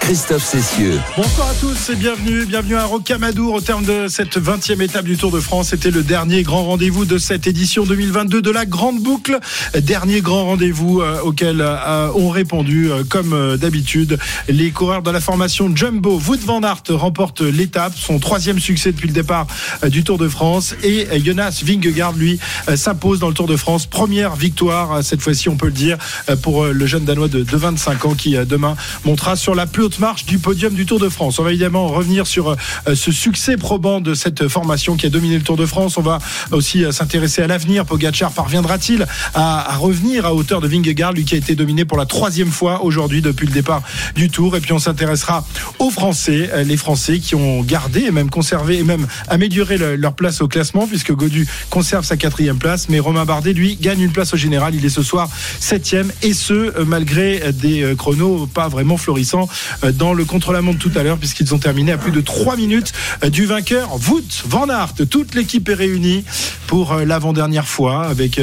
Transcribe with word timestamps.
Christophe 0.00 0.44
Cessieux. 0.44 1.00
Bonsoir 1.16 1.48
à 1.48 1.54
tous 1.54 1.90
et 1.90 1.96
bienvenue, 1.96 2.46
bienvenue 2.46 2.76
à 2.76 2.84
Rocamadour 2.84 3.54
au 3.54 3.60
terme 3.60 3.84
de 3.84 4.08
cette 4.08 4.38
20e 4.38 4.82
étape 4.82 5.04
du 5.04 5.16
Tour 5.16 5.30
de 5.30 5.40
France. 5.40 5.68
C'était 5.68 5.90
le 5.90 6.02
dernier 6.02 6.42
grand 6.42 6.64
rendez-vous 6.64 7.04
de 7.04 7.18
cette 7.18 7.46
édition 7.46 7.84
2022 7.84 8.40
de 8.40 8.50
la 8.50 8.66
Grande 8.66 9.02
Boucle. 9.02 9.38
Dernier 9.80 10.20
grand 10.20 10.44
rendez-vous 10.44 11.00
euh, 11.00 11.20
auquel 11.22 11.60
euh, 11.60 12.10
ont 12.14 12.30
répondu, 12.30 12.90
euh, 12.90 13.04
comme 13.08 13.56
d'habitude, 13.56 14.18
les 14.48 14.70
coureurs 14.70 15.02
de 15.02 15.10
la 15.10 15.20
formation 15.20 15.74
Jumbo. 15.74 16.20
Wout 16.26 16.40
van 16.44 16.62
Aert 16.62 16.82
remporte 16.90 17.40
l'étape, 17.40 17.94
son 17.96 18.18
troisième 18.18 18.58
succès 18.58 18.92
depuis 18.92 19.08
le 19.08 19.14
départ 19.14 19.46
du 19.86 20.04
Tour 20.04 20.18
de 20.18 20.28
France. 20.28 20.74
Et 20.82 21.06
Jonas 21.24 21.62
Vingegaard, 21.64 22.12
lui, 22.12 22.38
s'impose 22.76 23.18
dans 23.18 23.28
le 23.28 23.34
Tour 23.34 23.46
de 23.46 23.56
France. 23.56 23.86
Première 23.86 24.36
victoire, 24.36 25.02
cette 25.02 25.20
fois-ci, 25.20 25.48
on 25.48 25.56
peut 25.56 25.66
le 25.66 25.72
dire, 25.72 25.98
pour 26.42 26.66
le 26.66 26.86
jeune 26.86 27.04
Danois 27.04 27.28
de, 27.28 27.42
de 27.42 27.56
25 27.56 28.04
ans 28.06 28.14
qui, 28.14 28.36
demain, 28.46 28.76
montera 29.04 29.36
sur 29.36 29.54
la 29.54 29.66
plus 29.66 29.87
marche 29.98 30.26
du 30.26 30.38
podium 30.38 30.74
du 30.74 30.84
Tour 30.84 31.00
de 31.00 31.08
France. 31.08 31.38
On 31.38 31.42
va 31.42 31.50
évidemment 31.50 31.88
revenir 31.88 32.26
sur 32.26 32.50
euh, 32.50 32.56
ce 32.94 33.10
succès 33.10 33.56
probant 33.56 34.00
de 34.00 34.14
cette 34.14 34.46
formation 34.46 34.96
qui 34.96 35.06
a 35.06 35.08
dominé 35.08 35.36
le 35.36 35.42
Tour 35.42 35.56
de 35.56 35.64
France. 35.66 35.96
On 35.96 36.02
va 36.02 36.18
aussi 36.52 36.84
euh, 36.84 36.92
s'intéresser 36.92 37.42
à 37.42 37.46
l'avenir. 37.46 37.86
Pogacar 37.86 38.30
parviendra-t-il 38.32 39.06
à, 39.34 39.76
revenir 39.76 40.26
à 40.26 40.34
hauteur 40.34 40.60
de 40.60 40.68
Vingegaard, 40.68 41.12
lui 41.12 41.24
qui 41.24 41.34
a 41.34 41.38
été 41.38 41.54
dominé 41.54 41.84
pour 41.84 41.96
la 41.96 42.04
troisième 42.04 42.50
fois 42.50 42.82
aujourd'hui 42.82 43.22
depuis 43.22 43.46
le 43.46 43.52
départ 43.52 43.82
du 44.14 44.28
Tour. 44.28 44.56
Et 44.56 44.60
puis 44.60 44.72
on 44.72 44.78
s'intéressera 44.78 45.44
aux 45.78 45.90
Français, 45.90 46.50
euh, 46.52 46.64
les 46.64 46.76
Français 46.76 47.18
qui 47.18 47.34
ont 47.34 47.62
gardé 47.62 48.02
et 48.02 48.10
même 48.10 48.30
conservé 48.30 48.78
et 48.78 48.84
même 48.84 49.06
amélioré 49.28 49.78
leur 49.96 50.12
place 50.12 50.42
au 50.42 50.48
classement 50.48 50.86
puisque 50.86 51.12
Godu 51.12 51.48
conserve 51.70 52.04
sa 52.04 52.16
quatrième 52.16 52.58
place, 52.58 52.88
mais 52.88 52.98
Romain 52.98 53.24
Bardet 53.24 53.54
lui 53.54 53.76
gagne 53.76 54.00
une 54.00 54.12
place 54.12 54.34
au 54.34 54.36
général. 54.36 54.74
Il 54.74 54.84
est 54.84 54.90
ce 54.90 55.02
soir 55.02 55.30
septième 55.60 56.12
et 56.22 56.34
ce 56.34 56.82
malgré 56.82 57.52
des 57.52 57.94
chronos 57.96 58.46
pas 58.46 58.68
vraiment 58.68 58.96
florissants 58.96 59.48
dans 59.94 60.12
le 60.12 60.24
contre-la-montre 60.24 60.78
tout 60.78 60.92
à 60.96 61.02
l'heure, 61.02 61.18
puisqu'ils 61.18 61.54
ont 61.54 61.58
terminé 61.58 61.92
à 61.92 61.98
plus 61.98 62.12
de 62.12 62.20
3 62.20 62.56
minutes 62.56 62.92
euh, 63.24 63.30
du 63.30 63.46
vainqueur, 63.46 63.94
Wout 64.08 64.44
Van 64.46 64.68
Aert. 64.68 64.94
Toute 65.10 65.34
l'équipe 65.34 65.68
est 65.68 65.74
réunie 65.74 66.24
pour 66.66 66.92
euh, 66.92 67.04
l'avant-dernière 67.04 67.66
fois 67.66 68.06
avec 68.06 68.40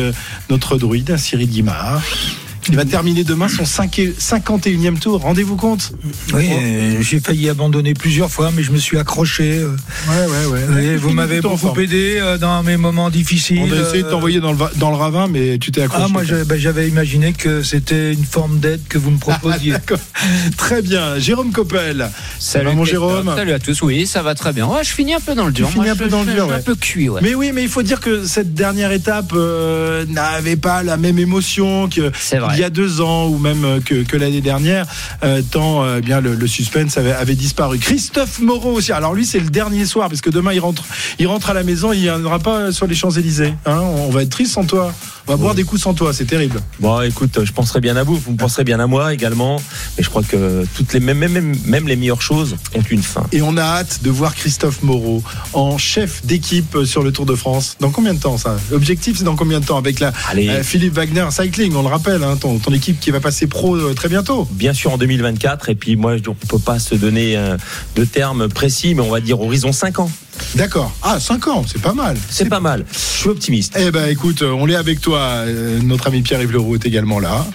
notre 0.49 0.77
druide, 0.77 1.17
Cyril 1.17 1.49
Guimard. 1.49 2.01
Il 2.67 2.75
va 2.75 2.85
terminer 2.85 3.23
demain 3.23 3.47
son 3.47 3.63
51e 3.63 4.97
tour. 4.97 5.21
Rendez-vous 5.21 5.55
compte 5.55 5.91
Oui, 6.33 6.49
euh, 6.51 7.01
j'ai 7.01 7.19
failli 7.19 7.49
abandonner 7.49 7.93
plusieurs 7.93 8.31
fois, 8.31 8.51
mais 8.55 8.63
je 8.63 8.71
me 8.71 8.77
suis 8.77 8.97
accroché. 8.97 9.59
Euh. 9.59 9.75
Ouais, 10.09 10.49
ouais, 10.49 10.73
ouais. 10.73 10.95
vous 10.95 11.11
m'avez 11.11 11.41
beaucoup 11.41 11.79
aidé 11.79 12.17
euh, 12.19 12.37
dans 12.37 12.63
mes 12.63 12.77
moments 12.77 13.09
difficiles. 13.09 13.61
On 13.61 13.71
a 13.71 13.87
essayé 13.87 14.03
de 14.03 14.09
t'envoyer 14.09 14.39
dans 14.39 14.51
le, 14.51 14.57
dans 14.77 14.89
le 14.89 14.95
ravin, 14.95 15.27
mais 15.27 15.59
tu 15.59 15.71
t'es 15.71 15.83
accroché. 15.83 16.05
Ah, 16.07 16.11
moi, 16.11 16.23
bah, 16.45 16.57
j'avais 16.57 16.87
imaginé 16.87 17.33
que 17.33 17.61
c'était 17.61 18.13
une 18.13 18.25
forme 18.25 18.59
d'aide 18.59 18.81
que 18.89 18.97
vous 18.97 19.11
me 19.11 19.19
proposiez. 19.19 19.75
très 20.57 20.81
bien. 20.81 21.19
Jérôme 21.19 21.51
Coppel. 21.51 22.09
Salut, 22.39 22.73
mon 22.73 22.85
Jérôme. 22.85 23.31
Salut 23.35 23.53
à 23.53 23.59
tous. 23.59 23.81
Oui, 23.83 24.07
ça 24.07 24.23
va 24.23 24.33
très 24.33 24.53
bien. 24.53 24.65
Ouais, 24.65 24.83
je 24.83 24.91
finis 24.91 25.13
un 25.13 25.19
peu 25.19 25.35
dans 25.35 25.45
le 25.45 25.51
dur. 25.51 25.69
Finis 25.69 25.89
un 25.89 25.95
peu 25.95 26.07
dans 26.07 26.23
le 26.23 26.33
dur, 26.33 26.51
Un 26.51 26.61
peu 26.61 26.75
cuit, 26.75 27.09
ouais. 27.09 27.21
Mais 27.21 27.35
oui, 27.35 27.51
mais 27.53 27.61
il 27.61 27.69
faut 27.69 27.83
dire 27.83 27.99
que 27.99 28.25
cette 28.25 28.55
dernière 28.55 28.91
étape 28.91 29.33
n'avait 30.07 30.55
pas 30.55 30.81
la 30.81 30.97
même 30.97 31.19
émotion 31.19 31.89
que. 31.89 32.11
C'est 32.19 32.39
vrai 32.39 32.54
il 32.55 32.61
y 32.61 32.63
a 32.63 32.69
deux 32.69 33.01
ans 33.01 33.27
ou 33.27 33.37
même 33.37 33.63
euh, 33.65 33.79
que, 33.79 34.17
l'année 34.17 34.41
dernière, 34.41 34.85
euh, 35.23 35.41
tant 35.49 35.83
euh, 35.83 35.99
bien 35.99 36.21
le, 36.21 36.47
suspense 36.47 36.97
avait, 36.97 37.35
disparu. 37.35 37.79
Christophe 37.79 38.39
Moreau 38.39 38.73
aussi. 38.73 38.91
Alors 38.91 39.13
lui, 39.13 39.25
c'est 39.25 39.39
le 39.39 39.49
dernier 39.49 39.85
soir 39.85 40.09
parce 40.09 40.21
que 40.21 40.29
demain 40.29 40.53
il 40.53 40.59
rentre, 40.59 40.83
il 41.19 41.27
rentre 41.27 41.49
à 41.49 41.53
la 41.53 41.63
maison. 41.63 41.91
Il 41.91 42.09
aura 42.09 42.39
pas 42.39 42.71
sur 42.71 42.87
les 42.87 42.95
Champs 42.95 43.11
Élysées. 43.11 43.53
Hein. 43.65 43.79
on 43.79 44.09
va 44.09 44.23
être 44.23 44.29
triste 44.29 44.53
sans 44.53 44.65
toi. 44.65 44.93
On 45.27 45.31
va 45.31 45.37
boire 45.37 45.55
des 45.55 45.63
coups 45.63 45.81
sans 45.81 45.95
toi, 45.95 46.13
c'est 46.13 46.25
terrible. 46.25 46.61
Bon, 46.79 47.01
écoute, 47.01 47.43
je 47.43 47.51
penserai 47.51 47.81
bien 47.81 47.95
à 47.95 48.03
vous, 48.03 48.15
vous 48.15 48.33
me 48.33 48.37
penserez 48.37 48.63
bien 48.63 48.79
à 48.79 48.85
moi 48.85 49.11
également. 49.11 49.59
Mais 49.97 50.03
je 50.03 50.09
crois 50.09 50.21
que 50.21 50.65
toutes 50.75 50.93
les 50.93 50.99
même, 50.99 51.17
même, 51.17 51.55
même 51.65 51.87
les 51.87 51.95
meilleures 51.95 52.21
choses 52.21 52.55
ont 52.75 52.83
une 52.91 53.01
fin. 53.01 53.23
Et 53.31 53.41
on 53.41 53.57
a 53.57 53.63
hâte 53.63 54.03
de 54.03 54.11
voir 54.11 54.35
Christophe 54.35 54.83
Moreau 54.83 55.23
en 55.53 55.79
chef 55.79 56.23
d'équipe 56.25 56.77
sur 56.85 57.01
le 57.01 57.11
Tour 57.11 57.25
de 57.25 57.33
France. 57.33 57.75
Dans 57.79 57.89
combien 57.89 58.13
de 58.13 58.19
temps 58.19 58.37
ça? 58.37 58.57
L'objectif, 58.69 59.17
c'est 59.17 59.23
dans 59.23 59.35
combien 59.35 59.59
de 59.59 59.65
temps? 59.65 59.77
Avec 59.77 59.99
la 59.99 60.11
Philippe 60.63 60.93
Wagner 60.93 61.25
Cycling, 61.31 61.75
on 61.75 61.81
le 61.81 61.87
rappelle, 61.87 62.23
hein, 62.23 62.37
ton, 62.39 62.59
ton, 62.59 62.71
équipe 62.71 62.99
qui 62.99 63.09
va 63.09 63.19
passer 63.19 63.47
pro 63.47 63.75
euh, 63.75 63.93
très 63.93 64.09
bientôt. 64.09 64.47
Bien 64.51 64.73
sûr 64.73 64.93
en 64.93 64.97
2024. 64.97 65.69
Et 65.69 65.75
puis 65.75 65.95
moi, 65.95 66.11
on 66.11 66.15
ne 66.15 66.47
peut 66.47 66.59
pas 66.59 66.77
se 66.77 66.93
donner 66.93 67.35
euh, 67.35 67.57
de 67.95 68.05
termes 68.05 68.47
précis, 68.47 68.93
mais 68.93 69.01
on 69.01 69.09
va 69.09 69.21
dire 69.21 69.41
horizon 69.41 69.71
5 69.71 69.99
ans. 69.99 70.11
D'accord. 70.55 70.91
Ah, 71.01 71.19
5 71.19 71.47
ans, 71.47 71.65
c'est 71.67 71.81
pas 71.81 71.93
mal. 71.93 72.17
C'est 72.29 72.49
pas 72.49 72.59
mal. 72.59 72.85
Je 72.91 72.97
suis 72.97 73.29
optimiste. 73.29 73.75
Eh 73.79 73.91
ben, 73.91 74.07
écoute, 74.09 74.41
on 74.41 74.67
est 74.69 74.75
avec 74.75 75.01
toi. 75.01 75.19
Euh, 75.19 75.79
notre 75.81 76.07
ami 76.07 76.21
Pierre-Yves 76.21 76.51
Leroux 76.51 76.75
est 76.75 76.85
également 76.85 77.19
là. 77.19 77.45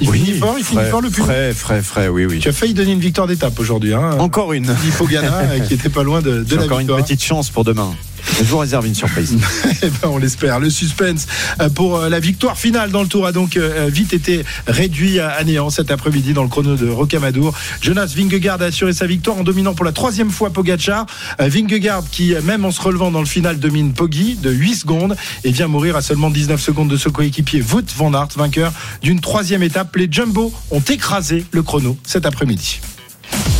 Il 0.00 0.08
oui, 0.08 0.18
finit 0.20 0.38
fort, 0.38 0.54
il 0.58 0.64
finit 0.64 0.84
fort 0.90 1.00
le 1.00 1.10
plus. 1.10 1.22
Frais, 1.22 1.52
frais, 1.54 1.82
frais, 1.82 2.08
oui, 2.08 2.26
oui. 2.26 2.38
Tu 2.38 2.48
as 2.48 2.52
failli 2.52 2.74
donner 2.74 2.92
une 2.92 3.00
victoire 3.00 3.26
d'étape 3.26 3.58
aujourd'hui. 3.58 3.94
Hein. 3.94 4.16
Encore 4.18 4.52
une. 4.52 4.74
Ghana, 5.08 5.60
qui 5.66 5.74
était 5.74 5.88
pas 5.88 6.02
loin 6.02 6.20
de, 6.20 6.30
de 6.30 6.36
la 6.36 6.42
victoire. 6.42 6.64
Encore 6.64 6.98
une 6.98 7.04
petite 7.04 7.22
chance 7.22 7.50
pour 7.50 7.64
demain. 7.64 7.94
Je 8.38 8.44
vous 8.44 8.58
réserve 8.58 8.86
une 8.86 8.94
surprise. 8.94 9.36
Eh 9.82 9.88
ben, 9.88 10.08
on 10.08 10.18
l'espère. 10.18 10.60
Le 10.60 10.68
suspense 10.68 11.26
euh, 11.60 11.70
pour 11.70 11.96
euh, 11.96 12.08
la 12.08 12.20
victoire 12.20 12.58
finale 12.58 12.90
dans 12.90 13.02
le 13.02 13.08
tour 13.08 13.26
a 13.26 13.32
donc 13.32 13.56
euh, 13.56 13.88
vite 13.90 14.12
été 14.12 14.44
réduit 14.66 15.18
à 15.20 15.42
néant 15.42 15.70
cet 15.70 15.90
après-midi 15.90 16.34
dans 16.34 16.42
le 16.42 16.48
chrono 16.48 16.76
de 16.76 16.88
Rocamadour. 16.88 17.54
Jonas 17.80 18.12
Vingegaard 18.14 18.60
a 18.60 18.66
assuré 18.66 18.92
sa 18.92 19.06
victoire 19.06 19.38
en 19.38 19.42
dominant 19.42 19.74
pour 19.74 19.84
la 19.84 19.92
troisième 19.92 20.30
fois 20.30 20.50
Pogacar. 20.50 21.06
Vingegaard 21.38 22.04
qui, 22.10 22.34
même 22.44 22.64
en 22.64 22.70
se 22.70 22.80
relevant 22.80 23.10
dans 23.10 23.20
le 23.20 23.26
final, 23.26 23.58
domine 23.58 23.92
Poggi 23.94 24.34
de 24.34 24.50
8 24.50 24.74
secondes 24.74 25.16
et 25.44 25.50
vient 25.50 25.68
mourir 25.68 25.96
à 25.96 26.02
seulement 26.02 26.30
19 26.30 26.60
secondes 26.60 26.88
de 26.88 26.96
ce 26.96 27.08
coéquipier 27.08 27.62
Wout 27.72 27.86
van 27.96 28.12
Aert, 28.12 28.28
vainqueur 28.36 28.72
d'une 29.02 29.20
troisième 29.20 29.62
étape. 29.62 29.96
Les 29.96 30.08
Jumbo 30.10 30.52
ont 30.70 30.80
écrasé 30.80 31.44
le 31.52 31.62
chrono 31.62 31.96
cet 32.04 32.26
après-midi. 32.26 32.80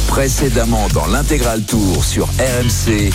Précédemment 0.08 0.88
dans 0.92 1.06
l'intégral 1.06 1.62
tour 1.62 2.04
sur 2.04 2.26
RMC. 2.26 3.10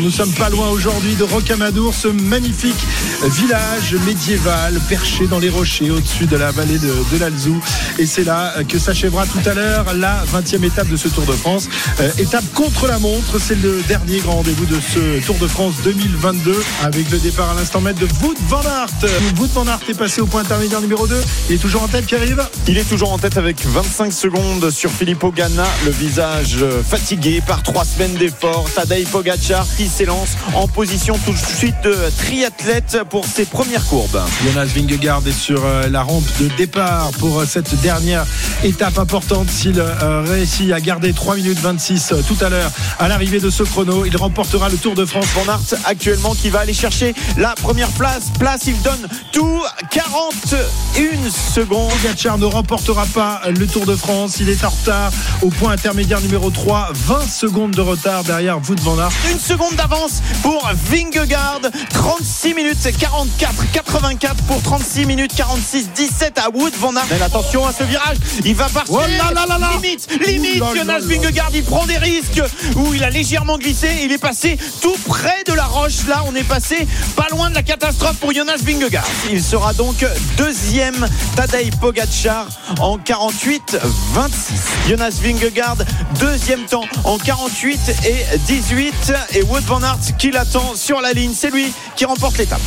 Nous 0.00 0.10
sommes 0.10 0.32
pas 0.32 0.48
loin 0.48 0.68
aujourd'hui 0.68 1.14
de 1.14 1.24
Rocamadour, 1.24 1.94
ce 1.94 2.08
magnifique 2.08 2.76
village 3.24 3.94
médiéval 4.06 4.80
perché 4.88 5.26
dans 5.26 5.38
les 5.38 5.48
rochers 5.48 5.90
au-dessus 5.90 6.26
de 6.26 6.36
la 6.36 6.50
vallée 6.50 6.78
de, 6.78 7.18
l'Alzou. 7.18 7.60
Et 7.98 8.06
c'est 8.06 8.24
là 8.24 8.54
que 8.68 8.78
s'achèvera 8.78 9.26
tout 9.26 9.46
à 9.48 9.54
l'heure 9.54 9.94
la 9.94 10.24
20e 10.24 10.64
étape 10.64 10.88
de 10.88 10.96
ce 10.96 11.08
Tour 11.08 11.24
de 11.26 11.32
France. 11.32 11.68
Euh, 12.00 12.10
étape 12.18 12.44
contre 12.54 12.86
la 12.86 12.98
montre, 12.98 13.38
c'est 13.38 13.60
le 13.60 13.82
dernier 13.88 14.18
grand 14.18 14.36
rendez-vous 14.36 14.66
de 14.66 14.78
ce 14.80 15.24
Tour 15.24 15.36
de 15.36 15.46
France 15.46 15.74
2022 15.84 16.56
avec 16.82 17.10
le 17.10 17.18
départ 17.18 17.50
à 17.50 17.54
l'instant 17.54 17.80
mètre 17.80 18.00
de 18.00 18.08
Wout 18.22 18.36
van 18.48 18.62
Aert. 18.62 19.10
Wout 19.38 19.50
van 19.52 19.66
Aert 19.66 19.80
est 19.88 19.94
passé 19.94 20.20
au 20.20 20.26
point 20.26 20.40
intermédiaire 20.42 20.80
numéro 20.80 21.06
2. 21.06 21.20
Il 21.48 21.56
est 21.56 21.58
toujours 21.58 21.82
en 21.82 21.88
tête, 21.88 22.06
qui 22.06 22.14
arrive 22.14 22.42
Il 22.66 22.78
est 22.78 22.88
toujours 22.88 23.12
en 23.12 23.18
tête 23.18 23.36
avec 23.36 23.64
25 23.66 24.12
secondes 24.12 24.70
sur 24.70 24.90
Filippo 24.90 25.30
Ganna, 25.30 25.66
le 25.84 25.90
visage 25.90 26.64
fatigué 26.88 27.42
par 27.46 27.62
trois 27.62 27.84
semaines 27.84 28.14
d'efforts. 28.14 28.66
Tadej 28.74 29.06
Pogacar 29.08 29.59
qui 29.76 29.88
s'élance 29.88 30.36
en 30.54 30.68
position 30.68 31.18
tout 31.24 31.32
de 31.32 31.36
suite 31.36 31.74
de 31.82 31.96
triathlète 32.18 32.98
pour 33.08 33.24
ses 33.24 33.44
premières 33.44 33.84
courbes. 33.86 34.20
Jonas 34.44 34.66
Vingegaard 34.66 35.22
est 35.26 35.32
sur 35.32 35.64
euh, 35.64 35.88
la 35.88 36.02
rampe 36.02 36.24
de 36.40 36.48
départ 36.56 37.10
pour 37.18 37.40
euh, 37.40 37.46
cette 37.46 37.80
dernière 37.80 38.24
étape 38.62 38.98
importante. 38.98 39.50
S'il 39.50 39.78
euh, 39.78 40.24
réussit 40.26 40.72
à 40.72 40.80
garder 40.80 41.12
3 41.12 41.36
minutes 41.36 41.58
26 41.58 42.14
tout 42.26 42.44
à 42.44 42.48
l'heure 42.48 42.70
à 42.98 43.08
l'arrivée 43.08 43.40
de 43.40 43.50
ce 43.50 43.62
chrono, 43.62 44.04
il 44.04 44.16
remportera 44.16 44.68
le 44.68 44.76
Tour 44.76 44.94
de 44.94 45.04
France. 45.04 45.26
Van 45.34 45.52
Aert 45.52 45.80
actuellement 45.84 46.34
qui 46.34 46.50
va 46.50 46.60
aller 46.60 46.74
chercher 46.74 47.14
la 47.36 47.54
première 47.54 47.90
place. 47.90 48.30
Place, 48.38 48.62
il 48.66 48.80
donne 48.82 49.06
tout 49.32 49.62
41 49.90 51.30
secondes. 51.30 51.90
Pogacar 51.90 52.38
ne 52.38 52.46
remportera 52.46 53.06
pas 53.06 53.42
le 53.48 53.66
Tour 53.66 53.86
de 53.86 53.96
France. 53.96 54.36
Il 54.40 54.48
est 54.48 54.64
en 54.64 54.70
retard 54.70 55.12
au 55.42 55.48
point 55.48 55.72
intermédiaire 55.72 56.20
numéro 56.20 56.50
3. 56.50 56.90
20 56.94 57.28
secondes 57.28 57.72
de 57.72 57.80
retard 57.80 58.24
derrière 58.24 58.58
Wout 58.58 58.80
van 58.80 58.98
Aert. 58.98 59.10
Une 59.30 59.38
seconde 59.50 59.74
d'avance 59.74 60.22
pour 60.42 60.70
Vingegaard. 60.90 61.62
36 61.92 62.54
minutes 62.54 62.96
44, 62.96 63.72
84 63.72 64.36
pour 64.44 64.62
36 64.62 65.06
minutes 65.06 65.32
46, 65.34 65.90
17 65.92 66.38
à 66.38 66.50
Wood 66.50 66.72
Van 66.78 66.94
Aert. 66.94 67.06
Mais 67.10 67.20
attention 67.20 67.66
à 67.66 67.72
ce 67.72 67.82
virage, 67.82 68.18
il 68.44 68.54
va 68.54 68.68
partir. 68.68 68.94
Oh 68.94 69.00
là 69.00 69.32
là 69.34 69.58
là 69.58 69.70
limite, 69.74 70.08
limite, 70.24 70.62
Jonas 70.76 71.00
Vingegaard, 71.00 71.50
il 71.52 71.64
prend 71.64 71.84
des 71.86 71.98
risques. 71.98 72.40
Où 72.76 72.94
il 72.94 73.02
a 73.02 73.10
légèrement 73.10 73.58
glissé, 73.58 73.88
il 74.04 74.12
est 74.12 74.18
passé 74.18 74.56
tout 74.80 74.94
près 75.06 75.42
de 75.44 75.52
la 75.52 75.64
roche. 75.64 76.06
Là, 76.06 76.22
on 76.28 76.34
est 76.36 76.44
passé 76.44 76.86
pas 77.16 77.26
loin 77.32 77.50
de 77.50 77.56
la 77.56 77.64
catastrophe 77.64 78.18
pour 78.18 78.32
Jonas 78.32 78.58
Vingegaard. 78.62 79.08
Il 79.32 79.42
sera 79.42 79.72
donc 79.72 80.04
deuxième 80.36 81.08
Tadej 81.34 81.70
Pogacar 81.80 82.46
en 82.78 82.98
48, 82.98 83.78
26. 84.12 84.60
Jonas 84.88 85.18
Vingegaard, 85.20 85.78
deuxième 86.20 86.66
temps 86.66 86.84
en 87.02 87.18
48 87.18 87.80
et 88.04 88.38
18. 88.46 89.12
Et 89.34 89.39
Wood 89.42 89.64
Van 89.64 89.82
Aert 89.82 90.16
qui 90.18 90.30
l'attend 90.30 90.74
sur 90.74 91.00
la 91.00 91.12
ligne. 91.12 91.32
C'est 91.34 91.50
lui 91.50 91.72
qui 91.96 92.04
remporte 92.04 92.38
l'étape. 92.38 92.60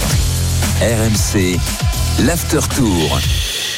RMC, 0.81 1.59
l'after 2.25 2.59
tour. 2.75 3.19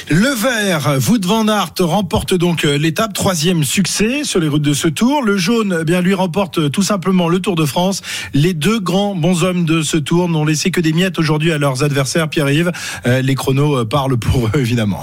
Le 0.07 0.29
vert, 0.35 0.99
Wout 1.09 1.25
van 1.25 1.47
Aert 1.47 1.73
remporte 1.79 2.35
donc 2.35 2.63
euh, 2.63 2.77
l'étape, 2.77 3.13
troisième 3.13 3.63
succès 3.63 4.23
sur 4.23 4.39
les 4.39 4.47
routes 4.47 4.61
de 4.61 4.75
ce 4.75 4.87
tour. 4.87 5.23
Le 5.23 5.35
jaune, 5.35 5.79
eh 5.81 5.83
bien 5.83 6.01
lui 6.01 6.13
remporte 6.13 6.59
euh, 6.59 6.69
tout 6.69 6.83
simplement 6.83 7.27
le 7.27 7.39
Tour 7.39 7.55
de 7.55 7.65
France. 7.65 8.03
Les 8.35 8.53
deux 8.53 8.79
grands 8.79 9.15
bons 9.15 9.43
hommes 9.43 9.65
de 9.65 9.81
ce 9.81 9.97
tour 9.97 10.29
n'ont 10.29 10.45
laissé 10.45 10.69
que 10.69 10.79
des 10.79 10.93
miettes 10.93 11.17
aujourd'hui 11.17 11.51
à 11.51 11.57
leurs 11.57 11.81
adversaires. 11.83 12.29
Pierre-Yves, 12.29 12.71
euh, 13.07 13.23
les 13.23 13.33
chronos 13.33 13.83
parlent 13.85 14.17
pour 14.17 14.45
eux 14.45 14.59
évidemment. 14.59 15.01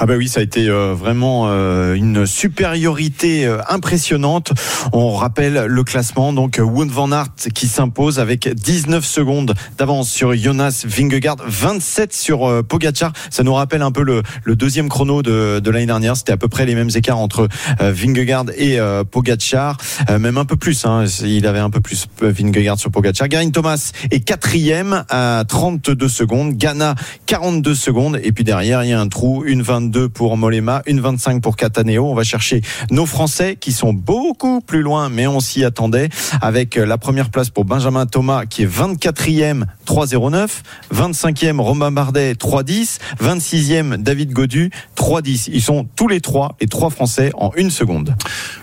Ah 0.00 0.06
bah 0.06 0.14
oui, 0.16 0.28
ça 0.28 0.40
a 0.40 0.42
été 0.42 0.68
vraiment 0.68 1.48
une 1.94 2.24
supériorité 2.26 3.46
impressionnante. 3.68 4.52
On 4.92 5.14
rappelle 5.14 5.66
le 5.66 5.84
classement, 5.84 6.32
donc 6.32 6.58
Wout 6.62 6.88
van 6.88 7.12
Aert 7.12 7.34
qui 7.54 7.66
s'impose 7.66 8.18
avec 8.18 8.48
19 8.48 9.04
secondes 9.04 9.54
d'avance 9.76 10.10
sur 10.10 10.34
Jonas 10.34 10.84
Vingegaard, 10.86 11.36
27 11.46 12.14
sur 12.14 12.64
Pogacar. 12.64 13.12
Ça 13.30 13.42
nous 13.42 13.54
rappelle 13.54 13.82
un 13.82 13.92
peu 13.92 14.02
le, 14.02 14.22
le 14.44 14.56
deuxième 14.56 14.88
chrono 14.88 15.22
de, 15.22 15.60
de 15.60 15.70
l'année 15.70 15.86
dernière. 15.86 16.16
C'était 16.16 16.32
à 16.32 16.36
peu 16.36 16.48
près 16.48 16.66
les 16.66 16.74
mêmes 16.74 16.90
écarts 16.94 17.18
entre 17.18 17.48
euh, 17.80 17.92
Vingegaard 17.92 18.46
et 18.56 18.78
euh, 18.78 19.04
Pogacar, 19.04 19.76
euh, 20.10 20.18
même 20.18 20.38
un 20.38 20.44
peu 20.44 20.56
plus. 20.56 20.84
Hein. 20.84 21.04
Il 21.22 21.46
avait 21.46 21.58
un 21.58 21.70
peu 21.70 21.80
plus 21.80 22.06
Vingegaard 22.20 22.78
sur 22.78 22.90
Pogacar. 22.90 23.28
Garin 23.28 23.50
Thomas 23.50 23.92
est 24.10 24.20
quatrième 24.20 25.04
à 25.08 25.44
32 25.46 26.08
secondes. 26.08 26.54
Ghana 26.54 26.94
42 27.26 27.74
secondes. 27.74 28.20
Et 28.22 28.32
puis 28.32 28.44
derrière, 28.44 28.84
il 28.84 28.90
y 28.90 28.92
a 28.92 29.00
un 29.00 29.08
trou. 29.08 29.44
Une 29.46 29.62
22 29.62 30.08
pour 30.08 30.36
Molema, 30.36 30.82
une 30.86 31.00
25 31.00 31.42
pour 31.42 31.56
Cataneo. 31.56 32.06
On 32.06 32.14
va 32.14 32.24
chercher 32.24 32.60
nos 32.90 33.06
Français 33.06 33.56
qui 33.56 33.72
sont 33.72 33.92
beaucoup 33.92 34.60
plus 34.60 34.82
loin, 34.82 35.08
mais 35.08 35.26
on 35.26 35.40
s'y 35.40 35.64
attendait. 35.64 36.08
Avec 36.40 36.76
la 36.76 36.98
première 36.98 37.30
place 37.30 37.50
pour 37.50 37.64
Benjamin 37.64 38.06
Thomas 38.06 38.46
qui 38.46 38.62
est 38.62 38.66
24e, 38.66 39.64
3,09. 39.86 40.48
25e, 40.94 41.60
Romain 41.60 41.90
Bardet, 41.90 42.34
3,10. 42.34 42.98
26e, 43.22 43.96
David 43.96 44.27
Godu, 44.32 44.70
3-10. 44.96 45.50
Ils 45.52 45.62
sont 45.62 45.86
tous 45.96 46.08
les 46.08 46.20
trois, 46.20 46.56
les 46.60 46.66
trois 46.66 46.90
Français, 46.90 47.30
en 47.34 47.50
une 47.56 47.70
seconde. 47.70 48.14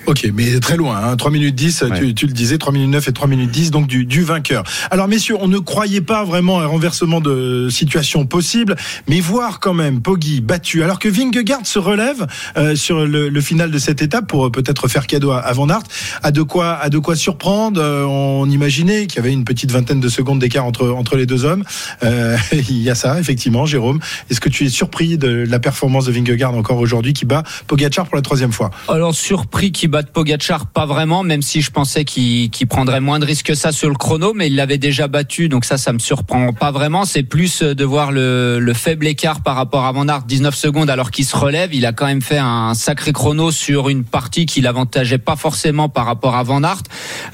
Ok, 0.06 0.30
mais 0.34 0.60
très 0.60 0.78
loin, 0.78 1.02
hein. 1.04 1.16
3 1.16 1.32
minutes 1.32 1.56
10, 1.56 1.86
tu, 2.16 2.28
le 2.28 2.34
disais, 2.34 2.58
3 2.58 2.74
minutes 2.74 2.90
9 2.90 3.08
et 3.08 3.14
3 3.14 3.28
minutes 3.28 3.52
10, 3.52 3.72
donc 3.72 3.88
du, 3.88 4.06
du 4.06 4.24
vainqueur. 4.24 4.64
Alors 4.92 5.08
messieurs, 5.08 5.36
on 5.40 5.48
ne 5.48 5.58
croyait 5.58 6.02
pas 6.02 6.24
vraiment 6.24 6.60
un 6.60 6.68
renversement 6.68 7.22
de 7.22 7.70
situation 7.70 8.26
possible, 8.26 8.76
mais 9.08 9.20
voir 9.20 9.60
quand 9.60 9.74
même 9.74 10.02
Poggi 10.02 10.42
battu, 10.42 10.84
alors 10.84 11.00
que 11.00 11.10
Vingegaard 11.10 11.66
se 11.66 11.80
relève 11.80 12.28
euh, 12.58 12.76
sur 12.76 13.06
le, 13.06 13.42
final 13.42 13.72
de 13.72 13.78
cette 13.78 14.02
étape 14.02 14.28
pour 14.28 14.52
peut-être 14.52 14.88
faire 14.88 15.08
cadeau 15.08 15.32
à, 15.32 15.52
Van 15.54 15.70
Aert, 15.70 15.84
a 16.24 16.32
de 16.32 16.42
quoi, 16.42 16.74
a 16.76 16.90
de 16.90 16.98
quoi 16.98 17.16
surprendre. 17.16 17.82
Euh, 17.82 18.04
on 18.04 18.50
imaginait 18.50 19.08
qu'il 19.08 19.18
y 19.18 19.20
avait 19.20 19.34
une 19.34 19.46
petite 19.46 19.72
vingtaine 19.72 20.00
de 20.00 20.10
secondes 20.10 20.40
d'écart 20.40 20.66
entre, 20.66 20.90
entre 20.90 21.16
les 21.16 21.26
deux 21.26 21.46
hommes. 21.46 21.64
Euh, 22.04 22.38
il 22.52 22.82
y 22.82 22.90
a 22.90 22.96
ça, 22.96 23.20
effectivement, 23.20 23.66
Jérôme. 23.66 24.00
Est-ce 24.30 24.42
que 24.42 24.50
tu 24.50 24.66
es 24.66 24.70
surpris 24.70 25.18
de 25.18 25.46
la 25.48 25.55
performance 25.60 26.06
de 26.06 26.12
Vingegaard 26.12 26.56
encore 26.56 26.78
aujourd'hui 26.78 27.14
qui 27.14 27.26
bat 27.26 27.44
Pogacar 27.68 28.06
pour 28.06 28.16
la 28.16 28.22
troisième 28.22 28.52
fois 28.52 28.72
Alors 28.88 29.16
surpris 29.16 29.72
qu'il 29.72 29.90
batte 29.90 30.12
Pogacar, 30.12 30.68
pas 30.68 30.86
vraiment, 30.86 31.24
même 31.24 31.42
si 31.42 31.62
je 31.62 31.72
pensais 31.72 32.06
qu'il 32.06 32.50
prendrait 32.68 33.02
moins 33.02 33.20
de 33.20 33.26
risques 33.26 33.46
que 33.46 33.54
ça 33.54 33.72
sur 33.72 33.90
le 33.90 33.96
chrono, 33.96 34.34
mais 34.34 34.48
il 34.48 34.56
l'avait 34.56 34.80
déjà 34.80 35.08
battu, 35.08 35.50
donc 35.50 35.66
ça, 35.66 35.78
ça 35.78 35.94
me 35.94 36.00
surprend 36.00 36.52
pas 36.52 36.72
vraiment. 36.72 37.06
C'est 37.06 37.22
plus 37.22 37.62
de 37.62 37.86
voir 37.86 38.12
le, 38.12 38.74
faible 38.74 39.06
écart 39.08 39.42
par 39.42 39.56
rapport 39.56 39.86
à 39.86 39.92
Van 39.92 40.08
Aert, 40.08 40.24
19 40.24 40.56
secondes, 40.56 40.90
alors 40.90 41.12
qu'il 41.12 41.26
se 41.26 41.38
relève. 41.38 41.74
Il 41.74 41.86
a 41.86 41.94
quand 41.94 42.08
même 42.08 42.24
fait 42.24 42.40
un 42.40 42.74
sacré 42.74 43.14
chrono 43.14 43.52
sur 43.52 43.90
une 43.90 44.04
partie 44.04 44.48
qui 44.48 44.62
l'avantageait 44.62 45.20
pas 45.20 45.36
forcément 45.36 45.90
par 45.90 46.06
rapport 46.06 46.36
à 46.36 46.42
Van 46.42 46.64
Aert. 46.64 46.82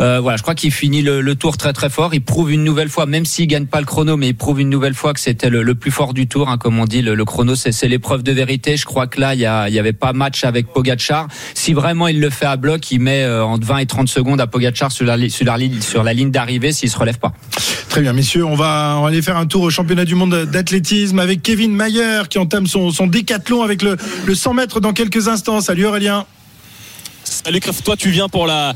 Euh, 0.02 0.20
voilà, 0.20 0.36
je 0.38 0.42
crois 0.42 0.54
qu'il 0.54 0.72
finit 0.72 1.02
le, 1.02 1.36
tour 1.36 1.56
très 1.56 1.72
très 1.72 1.90
fort. 1.90 2.14
Il 2.14 2.22
prouve 2.22 2.52
une 2.52 2.66
nouvelle 2.66 2.90
fois, 2.90 3.06
même 3.06 3.26
s'il 3.26 3.48
gagne 3.48 3.68
pas 3.68 3.80
le 3.80 3.86
chrono, 3.86 4.18
mais 4.18 4.28
il 4.28 4.36
prouve 4.36 4.60
une 4.60 4.70
nouvelle 4.70 4.94
fois 4.94 5.14
que 5.14 5.22
c'était 5.22 5.50
le, 5.50 5.74
plus 5.76 5.92
fort 5.92 6.14
du 6.14 6.28
tour, 6.28 6.50
hein, 6.50 6.58
comme 6.58 6.78
on 6.78 6.86
dit. 6.86 7.02
Le 7.02 7.26
chrono, 7.26 7.56
c'est 7.56 7.88
l'épreuve 7.88 8.11
de 8.20 8.32
vérité. 8.32 8.78
Je 8.78 8.86
crois 8.86 9.08
que 9.08 9.20
là, 9.20 9.34
il 9.34 9.42
y, 9.42 9.46
a, 9.46 9.70
il 9.70 9.74
y 9.74 9.80
avait 9.80 9.94
pas 9.94 10.14
match 10.14 10.44
avec 10.44 10.68
Pogachar. 10.68 11.28
Si 11.54 11.74
vraiment 11.74 12.08
il 12.08 12.20
le 12.20 12.30
fait 12.30 12.46
à 12.46 12.58
bloc, 12.58 12.92
il 12.92 13.00
met 13.00 13.24
euh, 13.24 13.44
entre 13.44 13.66
20 13.66 13.78
et 13.78 13.86
30 13.86 14.10
secondes 14.10 14.42
à 14.42 14.48
Pogachar 14.48 14.92
sur 14.92 15.06
la, 15.06 15.18
sur 15.30 15.46
la 15.46 15.58
ligne, 15.58 15.82
sur 15.82 16.04
la 16.04 16.14
ligne 16.14 16.32
d'arrivée 16.32 16.72
s'il 16.72 16.90
se 16.90 16.98
relève 16.98 17.18
pas. 17.18 17.34
Très 17.90 18.02
bien, 18.02 18.14
messieurs, 18.14 18.46
on 18.46 18.56
va, 18.56 18.96
on 18.98 19.02
va 19.04 19.08
aller 19.08 19.22
faire 19.22 19.38
un 19.38 19.46
tour 19.46 19.64
au 19.64 19.70
championnat 19.70 20.06
du 20.06 20.16
monde 20.16 20.46
d'athlétisme 20.46 21.20
avec 21.20 21.42
Kevin 21.42 21.74
Mayer 21.74 22.24
qui 22.30 22.40
entame 22.40 22.68
son, 22.68 22.92
son 22.92 23.08
décathlon 23.08 23.64
avec 23.64 23.82
le, 23.82 23.98
le 24.26 24.36
100 24.36 24.54
mètres 24.54 24.80
dans 24.80 24.94
quelques 24.94 25.28
instants. 25.28 25.62
Salut 25.62 25.86
Aurélien. 25.86 26.26
Salut 27.24 27.60
toi 27.60 27.96
tu 27.96 28.10
viens 28.10 28.28
pour 28.28 28.46
la, 28.46 28.74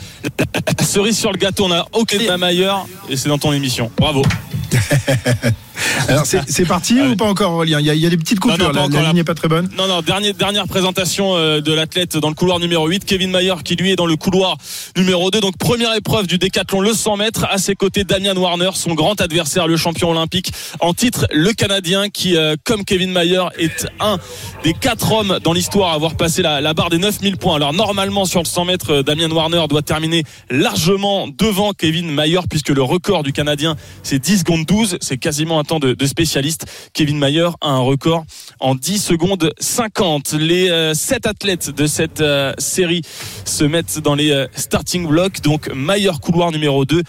cerise 0.82 1.18
sur 1.18 1.32
le 1.32 1.38
gâteau. 1.38 1.66
On 1.66 1.72
a 1.72 1.86
aucun 1.94 2.38
Mayer 2.38 2.72
et 3.10 3.18
c'est 3.18 3.30
dans 3.30 3.38
ton 3.38 3.54
émission. 3.54 3.92
Bravo. 3.98 4.24
Alors 6.08 6.26
c'est 6.26 6.66
parti 6.66 6.98
ah 7.00 7.10
ou 7.10 7.16
pas 7.16 7.26
encore 7.26 7.54
Aurélien? 7.54 7.80
Il 7.80 7.86
y, 7.86 7.90
a, 7.90 7.96
il 7.96 8.02
y, 8.02 8.06
a, 8.06 8.10
des 8.10 8.18
petites 8.18 8.40
coupures, 8.40 8.72
la, 8.72 8.88
ligne 8.88 9.14
n'est 9.14 9.24
pas 9.24 9.34
très 9.34 9.48
bonne. 9.48 9.70
Non, 9.78 9.88
non, 9.88 10.02
dernière, 10.02 10.34
dernière 10.34 10.68
présentation 10.68 11.36
euh, 11.36 11.62
de 11.62 11.74
l'athlète 11.74 12.18
dans 12.18 12.30
le 12.30 12.36
couloir 12.36 12.60
numéro 12.60 12.88
8, 12.88 13.06
Kevin 13.06 13.32
Mayer 13.32 13.56
qui 13.64 13.76
lui 13.76 13.92
est 13.92 13.96
dans 13.96 14.06
le 14.06 14.16
couloir 14.16 14.58
numéro 14.96 15.32
2. 15.32 15.40
Donc 15.42 15.58
première 15.58 15.94
épreuve 15.96 16.28
du 16.28 16.38
décathlon, 16.38 16.82
le 16.82 16.94
100 16.94 17.18
mètres, 17.18 17.46
à 17.50 17.58
ses 17.58 17.76
côtés 17.76 18.04
Damian 18.04 18.36
Warner, 18.36 18.72
son 18.74 18.94
grand 18.94 19.20
adversaire, 19.20 19.68
le 19.68 19.78
champion 19.78 20.12
olympique 20.12 20.52
en 20.80 20.94
titre, 20.94 21.28
le 21.32 21.52
Canadien 21.54 22.10
qui, 22.10 22.36
euh, 22.36 22.56
comme 22.64 22.86
Kevin 22.86 23.12
Mayer, 23.12 23.44
est 23.58 23.88
un 24.00 24.18
des 24.64 24.74
quatre 24.74 25.12
hommes 25.12 25.40
dans 25.44 25.54
l'histoire 25.54 25.92
à 25.92 25.96
avoir 25.96 26.16
passé 26.16 26.42
la, 26.42 26.62
la, 26.62 26.74
barre 26.74 26.90
des 26.90 26.98
9000 26.98 27.38
points. 27.38 27.56
Alors 27.56 27.74
normalement 27.74 28.26
sur 28.26 28.42
le 28.42 28.48
100 28.48 28.66
mètres, 28.66 28.92
euh, 28.92 29.04
Damian 29.04 29.30
Warner 29.30 29.66
doit 29.70 29.82
terminer 29.82 30.24
largement 30.50 31.28
devant 31.28 31.74
Kevin 31.74 32.10
Mayer 32.12 32.42
puisque 32.50 32.70
le 32.70 32.82
record 32.82 33.24
du 33.24 33.34
Canadien 33.34 33.76
c'est 34.04 34.20
10 34.20 34.40
secondes 34.40 34.66
12, 34.66 34.98
c'est 35.02 35.18
quasiment 35.18 35.60
un 35.60 35.64
temps 35.66 35.80
de, 35.80 35.94
de 35.94 36.06
spécialiste. 36.06 36.66
Kevin 36.94 37.18
Mayer 37.18 37.50
a 37.62 37.70
un 37.70 37.80
record 37.80 38.26
en 38.60 38.76
10 38.76 39.00
secondes 39.00 39.52
50. 39.60 40.34
Les 40.34 40.70
euh, 40.70 40.94
7 40.94 41.26
athlètes 41.28 41.70
de 41.70 41.88
cette 41.88 42.22
euh, 42.22 42.54
série 42.58 43.02
se 43.44 43.64
mettent 43.64 44.00
dans 44.00 44.16
les 44.16 44.32
euh, 44.32 44.48
starting 44.56 45.08
blocks. 45.08 45.42
Donc 45.42 45.70
Mayer 45.74 46.12
couloir 46.22 46.52
numéro 46.52 46.86
2, 46.86 47.04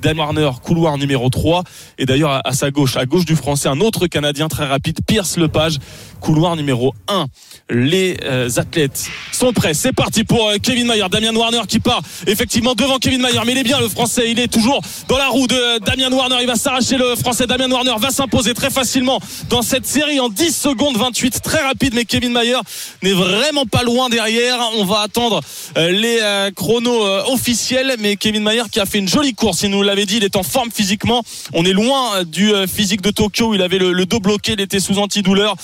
Dan 0.00 0.18
Warner, 0.18 0.50
couloir 0.62 0.98
numéro 0.98 1.30
3. 1.30 1.64
Et 1.98 2.06
d'ailleurs, 2.06 2.40
à, 2.44 2.52
sa 2.52 2.70
gauche, 2.70 2.96
à 2.96 3.06
gauche 3.06 3.24
du 3.24 3.36
français, 3.36 3.68
un 3.68 3.80
autre 3.80 4.06
Canadien 4.06 4.48
très 4.48 4.66
rapide, 4.66 4.98
Pierce 5.06 5.36
Lepage, 5.36 5.78
couloir 6.24 6.56
numéro 6.56 6.94
1. 7.06 7.26
Les 7.68 8.16
euh, 8.24 8.48
athlètes 8.56 9.08
sont 9.30 9.52
prêts. 9.52 9.74
C'est 9.74 9.92
parti 9.92 10.24
pour 10.24 10.48
euh, 10.48 10.56
Kevin 10.62 10.86
Mayer. 10.86 11.04
Damien 11.10 11.34
Warner 11.34 11.60
qui 11.68 11.80
part 11.80 12.00
effectivement 12.26 12.74
devant 12.74 12.98
Kevin 12.98 13.20
Mayer. 13.20 13.40
Mais 13.44 13.52
il 13.52 13.58
est 13.58 13.64
bien 13.64 13.78
le 13.78 13.88
français. 13.88 14.30
Il 14.30 14.40
est 14.40 14.48
toujours 14.48 14.80
dans 15.08 15.18
la 15.18 15.28
roue 15.28 15.46
de 15.46 15.54
euh, 15.54 15.78
Damien 15.80 16.10
Warner. 16.10 16.36
Il 16.40 16.46
va 16.46 16.56
s'arracher 16.56 16.96
le 16.96 17.14
français. 17.14 17.46
Damien 17.46 17.70
Warner 17.70 17.94
va 17.98 18.10
s'imposer 18.10 18.54
très 18.54 18.70
facilement 18.70 19.20
dans 19.50 19.60
cette 19.60 19.86
série 19.86 20.18
en 20.18 20.30
10 20.30 20.56
secondes 20.56 20.96
28. 20.96 21.42
Très 21.42 21.60
rapide. 21.60 21.92
Mais 21.94 22.06
Kevin 22.06 22.32
Mayer 22.32 22.58
n'est 23.02 23.12
vraiment 23.12 23.66
pas 23.66 23.82
loin 23.82 24.08
derrière. 24.08 24.58
On 24.78 24.84
va 24.86 25.00
attendre 25.00 25.42
les 25.76 26.20
chronos 26.56 27.04
officiels. 27.30 27.96
Mais 27.98 28.16
Kevin 28.16 28.42
Mayer 28.42 28.62
qui 28.72 28.80
a 28.80 28.86
fait 28.86 28.98
une 28.98 29.08
jolie 29.08 29.34
course. 29.34 29.62
Il 29.62 29.70
nous 29.70 29.82
l'avait 29.82 30.06
dit. 30.06 30.16
Il 30.16 30.24
est 30.24 30.36
en 30.36 30.42
forme 30.42 30.70
physiquement. 30.70 31.22
On 31.52 31.64
est 31.66 31.72
loin 31.72 32.24
du 32.24 32.50
physique 32.66 33.02
de 33.02 33.10
Tokyo 33.10 33.54
il 33.54 33.62
avait 33.62 33.78
le 33.78 34.06
dos 34.06 34.20
bloqué. 34.20 34.52
Il 34.52 34.60
était 34.60 34.80
sous 34.80 34.98
antidouleur. 34.98 35.56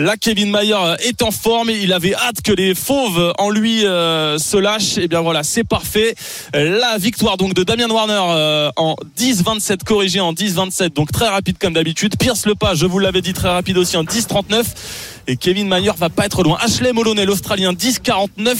Là, 0.00 0.16
Kevin 0.16 0.50
Mayer 0.50 0.96
est 1.00 1.20
en 1.22 1.30
forme 1.30 1.70
il 1.70 1.92
avait 1.92 2.14
hâte 2.14 2.40
que 2.42 2.52
les 2.52 2.74
fauves 2.74 3.32
en 3.38 3.50
lui 3.50 3.84
euh, 3.84 4.38
se 4.38 4.56
lâchent. 4.56 4.96
Et 4.98 5.08
bien 5.08 5.20
voilà, 5.20 5.42
c'est 5.42 5.64
parfait. 5.64 6.14
La 6.54 6.96
victoire 6.96 7.36
donc 7.36 7.54
de 7.54 7.62
Damien 7.64 7.90
Warner 7.90 8.20
euh, 8.30 8.70
en 8.76 8.94
10-27 9.18 9.84
corrigé 9.84 10.20
en 10.20 10.32
10-27, 10.32 10.94
donc 10.94 11.12
très 11.12 11.28
rapide 11.28 11.56
comme 11.58 11.74
d'habitude. 11.74 12.16
Pierce 12.18 12.46
le 12.46 12.54
pas, 12.54 12.74
je 12.74 12.86
vous 12.86 12.98
l'avais 12.98 13.20
dit, 13.20 13.32
très 13.32 13.50
rapide 13.50 13.76
aussi 13.78 13.96
en 13.96 14.04
10-39 14.04 14.64
et 15.26 15.36
Kevin 15.36 15.68
Mayer 15.68 15.92
va 15.96 16.08
pas 16.08 16.26
être 16.26 16.42
loin. 16.42 16.58
Ashley 16.60 16.92
Moloney, 16.92 17.24
l'Australien, 17.24 17.72
10-49. 17.72 18.56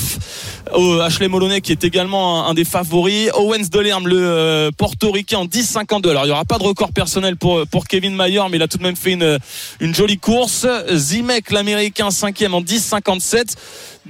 Oh, 0.75 1.00
Ashley 1.00 1.29
Moloney 1.29 1.61
qui 1.61 1.73
est 1.73 1.85
également 1.85 2.47
un, 2.47 2.55
des 2.55 2.64
favoris. 2.64 3.31
Owens 3.35 3.69
Delerme, 3.71 4.09
le 4.09 4.19
euh, 4.21 4.71
portoricain 4.76 5.38
en 5.38 5.47
10-52. 5.47 6.11
Alors 6.11 6.26
il 6.26 6.29
y 6.29 6.33
aura 6.33 6.45
pas 6.45 6.59
de 6.59 6.64
record 6.64 6.93
personnel 6.93 7.37
pour 7.37 7.87
Kevin 7.88 8.14
Mayer, 8.14 8.43
mais 8.50 8.57
il 8.57 8.62
a 8.62 8.69
tout 8.69 8.79
de 8.79 8.83
même 8.83 8.97
fait 8.97 9.12
une 9.12 9.38
une 9.81 9.95
jolie 9.95 10.19
course. 10.19 10.67
Zimek, 10.93 11.50
l'Américain, 11.50 12.11
cinquième 12.11 12.55
en 12.55 12.62
10-57. 12.62 13.55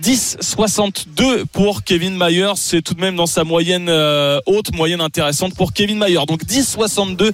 10-62 0.00 1.44
pour 1.46 1.82
Kevin 1.84 2.16
Mayer. 2.16 2.52
C'est 2.56 2.82
tout 2.82 2.94
de 2.94 3.00
même 3.00 3.16
dans 3.16 3.26
sa 3.26 3.44
moyenne 3.44 3.88
euh, 3.88 4.40
haute, 4.46 4.74
moyenne 4.74 5.00
intéressante 5.00 5.54
pour 5.54 5.72
Kevin 5.72 5.98
Mayer. 5.98 6.20
Donc 6.26 6.44
10-62 6.44 7.32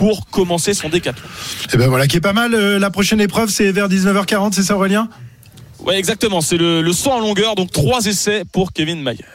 pour 0.00 0.24
commencer 0.30 0.72
son 0.72 0.88
décathlon. 0.88 1.26
Et 1.26 1.68
eh 1.74 1.76
ben 1.76 1.86
voilà 1.88 2.06
qui 2.06 2.16
est 2.16 2.22
pas 2.22 2.32
mal. 2.32 2.54
Euh, 2.54 2.78
la 2.78 2.88
prochaine 2.88 3.20
épreuve, 3.20 3.50
c'est 3.50 3.70
vers 3.70 3.86
19h40, 3.86 4.54
c'est 4.54 4.62
ça 4.62 4.74
Aurélien? 4.74 5.10
Ouais, 5.80 5.98
exactement. 5.98 6.40
C'est 6.40 6.56
le, 6.56 6.80
le 6.80 6.92
saut 6.94 7.10
en 7.10 7.20
longueur, 7.20 7.54
donc 7.54 7.70
trois 7.70 8.06
essais 8.06 8.44
pour 8.50 8.72
Kevin 8.72 9.02
Mayer. 9.02 9.26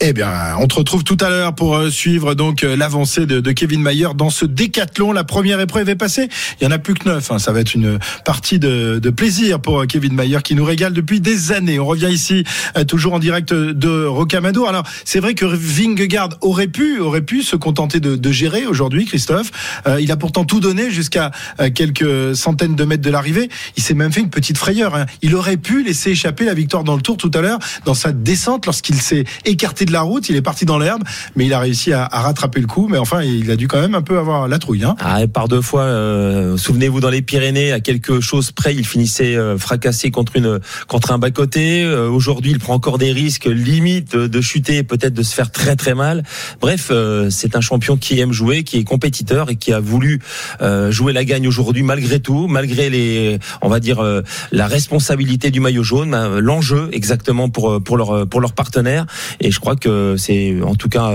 Eh 0.00 0.12
bien, 0.12 0.54
on 0.60 0.68
te 0.68 0.76
retrouve 0.76 1.02
tout 1.02 1.16
à 1.20 1.28
l'heure 1.28 1.56
pour 1.56 1.74
euh, 1.74 1.90
suivre 1.90 2.34
donc 2.34 2.62
euh, 2.62 2.76
l'avancée 2.76 3.26
de, 3.26 3.40
de 3.40 3.50
Kevin 3.50 3.82
Mayer 3.82 4.06
dans 4.14 4.30
ce 4.30 4.44
décathlon. 4.44 5.10
La 5.10 5.24
première 5.24 5.58
épreuve 5.58 5.88
est 5.88 5.96
passée. 5.96 6.28
Il 6.60 6.64
y 6.64 6.66
en 6.68 6.70
a 6.70 6.78
plus 6.78 6.94
que 6.94 7.08
neuf. 7.08 7.32
hein. 7.32 7.40
Ça 7.40 7.50
va 7.50 7.58
être 7.58 7.74
une 7.74 7.98
partie 8.24 8.60
de, 8.60 9.00
de 9.02 9.10
plaisir 9.10 9.58
pour 9.60 9.80
euh, 9.80 9.86
Kevin 9.86 10.14
Mayer 10.14 10.38
qui 10.44 10.54
nous 10.54 10.64
régale 10.64 10.92
depuis 10.92 11.20
des 11.20 11.50
années. 11.50 11.80
On 11.80 11.86
revient 11.86 12.10
ici 12.12 12.44
toujours 12.86 13.14
en 13.14 13.18
direct 13.18 13.52
de 13.52 14.04
Rocamadour. 14.04 14.68
Alors, 14.68 14.84
c'est 15.04 15.18
vrai 15.18 15.34
que 15.34 15.44
Vingegaard 15.44 16.28
aurait 16.42 16.68
pu, 16.68 17.00
aurait 17.00 17.22
pu 17.22 17.42
se 17.42 17.56
contenter 17.56 17.98
de, 17.98 18.14
de 18.14 18.30
gérer 18.32 18.66
aujourd'hui, 18.66 19.04
Christophe. 19.04 19.50
Il 19.98 20.12
a 20.12 20.16
pourtant 20.16 20.44
tout 20.44 20.60
donné 20.60 20.90
jusqu'à 20.92 21.32
quelques 21.74 22.36
centaines 22.36 22.76
de 22.76 22.84
mètres 22.84 23.02
de 23.02 23.10
l'arrivée. 23.10 23.48
Il 23.76 23.82
s'est 23.82 23.94
même 23.94 24.12
fait 24.12 24.20
une 24.20 24.30
petite 24.30 24.58
frayeur. 24.58 24.94
hein. 24.94 25.06
Il 25.22 25.34
aurait 25.34 25.56
pu 25.56 25.82
laisser 25.82 26.10
échapper 26.10 26.44
la 26.44 26.54
victoire 26.54 26.84
dans 26.84 26.94
le 26.94 27.02
Tour 27.02 27.16
tout 27.16 27.30
à 27.34 27.40
l'heure 27.40 27.58
dans 27.84 27.94
sa 27.94 28.12
descente 28.12 28.66
lorsqu'il 28.66 28.96
s'est 28.96 29.24
écarté 29.44 29.86
de 29.88 29.92
la 29.92 30.02
route. 30.02 30.28
Il 30.28 30.36
est 30.36 30.42
parti 30.42 30.64
dans 30.64 30.78
l'herbe, 30.78 31.02
mais 31.36 31.46
il 31.46 31.52
a 31.52 31.58
réussi 31.58 31.92
à, 31.92 32.06
rattraper 32.06 32.60
le 32.60 32.66
coup. 32.66 32.88
Mais 32.88 32.98
enfin, 32.98 33.22
il 33.22 33.50
a 33.50 33.56
dû 33.56 33.68
quand 33.68 33.80
même 33.80 33.94
un 33.94 34.02
peu 34.02 34.18
avoir 34.18 34.48
la 34.48 34.58
trouille. 34.58 34.84
Hein. 34.84 34.96
Ah, 35.00 35.22
et 35.22 35.28
par 35.28 35.48
deux 35.48 35.62
fois, 35.62 35.82
euh, 35.82 36.56
souvenez-vous 36.56 37.00
dans 37.00 37.10
les 37.10 37.22
Pyrénées, 37.22 37.72
à 37.72 37.80
quelque 37.80 38.20
chose 38.20 38.52
près, 38.52 38.74
il 38.74 38.86
finissait 38.86 39.36
euh, 39.36 39.58
fracassé 39.58 40.10
contre 40.10 40.36
une 40.36 40.60
contre 40.86 41.12
un 41.12 41.18
bas 41.18 41.30
côté. 41.30 41.82
Euh, 41.84 42.08
Aujourd'hui, 42.08 42.52
il 42.52 42.58
prend 42.58 42.74
encore 42.74 42.98
des 42.98 43.12
risques, 43.12 43.46
limite 43.46 44.16
de, 44.16 44.26
de 44.26 44.40
chuter, 44.40 44.82
peut-être 44.82 45.14
de 45.14 45.22
se 45.22 45.34
faire 45.34 45.50
très 45.50 45.76
très 45.76 45.94
mal. 45.94 46.24
Bref, 46.60 46.88
euh, 46.90 47.30
c'est 47.30 47.56
un 47.56 47.60
champion 47.60 47.96
qui 47.96 48.18
aime 48.20 48.32
jouer, 48.32 48.64
qui 48.64 48.78
est 48.78 48.84
compétiteur 48.84 49.50
et 49.50 49.56
qui 49.56 49.72
a 49.72 49.80
voulu 49.80 50.20
euh, 50.60 50.90
jouer 50.90 51.12
la 51.12 51.24
gagne 51.24 51.46
aujourd'hui 51.46 51.82
malgré 51.82 52.20
tout, 52.20 52.46
malgré 52.48 52.90
les, 52.90 53.38
on 53.62 53.68
va 53.68 53.80
dire 53.80 54.00
euh, 54.00 54.22
la 54.52 54.66
responsabilité 54.66 55.50
du 55.50 55.60
maillot 55.60 55.82
jaune, 55.82 56.14
euh, 56.14 56.40
l'enjeu 56.40 56.88
exactement 56.92 57.48
pour 57.48 57.70
euh, 57.70 57.80
pour 57.80 57.96
leur 57.96 58.28
pour 58.28 58.40
leur 58.40 58.52
partenaire. 58.52 59.06
Et 59.40 59.50
je 59.50 59.60
crois 59.60 59.76
c'est 60.16 60.62
en 60.62 60.74
tout 60.74 60.88
cas 60.88 61.12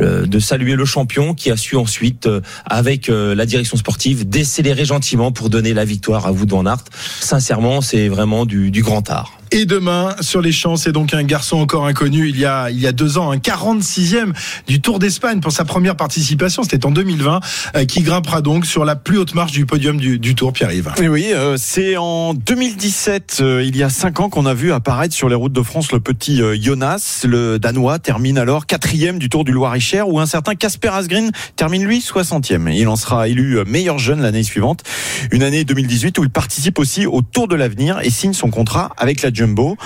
euh, 0.00 0.26
de 0.26 0.38
saluer 0.38 0.74
le 0.74 0.84
champion 0.84 1.34
qui 1.34 1.50
a 1.50 1.56
su 1.56 1.76
ensuite, 1.76 2.26
euh, 2.26 2.40
avec 2.66 3.08
euh, 3.08 3.34
la 3.34 3.46
direction 3.46 3.76
sportive, 3.76 4.28
décélérer 4.28 4.84
gentiment 4.84 5.32
pour 5.32 5.50
donner 5.50 5.74
la 5.74 5.84
victoire 5.84 6.26
à 6.26 6.32
Wout 6.32 6.46
van 6.48 6.66
Aert. 6.66 6.84
Sincèrement, 7.20 7.80
c'est 7.80 8.08
vraiment 8.08 8.46
du 8.46 8.82
grand 8.82 9.08
art. 9.10 9.38
Et 9.52 9.64
demain, 9.64 10.16
sur 10.20 10.40
les 10.40 10.50
champs, 10.50 10.76
c'est 10.76 10.92
donc 10.92 11.14
un 11.14 11.22
garçon 11.22 11.58
encore 11.58 11.86
inconnu. 11.86 12.28
Il 12.28 12.38
y 12.38 12.44
a, 12.44 12.70
il 12.70 12.80
y 12.80 12.86
a 12.86 12.92
deux 12.92 13.16
ans, 13.16 13.30
un 13.30 13.36
46e 13.36 14.32
du 14.66 14.80
Tour 14.80 14.98
d'Espagne 14.98 15.40
pour 15.40 15.52
sa 15.52 15.64
première 15.64 15.94
participation. 15.96 16.64
C'était 16.64 16.84
en 16.84 16.90
2020, 16.90 17.40
euh, 17.76 17.84
qui 17.84 18.02
grimpera 18.02 18.42
donc 18.42 18.66
sur 18.66 18.84
la 18.84 18.96
plus 18.96 19.18
haute 19.18 19.34
marche 19.34 19.52
du 19.52 19.64
podium 19.64 19.98
du, 19.98 20.34
Tour, 20.34 20.52
Pierre-Yves. 20.52 20.92
Et 21.00 21.08
oui, 21.08 21.28
euh, 21.32 21.56
c'est 21.58 21.96
en 21.96 22.34
2017, 22.34 23.38
euh, 23.40 23.64
il 23.64 23.76
y 23.76 23.82
a 23.82 23.88
cinq 23.88 24.20
ans, 24.20 24.28
qu'on 24.28 24.46
a 24.46 24.54
vu 24.54 24.72
apparaître 24.72 25.14
sur 25.14 25.28
les 25.28 25.36
routes 25.36 25.52
de 25.52 25.62
France 25.62 25.92
le 25.92 26.00
petit 26.00 26.40
Jonas. 26.60 27.22
Le 27.24 27.58
Danois 27.58 27.98
termine 27.98 28.38
alors 28.38 28.66
quatrième 28.66 29.18
du 29.18 29.28
Tour 29.28 29.44
du 29.44 29.52
Loir-et-Cher, 29.52 30.08
où 30.08 30.18
un 30.18 30.26
certain 30.26 30.54
Casper 30.54 30.88
Asgreen 30.88 31.30
termine 31.54 31.84
lui 31.84 32.00
60e. 32.00 32.72
Il 32.74 32.88
en 32.88 32.96
sera 32.96 33.28
élu 33.28 33.58
meilleur 33.66 33.98
jeune 33.98 34.22
l'année 34.22 34.42
suivante, 34.42 34.82
une 35.30 35.42
année 35.42 35.64
2018 35.64 36.18
où 36.18 36.24
il 36.24 36.30
participe 36.30 36.78
aussi 36.78 37.06
au 37.06 37.22
Tour 37.22 37.46
de 37.46 37.54
l'avenir 37.54 38.00
et 38.02 38.10
signe 38.10 38.32
son 38.32 38.50
contrat 38.50 38.92
avec 38.96 39.22
la 39.22 39.30
Jumbo, 39.36 39.76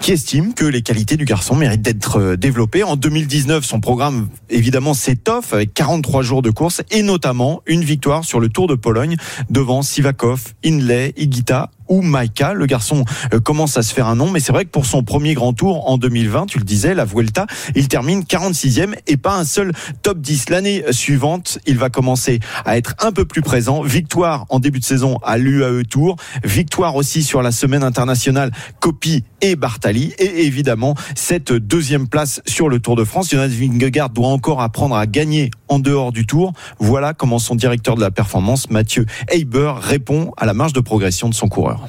qui 0.00 0.12
estime 0.12 0.54
que 0.54 0.64
les 0.64 0.82
qualités 0.82 1.16
du 1.16 1.24
garçon 1.24 1.56
méritent 1.56 1.82
d'être 1.82 2.20
euh, 2.20 2.36
développées. 2.36 2.84
En 2.84 2.96
2019, 2.96 3.64
son 3.64 3.80
programme 3.80 4.28
évidemment 4.48 4.94
s'étoffe 4.94 5.52
avec 5.52 5.74
43 5.74 6.22
jours 6.22 6.42
de 6.42 6.50
course 6.50 6.82
et 6.90 7.02
notamment 7.02 7.62
une 7.66 7.82
victoire 7.82 8.24
sur 8.24 8.38
le 8.38 8.48
Tour 8.48 8.68
de 8.68 8.76
Pologne 8.76 9.16
devant 9.50 9.82
Sivakov, 9.82 10.54
Inlay, 10.64 11.12
Igita 11.16 11.70
ou 11.92 12.00
Maika. 12.00 12.54
Le 12.54 12.66
garçon 12.66 13.04
euh, 13.34 13.40
commence 13.40 13.76
à 13.76 13.82
se 13.82 13.92
faire 13.92 14.06
un 14.06 14.16
nom, 14.16 14.30
mais 14.30 14.40
c'est 14.40 14.52
vrai 14.52 14.64
que 14.64 14.70
pour 14.70 14.86
son 14.86 15.02
premier 15.02 15.34
grand 15.34 15.52
tour 15.52 15.88
en 15.90 15.98
2020, 15.98 16.46
tu 16.46 16.58
le 16.58 16.64
disais, 16.64 16.94
la 16.94 17.04
Vuelta, 17.04 17.46
il 17.74 17.88
termine 17.88 18.22
46e 18.22 18.94
et 19.06 19.16
pas 19.18 19.36
un 19.36 19.44
seul 19.44 19.72
top 20.00 20.18
10. 20.18 20.48
L'année 20.48 20.84
suivante, 20.90 21.58
il 21.66 21.76
va 21.76 21.90
commencer 21.90 22.40
à 22.64 22.78
être 22.78 22.94
un 23.00 23.12
peu 23.12 23.26
plus 23.26 23.42
présent. 23.42 23.82
Victoire 23.82 24.46
en 24.48 24.58
début 24.58 24.80
de 24.80 24.84
saison 24.84 25.18
à 25.22 25.36
l'UAE 25.36 25.84
Tour, 25.84 26.16
victoire 26.44 26.96
aussi 26.96 27.22
sur 27.22 27.42
la 27.42 27.52
semaine 27.52 27.82
internationale 27.82 28.50
Copy 28.80 29.24
et 29.42 29.56
Bartali 29.56 30.14
et 30.18 30.46
évidemment 30.46 30.94
cette 31.14 31.52
deuxième 31.52 32.08
place 32.08 32.40
sur 32.46 32.68
le 32.68 32.80
Tour 32.80 32.96
de 32.96 33.04
France. 33.04 33.30
Jonas 33.30 33.48
Vingegaard 33.48 34.10
doit 34.10 34.28
encore 34.28 34.62
apprendre 34.62 34.96
à 34.96 35.06
gagner 35.06 35.50
en 35.68 35.78
dehors 35.78 36.12
du 36.12 36.24
Tour. 36.24 36.52
Voilà 36.78 37.12
comment 37.12 37.38
son 37.38 37.54
directeur 37.54 37.96
de 37.96 38.00
la 38.00 38.10
performance, 38.10 38.70
Mathieu 38.70 39.04
Heiber, 39.28 39.74
répond 39.80 40.32
à 40.36 40.46
la 40.46 40.54
marge 40.54 40.72
de 40.72 40.80
progression 40.80 41.28
de 41.28 41.34
son 41.34 41.48
coureur. 41.48 41.86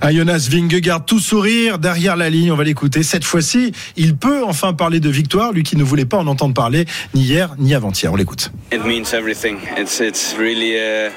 À 0.00 0.12
Jonas 0.12 0.48
Vingegaard, 0.50 1.04
tout 1.04 1.20
sourire 1.20 1.78
derrière 1.78 2.16
la 2.16 2.30
ligne. 2.30 2.50
On 2.50 2.56
va 2.56 2.64
l'écouter. 2.64 3.02
Cette 3.02 3.24
fois-ci, 3.24 3.72
il 3.96 4.16
peut 4.16 4.42
enfin 4.44 4.72
parler 4.72 4.98
de 4.98 5.10
victoire, 5.10 5.52
lui 5.52 5.62
qui 5.62 5.76
ne 5.76 5.84
voulait 5.84 6.04
pas 6.04 6.18
en 6.18 6.26
entendre 6.26 6.54
parler 6.54 6.86
ni 7.14 7.22
hier 7.22 7.54
ni 7.58 7.74
avant-hier. 7.74 8.12
On 8.12 8.16
l'écoute. 8.16 8.50
It 8.72 8.84
means 8.84 9.12
everything. 9.12 9.58
It's 9.78 10.00
it's 10.00 10.34
really 10.38 10.74
uh, 10.76 11.10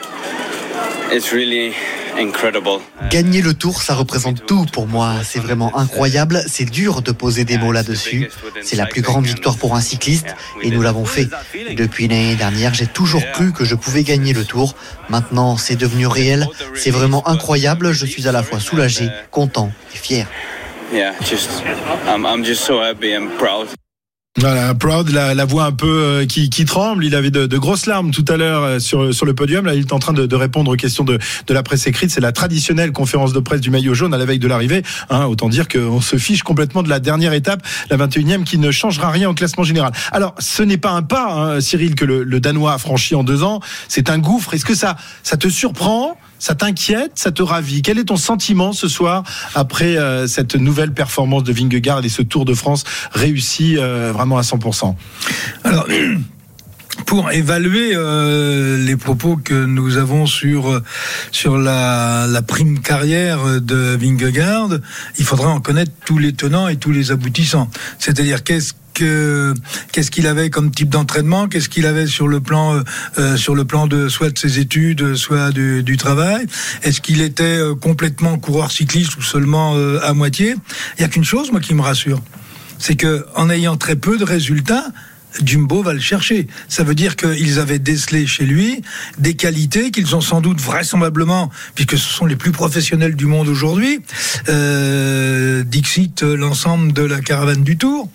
it's 1.11 1.31
really 1.31 1.71
incredible. 2.19 2.81
Gagner 3.09 3.41
le 3.41 3.53
tour, 3.53 3.81
ça 3.81 3.93
représente 3.93 4.45
tout 4.45 4.65
pour 4.71 4.87
moi. 4.87 5.13
C'est 5.23 5.39
vraiment 5.39 5.76
incroyable. 5.77 6.43
C'est 6.47 6.65
dur 6.65 7.01
de 7.01 7.11
poser 7.11 7.45
des 7.45 7.57
mots 7.57 7.71
là-dessus. 7.71 8.29
C'est 8.61 8.75
la 8.75 8.85
plus 8.85 9.01
grande 9.01 9.25
victoire 9.25 9.57
pour 9.57 9.75
un 9.75 9.81
cycliste 9.81 10.35
et 10.61 10.69
nous 10.69 10.81
l'avons 10.81 11.05
fait. 11.05 11.27
Depuis 11.75 12.07
l'année 12.07 12.35
dernière, 12.35 12.73
j'ai 12.73 12.87
toujours 12.87 13.23
cru 13.31 13.51
que 13.51 13.65
je 13.65 13.75
pouvais 13.75 14.03
gagner 14.03 14.33
le 14.33 14.45
tour. 14.45 14.75
Maintenant, 15.09 15.57
c'est 15.57 15.75
devenu 15.75 16.07
réel. 16.07 16.47
C'est 16.75 16.91
vraiment 16.91 17.27
incroyable. 17.27 17.91
Je 17.91 18.05
suis 18.05 18.27
à 18.27 18.31
la 18.31 18.43
fois 18.43 18.59
soulagé, 18.59 19.09
content 19.31 19.71
et 19.93 19.97
fier. 19.97 20.27
Voilà, 24.39 24.75
Proud, 24.75 25.09
la, 25.09 25.45
voix 25.45 25.65
un 25.65 25.71
peu 25.71 25.87
euh, 25.87 26.25
qui, 26.27 26.65
tremble. 26.65 27.03
Il 27.03 27.15
avait 27.15 27.31
de, 27.31 27.57
grosses 27.57 27.87
larmes 27.87 28.11
tout 28.11 28.25
à 28.27 28.37
l'heure 28.37 28.63
euh, 28.63 28.79
sur, 28.79 29.25
le 29.25 29.33
podium. 29.33 29.65
Là, 29.65 29.73
il 29.73 29.81
est 29.81 29.93
en 29.93 29.97
train 29.97 30.13
de, 30.13 30.35
répondre 30.35 30.71
aux 30.71 30.75
questions 30.75 31.03
de, 31.03 31.17
la 31.49 31.63
presse 31.63 31.87
écrite. 31.87 32.11
C'est 32.11 32.21
la 32.21 32.31
traditionnelle 32.31 32.91
conférence 32.91 33.33
de 33.33 33.39
presse 33.39 33.61
du 33.61 33.71
maillot 33.71 33.95
jaune 33.95 34.13
à 34.13 34.17
la 34.19 34.25
veille 34.25 34.37
de 34.37 34.47
l'arrivée. 34.47 34.83
Hein, 35.09 35.25
autant 35.25 35.49
dire 35.49 35.67
qu'on 35.67 36.01
se 36.01 36.17
fiche 36.17 36.43
complètement 36.43 36.83
de 36.83 36.89
la 36.89 36.99
dernière 36.99 37.33
étape, 37.33 37.65
la 37.89 37.97
21e, 37.97 38.43
qui 38.43 38.59
ne 38.59 38.69
changera 38.69 39.09
rien 39.09 39.27
au 39.27 39.33
classement 39.33 39.63
général. 39.63 39.91
Alors, 40.11 40.35
ce 40.37 40.61
n'est 40.61 40.77
pas 40.77 40.91
un 40.91 41.01
pas, 41.01 41.33
hein, 41.33 41.59
Cyril, 41.59 41.95
que 41.95 42.05
le, 42.05 42.23
le 42.23 42.39
Danois 42.39 42.73
a 42.73 42.77
franchi 42.77 43.15
en 43.15 43.23
deux 43.23 43.41
ans. 43.41 43.59
C'est 43.87 44.11
un 44.11 44.19
gouffre. 44.19 44.53
Est-ce 44.53 44.65
que 44.65 44.75
ça, 44.75 44.97
ça 45.23 45.37
te 45.37 45.47
surprend 45.47 46.15
ça 46.39 46.55
t'inquiète, 46.55 47.11
ça 47.15 47.31
te 47.31 47.41
ravit 47.41 47.81
Quel 47.81 47.99
est 47.99 48.05
ton 48.05 48.17
sentiment 48.17 48.73
ce 48.73 48.87
soir 48.87 49.23
après 49.55 49.97
euh, 49.97 50.27
cette 50.27 50.55
nouvelle 50.55 50.93
performance 50.93 51.43
de 51.43 51.53
Vingegaard 51.53 52.03
et 52.05 52.09
ce 52.09 52.21
Tour 52.21 52.45
de 52.45 52.53
France 52.53 52.83
réussi 53.11 53.77
euh, 53.77 54.11
vraiment 54.13 54.37
à 54.37 54.41
100% 54.41 54.95
Alors, 55.63 55.87
pour 57.05 57.31
évaluer 57.31 57.91
euh, 57.93 58.83
les 58.83 58.97
propos 58.97 59.37
que 59.37 59.65
nous 59.65 59.97
avons 59.97 60.25
sur 60.25 60.81
sur 61.31 61.57
la, 61.57 62.25
la 62.27 62.41
prime 62.41 62.79
carrière 62.79 63.61
de 63.61 63.95
Vingegaard, 63.99 64.69
il 65.17 65.25
faudra 65.25 65.49
en 65.49 65.59
connaître 65.59 65.91
tous 66.05 66.17
les 66.17 66.33
tenants 66.33 66.67
et 66.67 66.77
tous 66.77 66.91
les 66.91 67.11
aboutissants. 67.11 67.69
C'est-à-dire 67.99 68.43
qu'est-ce 68.43 68.73
que 68.97 69.53
qu'est-ce 69.91 70.09
qu'il 70.09 70.25
avait 70.25 70.49
comme 70.49 70.71
type 70.71 70.89
d'entraînement, 70.89 71.47
qu'est-ce 71.47 71.69
qu'il 71.69 71.85
avait 71.85 72.07
sur 72.07 72.27
le 72.27 72.39
plan 72.39 72.75
euh, 72.75 72.81
euh, 73.19 73.37
sur 73.37 73.53
le 73.53 73.63
plan 73.63 73.85
de 73.85 74.09
soit 74.09 74.31
de 74.31 74.37
ses 74.39 74.57
études, 74.57 75.15
soit 75.15 75.51
du, 75.51 75.83
du 75.83 75.97
travail. 75.97 76.47
Est-ce 76.81 76.99
qu'il 76.99 77.21
était 77.21 77.43
euh, 77.43 77.75
complètement 77.75 78.39
coureur 78.39 78.71
cycliste 78.71 79.15
ou 79.17 79.21
seulement 79.21 79.75
euh, 79.75 79.99
à 80.03 80.13
moitié? 80.13 80.55
Il 80.97 81.01
y 81.01 81.05
a 81.05 81.07
qu'une 81.09 81.23
chose 81.23 81.51
moi 81.51 81.61
qui 81.61 81.75
me 81.75 81.81
rassure, 81.81 82.21
c'est 82.79 82.95
que 82.95 83.25
en 83.35 83.51
ayant 83.51 83.77
très 83.77 83.95
peu 83.95 84.17
de 84.17 84.23
résultats. 84.23 84.85
Jumbo 85.43 85.83
va 85.83 85.93
le 85.93 85.99
chercher. 85.99 86.47
Ça 86.67 86.83
veut 86.83 86.95
dire 86.95 87.15
qu'ils 87.15 87.59
avaient 87.59 87.79
décelé 87.79 88.27
chez 88.27 88.45
lui 88.45 88.81
des 89.17 89.35
qualités 89.35 89.91
qu'ils 89.91 90.15
ont 90.15 90.21
sans 90.21 90.41
doute 90.41 90.61
vraisemblablement, 90.61 91.49
puisque 91.75 91.97
ce 91.97 92.09
sont 92.09 92.25
les 92.25 92.35
plus 92.35 92.51
professionnels 92.51 93.15
du 93.15 93.25
monde 93.25 93.47
aujourd'hui, 93.47 93.99
euh, 94.49 95.63
Dixit 95.63 96.23
l'ensemble 96.23 96.93
de 96.93 97.03
la 97.03 97.21
caravane 97.21 97.63
du 97.63 97.77
Tour, 97.77 98.09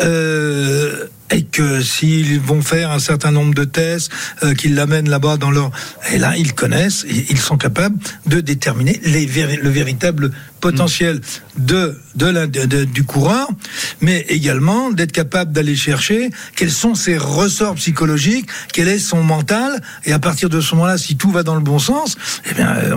euh, 0.00 1.06
et 1.30 1.42
que 1.42 1.82
s'ils 1.82 2.40
vont 2.40 2.62
faire 2.62 2.90
un 2.90 2.98
certain 2.98 3.30
nombre 3.30 3.54
de 3.54 3.64
tests, 3.64 4.10
euh, 4.42 4.54
qu'ils 4.54 4.74
l'amènent 4.74 5.08
là-bas 5.08 5.36
dans 5.36 5.50
leur... 5.50 5.70
Et 6.12 6.18
là, 6.18 6.36
ils 6.36 6.54
connaissent, 6.54 7.04
ils 7.08 7.38
sont 7.38 7.56
capables 7.56 7.96
de 8.26 8.40
déterminer 8.40 9.00
le 9.04 9.68
véritable 9.68 10.32
potentiel 10.60 11.20
de, 11.56 11.96
du 12.84 13.04
coureur, 13.04 13.48
mais 14.00 14.24
également 14.28 14.90
d'être 14.90 15.12
capable 15.12 15.52
d'aller 15.52 15.76
chercher 15.76 16.30
quels 16.56 16.70
sont 16.70 16.94
ses 16.94 17.16
ressorts 17.16 17.74
psychologiques, 17.74 18.46
quel 18.72 18.88
est 18.88 18.98
son 18.98 19.22
mental, 19.22 19.80
et 20.04 20.12
à 20.12 20.18
partir 20.18 20.48
de 20.48 20.60
ce 20.60 20.74
moment-là, 20.74 20.98
si 20.98 21.16
tout 21.16 21.30
va 21.30 21.42
dans 21.42 21.54
le 21.54 21.60
bon 21.60 21.78
sens, 21.78 22.16
eh 22.50 22.54
bien, 22.54 22.68
euh, 22.68 22.94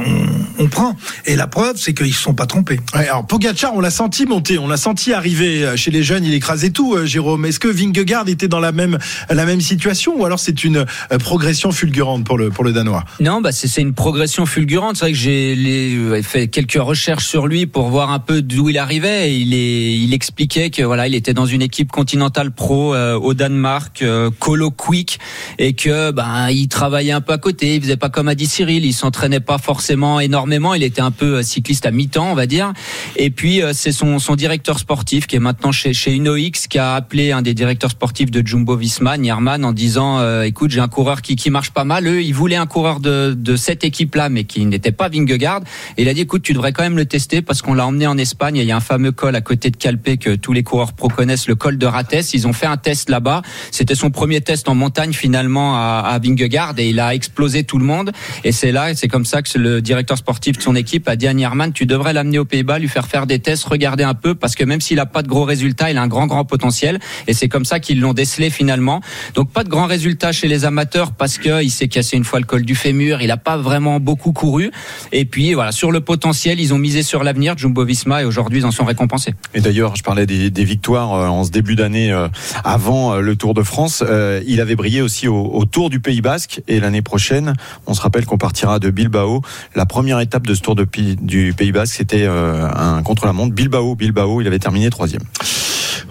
on, 0.59 0.67
prend. 0.67 0.95
Et 1.25 1.35
la 1.35 1.47
preuve, 1.47 1.77
c'est 1.77 1.93
qu'ils 1.93 2.07
ne 2.07 2.11
se 2.13 2.21
sont 2.21 2.33
pas 2.33 2.45
trompés. 2.45 2.79
Alors 2.93 3.25
Pogacar, 3.25 3.73
on 3.75 3.81
l'a 3.81 3.91
senti 3.91 4.25
monter, 4.25 4.57
on 4.57 4.67
l'a 4.67 4.77
senti 4.77 5.13
arriver 5.13 5.65
euh, 5.65 5.75
chez 5.75 5.91
les 5.91 6.03
jeunes, 6.03 6.23
il 6.23 6.33
écrasait 6.33 6.69
tout, 6.69 6.95
Jérôme. 7.05 7.45
Est-ce 7.45 7.59
que 7.59 7.67
Vingegaard 7.67 8.20
Était 8.27 8.47
dans 8.47 8.59
la 8.59 8.71
même, 8.71 8.97
la 9.29 9.45
même 9.45 9.61
situation 9.61 10.13
ou 10.15 10.25
alors 10.25 10.39
c'est 10.39 10.63
une 10.63 10.77
euh, 11.11 11.17
progression 11.17 11.71
fulgurante 11.71 12.23
pour 12.23 12.37
le, 12.37 12.49
pour 12.49 12.63
le 12.63 12.71
Danois? 12.71 13.03
Non, 13.19 13.41
bah 13.41 13.51
c'est 13.51 13.81
une 13.81 13.93
progression 13.93 14.45
fulgurante. 14.45 14.97
C'est 14.97 15.05
vrai 15.05 15.11
que 15.11 15.17
j'ai 15.17 15.55
euh, 15.57 16.21
fait 16.21 16.47
quelques 16.47 16.79
recherches 16.79 17.25
sur 17.25 17.47
lui 17.47 17.65
pour 17.65 17.89
voir 17.89 18.11
un 18.11 18.19
peu 18.19 18.41
d'où 18.41 18.69
il 18.69 18.77
arrivait. 18.77 19.35
il, 19.35 19.53
est, 19.53 19.93
il 19.93 20.13
expliquait 20.13 20.69
que 20.69 20.83
voilà, 20.83 21.07
il 21.07 21.15
était 21.15 21.33
dans 21.33 21.45
une 21.45 21.61
équipe 21.61 21.91
continentale 21.91 22.51
pro 22.51 22.93
euh, 22.93 23.17
au 23.17 23.33
Danemark, 23.33 24.03
Colo 24.39 24.71
Quick, 24.71 25.19
et 25.57 25.73
que 25.73 26.11
ben 26.11 26.49
il 26.49 26.67
travaillait 26.67 27.11
un 27.11 27.21
peu 27.21 27.33
à 27.33 27.37
côté. 27.37 27.75
Il 27.75 27.81
faisait 27.81 27.97
pas 27.97 28.09
comme 28.09 28.27
a 28.27 28.35
dit 28.35 28.45
Cyril, 28.45 28.85
il 28.85 28.93
s'entraînait 28.93 29.39
pas 29.39 29.57
forcément 29.57 30.19
énormément. 30.19 30.73
Il 30.73 30.83
était 30.83 31.01
un 31.01 31.11
peu 31.11 31.43
cycliste 31.43 31.85
à 31.85 31.91
mi-temps, 31.91 32.31
on 32.31 32.35
va 32.35 32.45
dire. 32.45 32.73
Et 33.15 33.29
puis 33.29 33.61
c'est 33.73 33.91
son, 33.91 34.19
son 34.19 34.35
directeur 34.35 34.79
sportif 34.79 35.27
qui 35.27 35.35
est 35.35 35.39
maintenant 35.39 35.71
chez 35.71 35.93
chez 35.93 36.13
UnoX 36.13 36.67
qui 36.69 36.77
a 36.77 36.95
appelé 36.95 37.31
un 37.31 37.41
des 37.41 37.53
directeurs 37.53 37.91
sportifs 37.91 38.10
de 38.13 38.45
Jumbo 38.45 38.75
Visma, 38.75 39.17
Nierman, 39.17 39.63
en 39.63 39.71
disant 39.71 40.19
euh, 40.19 40.43
écoute, 40.43 40.71
j'ai 40.71 40.79
un 40.79 40.87
coureur 40.87 41.21
qui, 41.21 41.35
qui 41.35 41.49
marche 41.49 41.71
pas 41.71 41.85
mal. 41.85 42.05
Eux, 42.07 42.21
ils 42.21 42.33
voulaient 42.33 42.57
un 42.57 42.65
coureur 42.65 42.99
de, 42.99 43.33
de 43.33 43.55
cette 43.55 43.83
équipe-là, 43.83 44.29
mais 44.29 44.43
qui 44.43 44.65
n'était 44.65 44.91
pas 44.91 45.09
Vingegaard. 45.09 45.61
Et 45.97 46.03
il 46.03 46.09
a 46.09 46.13
dit 46.13 46.21
écoute, 46.21 46.43
tu 46.43 46.53
devrais 46.53 46.73
quand 46.73 46.83
même 46.83 46.97
le 46.97 47.05
tester 47.05 47.41
parce 47.41 47.61
qu'on 47.61 47.73
l'a 47.73 47.87
emmené 47.87 48.07
en 48.07 48.17
Espagne. 48.17 48.57
il 48.57 48.65
y 48.65 48.71
a 48.71 48.75
un 48.75 48.81
fameux 48.81 49.11
col 49.11 49.35
à 49.35 49.41
côté 49.41 49.71
de 49.71 49.77
Calpe 49.77 50.17
que 50.17 50.35
tous 50.35 50.51
les 50.53 50.63
coureurs 50.63 50.93
pro 50.93 51.07
connaissent, 51.07 51.47
le 51.47 51.55
col 51.55 51.77
de 51.77 51.85
Rates. 51.85 52.33
Ils 52.33 52.47
ont 52.47 52.53
fait 52.53 52.65
un 52.65 52.77
test 52.77 53.09
là-bas. 53.09 53.41
C'était 53.71 53.95
son 53.95 54.11
premier 54.11 54.41
test 54.41 54.67
en 54.67 54.75
montagne 54.75 55.13
finalement 55.13 55.77
à, 55.77 56.03
à 56.05 56.19
Vingegaard 56.19 56.73
et 56.77 56.89
il 56.89 56.99
a 56.99 57.15
explosé 57.15 57.63
tout 57.63 57.77
le 57.77 57.85
monde. 57.85 58.11
Et 58.43 58.51
c'est 58.51 58.73
là, 58.73 58.93
c'est 58.93 59.07
comme 59.07 59.25
ça 59.25 59.41
que 59.41 59.57
le 59.57 59.81
directeur 59.81 60.17
sportif 60.17 60.57
de 60.57 60.61
son 60.61 60.75
équipe 60.75 61.07
a 61.07 61.15
dit 61.15 61.27
à 61.27 61.33
Nierman, 61.33 61.71
tu 61.71 61.85
devrais 61.85 62.13
l'amener 62.13 62.39
aux 62.39 62.45
Pays-Bas, 62.45 62.79
lui 62.79 62.89
faire 62.89 63.07
faire 63.07 63.25
des 63.25 63.39
tests, 63.39 63.63
regarder 63.63 64.03
un 64.03 64.13
peu 64.13 64.35
parce 64.35 64.55
que 64.55 64.63
même 64.63 64.81
s'il 64.81 64.99
a 64.99 65.05
pas 65.05 65.21
de 65.21 65.27
gros 65.27 65.45
résultats, 65.45 65.89
il 65.91 65.97
a 65.97 66.01
un 66.01 66.07
grand 66.07 66.27
grand 66.27 66.45
potentiel. 66.45 66.99
Et 67.27 67.33
c'est 67.33 67.47
comme 67.47 67.65
ça 67.65 67.79
qu'ils 67.79 68.00
l'ont 68.01 68.13
décelé 68.13 68.49
finalement. 68.49 69.01
Donc 69.35 69.49
pas 69.51 69.63
de 69.63 69.69
grands 69.69 69.85
résultats 69.85 70.31
chez 70.31 70.47
les 70.47 70.65
amateurs 70.65 71.11
parce 71.11 71.37
que 71.37 71.63
il 71.63 71.69
s'est 71.69 71.87
cassé 71.87 72.17
une 72.17 72.23
fois 72.23 72.39
le 72.39 72.45
col 72.45 72.63
du 72.63 72.75
fémur. 72.75 73.21
Il 73.21 73.27
n'a 73.27 73.37
pas 73.37 73.57
vraiment 73.57 73.99
beaucoup 73.99 74.31
couru. 74.31 74.71
Et 75.11 75.25
puis 75.25 75.53
voilà, 75.53 75.71
sur 75.71 75.91
le 75.91 76.01
potentiel, 76.01 76.59
ils 76.59 76.73
ont 76.73 76.77
misé 76.77 77.03
sur 77.03 77.23
l'avenir. 77.23 77.57
Jumbo-Visma 77.57 78.21
et 78.21 78.25
aujourd'hui 78.25 78.59
ils 78.59 78.65
en 78.65 78.71
sont 78.71 78.85
récompensés. 78.85 79.33
Et 79.53 79.61
d'ailleurs, 79.61 79.95
je 79.95 80.03
parlais 80.03 80.25
des, 80.25 80.63
victoires 80.63 81.13
euh, 81.13 81.27
en 81.27 81.43
ce 81.43 81.51
début 81.51 81.75
d'année 81.75 82.11
euh, 82.11 82.27
avant 82.63 83.13
euh, 83.13 83.21
le 83.21 83.35
Tour 83.35 83.53
de 83.53 83.63
France. 83.63 84.03
Il 84.45 84.61
avait 84.61 84.75
brillé 84.75 85.01
aussi 85.01 85.27
au, 85.27 85.65
Tour 85.65 85.89
du 85.89 85.99
Pays 85.99 86.21
Basque 86.21 86.61
et 86.67 86.79
l'année 86.79 87.01
prochaine, 87.01 87.53
on 87.87 87.93
se 87.93 88.01
rappelle 88.01 88.25
qu'on 88.25 88.37
partira 88.37 88.79
de 88.79 88.89
Bilbao. 88.89 89.41
La 89.75 89.85
première 89.85 90.19
étape 90.19 90.45
de 90.45 90.53
ce 90.53 90.61
Tour 90.61 90.75
du 90.75 91.53
Pays 91.53 91.71
Basque, 91.71 91.95
c'était 91.95 92.25
un 92.25 93.01
contre-la-montre 93.03 93.53
Bilbao. 93.53 93.95
Bilbao, 93.95 94.41
il 94.41 94.47
avait 94.47 94.59
terminé 94.59 94.89
troisième. 94.89 95.21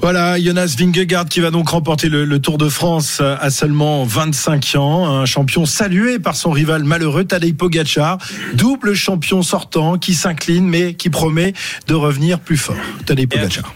Voilà, 0.03 0.41
Jonas 0.41 0.75
Vingegaard 0.79 1.27
qui 1.27 1.41
va 1.41 1.51
donc 1.51 1.69
remporter 1.69 2.09
le, 2.09 2.39
Tour 2.39 2.57
de 2.57 2.69
France 2.69 3.21
à 3.21 3.51
seulement 3.51 4.05
25 4.05 4.77
ans, 4.77 5.07
un 5.07 5.27
champion 5.27 5.67
salué 5.67 6.19
par 6.19 6.37
son 6.37 6.51
rival 6.51 6.85
malheureux 6.85 7.25
Tadej 7.25 7.55
Pogacar, 7.55 8.19
double 8.55 8.95
champion 8.95 9.43
sortant 9.43 9.99
qui 9.99 10.15
s'incline 10.15 10.67
mais 10.67 10.95
qui 10.95 11.11
promet 11.11 11.53
de 11.87 11.95
revenir 11.95 12.41
plus 12.41 12.57
fort. 12.57 12.77
Tadej 13.05 13.29
Pogacar. 13.29 13.75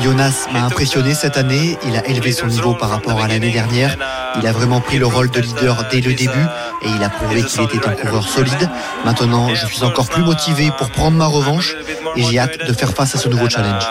Jonas 0.00 0.46
m'a 0.52 0.64
impressionné 0.64 1.14
cette 1.14 1.36
année. 1.36 1.76
Il 1.86 1.96
a 1.96 2.06
élevé 2.06 2.32
son 2.32 2.46
niveau 2.46 2.74
par 2.74 2.90
rapport 2.90 3.20
à 3.20 3.26
l'année 3.26 3.50
dernière. 3.50 3.96
Il 4.40 4.46
a 4.46 4.52
vraiment 4.52 4.80
pris 4.80 4.98
le 4.98 5.06
rôle 5.06 5.30
de 5.30 5.40
leader 5.40 5.84
dès 5.90 6.00
le 6.00 6.14
début 6.14 6.46
et 6.82 6.88
il 6.88 7.02
a 7.02 7.08
prouvé 7.08 7.42
qu'il 7.42 7.62
était 7.64 7.86
un 7.86 7.92
coureur 7.92 8.28
solide. 8.28 8.70
Maintenant, 9.04 9.54
je 9.54 9.66
suis 9.66 9.82
encore 9.82 10.08
plus 10.08 10.22
motivé 10.22 10.70
pour 10.78 10.90
prendre 10.90 11.16
ma 11.16 11.26
revanche 11.26 11.74
et 12.16 12.22
j'ai 12.22 12.38
hâte 12.38 12.58
de 12.66 12.72
faire 12.72 12.92
face 12.92 13.14
à 13.14 13.18
ce 13.18 13.28
nouveau 13.28 13.48
challenge. 13.48 13.84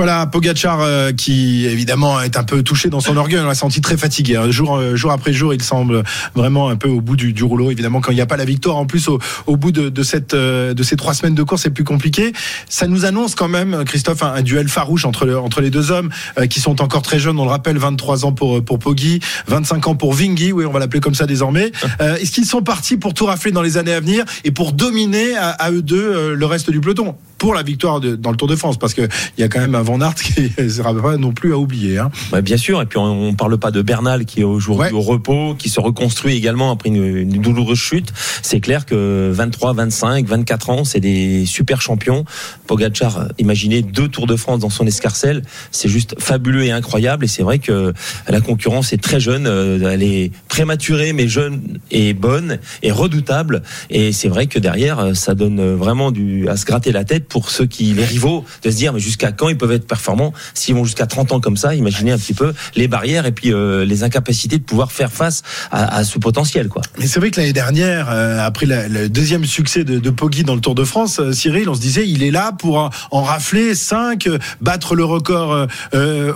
Voilà, 0.00 0.24
Pogachar 0.24 0.80
euh, 0.80 1.12
qui 1.12 1.66
évidemment 1.66 2.22
est 2.22 2.38
un 2.38 2.42
peu 2.42 2.62
touché 2.62 2.88
dans 2.88 3.00
son 3.00 3.18
orgueil, 3.18 3.40
on 3.40 3.46
l'a 3.46 3.54
senti 3.54 3.82
très 3.82 3.98
fatigué. 3.98 4.36
Hein. 4.36 4.50
Jour, 4.50 4.76
euh, 4.76 4.96
jour 4.96 5.10
après 5.10 5.34
jour, 5.34 5.52
il 5.52 5.62
semble 5.62 6.04
vraiment 6.34 6.70
un 6.70 6.76
peu 6.76 6.88
au 6.88 7.02
bout 7.02 7.16
du, 7.16 7.34
du 7.34 7.44
rouleau. 7.44 7.70
Évidemment, 7.70 8.00
quand 8.00 8.10
il 8.10 8.14
n'y 8.14 8.22
a 8.22 8.26
pas 8.26 8.38
la 8.38 8.46
victoire, 8.46 8.78
en 8.78 8.86
plus 8.86 9.08
au, 9.08 9.18
au 9.46 9.58
bout 9.58 9.72
de, 9.72 9.90
de, 9.90 10.02
cette, 10.02 10.32
euh, 10.32 10.72
de 10.72 10.82
ces 10.82 10.96
trois 10.96 11.12
semaines 11.12 11.34
de 11.34 11.42
course, 11.42 11.64
c'est 11.64 11.70
plus 11.70 11.84
compliqué. 11.84 12.32
Ça 12.66 12.86
nous 12.86 13.04
annonce 13.04 13.34
quand 13.34 13.48
même, 13.48 13.84
Christophe, 13.84 14.22
un, 14.22 14.40
duel 14.40 14.68
farouche 14.68 15.04
entre, 15.04 15.26
le, 15.26 15.38
entre 15.38 15.60
les 15.60 15.68
deux 15.68 15.90
hommes 15.90 16.08
qui 16.48 16.60
sont 16.60 16.80
encore 16.80 17.02
très 17.02 17.18
jeunes. 17.18 17.38
On 17.38 17.44
le 17.44 17.50
rappelle, 17.50 17.76
23 17.76 18.24
ans 18.24 18.32
pour, 18.32 18.64
pour 18.64 18.78
Poggi, 18.78 19.20
25 19.48 19.86
ans 19.86 19.96
pour 19.96 20.14
Vingy, 20.14 20.52
oui, 20.52 20.64
on 20.64 20.72
va 20.72 20.78
l'appeler 20.78 21.00
comme 21.00 21.14
ça 21.14 21.26
désormais. 21.26 21.72
Est-ce 22.00 22.30
qu'ils 22.30 22.46
sont 22.46 22.62
partis 22.62 22.96
pour 22.96 23.12
tout 23.12 23.26
rafler 23.26 23.52
dans 23.52 23.60
les 23.60 23.76
années 23.76 23.92
à 23.92 24.00
venir 24.00 24.24
et 24.44 24.50
pour 24.50 24.72
dominer 24.72 25.36
à, 25.36 25.50
à 25.50 25.70
eux 25.70 25.82
deux 25.82 26.32
le 26.32 26.46
reste 26.46 26.70
du 26.70 26.80
peloton? 26.80 27.16
Pour 27.36 27.54
la 27.54 27.62
victoire 27.62 28.00
de, 28.00 28.16
dans 28.16 28.30
le 28.30 28.36
Tour 28.36 28.48
de 28.48 28.54
France 28.54 28.78
Parce 28.78 28.92
qu'il 28.92 29.08
y 29.38 29.42
a 29.42 29.48
quand 29.48 29.60
même 29.60 29.74
un 29.74 29.80
Van 29.90 30.00
Aert 30.00 30.14
qui 30.14 30.52
ne 30.56 30.68
sera 30.68 30.94
pas 30.94 31.16
non 31.16 31.32
plus 31.32 31.52
à 31.52 31.58
oublier. 31.58 31.98
Hein. 31.98 32.10
Bah, 32.30 32.40
bien 32.40 32.56
sûr, 32.56 32.80
et 32.80 32.86
puis 32.86 32.98
on 32.98 33.32
ne 33.32 33.36
parle 33.36 33.58
pas 33.58 33.70
de 33.70 33.82
Bernal 33.82 34.24
qui 34.24 34.40
est 34.40 34.44
aujourd'hui 34.44 34.92
au 34.92 35.00
repos, 35.00 35.54
qui 35.58 35.68
se 35.68 35.80
reconstruit 35.80 36.36
également 36.36 36.70
après 36.70 36.90
une, 36.90 37.28
douloureuse 37.40 37.78
chute. 37.78 38.12
C'est 38.42 38.60
clair 38.60 38.86
que 38.86 39.30
23, 39.32 39.72
25, 39.72 40.26
24 40.26 40.70
ans, 40.70 40.84
c'est 40.84 41.00
des 41.00 41.44
super 41.46 41.80
champions. 41.80 42.24
Pogacar, 42.66 43.28
imaginez 43.38 43.82
deux 43.82 44.08
Tours 44.08 44.26
de 44.26 44.36
France 44.36 44.60
dans 44.60 44.70
son 44.70 44.86
escarcelle, 44.86 45.42
c'est 45.70 45.88
juste 45.88 46.16
fabuleux 46.18 46.64
et 46.64 46.70
incroyable. 46.70 47.24
Et 47.24 47.28
c'est 47.28 47.42
vrai 47.42 47.58
que 47.58 47.92
la 48.28 48.40
concurrence 48.40 48.92
est 48.92 49.02
très 49.02 49.20
jeune, 49.20 49.46
euh, 49.46 49.90
elle 49.90 50.02
est 50.02 50.30
prématurée 50.50 51.14
mais 51.14 51.28
jeune 51.28 51.78
et 51.90 52.12
bonne 52.12 52.58
et 52.82 52.90
redoutable. 52.92 53.62
Et 53.88 54.12
c'est 54.12 54.28
vrai 54.28 54.46
que 54.46 54.58
derrière, 54.58 55.16
ça 55.16 55.34
donne 55.34 55.74
vraiment 55.74 56.10
du 56.10 56.48
à 56.48 56.58
se 56.58 56.66
gratter 56.66 56.92
la 56.92 57.04
tête 57.04 57.26
pour 57.26 57.50
ceux 57.50 57.66
qui, 57.66 57.94
les 57.94 58.04
rivaux, 58.04 58.44
de 58.62 58.70
se 58.70 58.76
dire, 58.76 58.92
mais 58.92 59.00
jusqu'à 59.00 59.32
quand 59.32 59.48
ils 59.48 59.56
peuvent 59.56 59.72
être 59.72 59.86
performants? 59.86 60.34
S'ils 60.54 60.74
vont 60.74 60.84
jusqu'à 60.84 61.06
30 61.06 61.32
ans 61.32 61.40
comme 61.40 61.56
ça, 61.56 61.74
imaginez 61.74 62.12
un 62.12 62.18
petit 62.18 62.34
peu 62.34 62.52
les 62.74 62.88
barrières 62.88 63.26
et 63.26 63.32
puis 63.32 63.52
euh, 63.52 63.84
les 63.84 64.02
incapacités 64.02 64.58
de 64.58 64.62
pouvoir 64.62 64.92
faire 64.92 65.12
face 65.12 65.42
à, 65.70 66.04
ce 66.04 66.18
potentiel. 66.18 66.68
Quoi. 66.68 66.82
Mais 66.98 67.06
c'est 67.06 67.20
vrai 67.20 67.30
que 67.30 67.40
l'année 67.40 67.52
dernière, 67.52 68.08
euh, 68.10 68.44
après 68.44 68.66
le 68.66 69.08
deuxième 69.08 69.44
succès 69.44 69.84
de, 69.84 69.98
de 69.98 70.10
Poggi 70.10 70.44
dans 70.44 70.54
le 70.54 70.60
Tour 70.60 70.74
de 70.74 70.84
France, 70.84 71.20
euh, 71.20 71.32
Cyril, 71.32 71.68
on 71.68 71.74
se 71.74 71.80
disait, 71.80 72.08
il 72.08 72.22
est 72.22 72.30
là 72.30 72.52
pour 72.52 72.90
en 73.10 73.22
rafler 73.22 73.74
5, 73.74 74.28
battre 74.60 74.94
le 74.94 75.04
record 75.04 75.68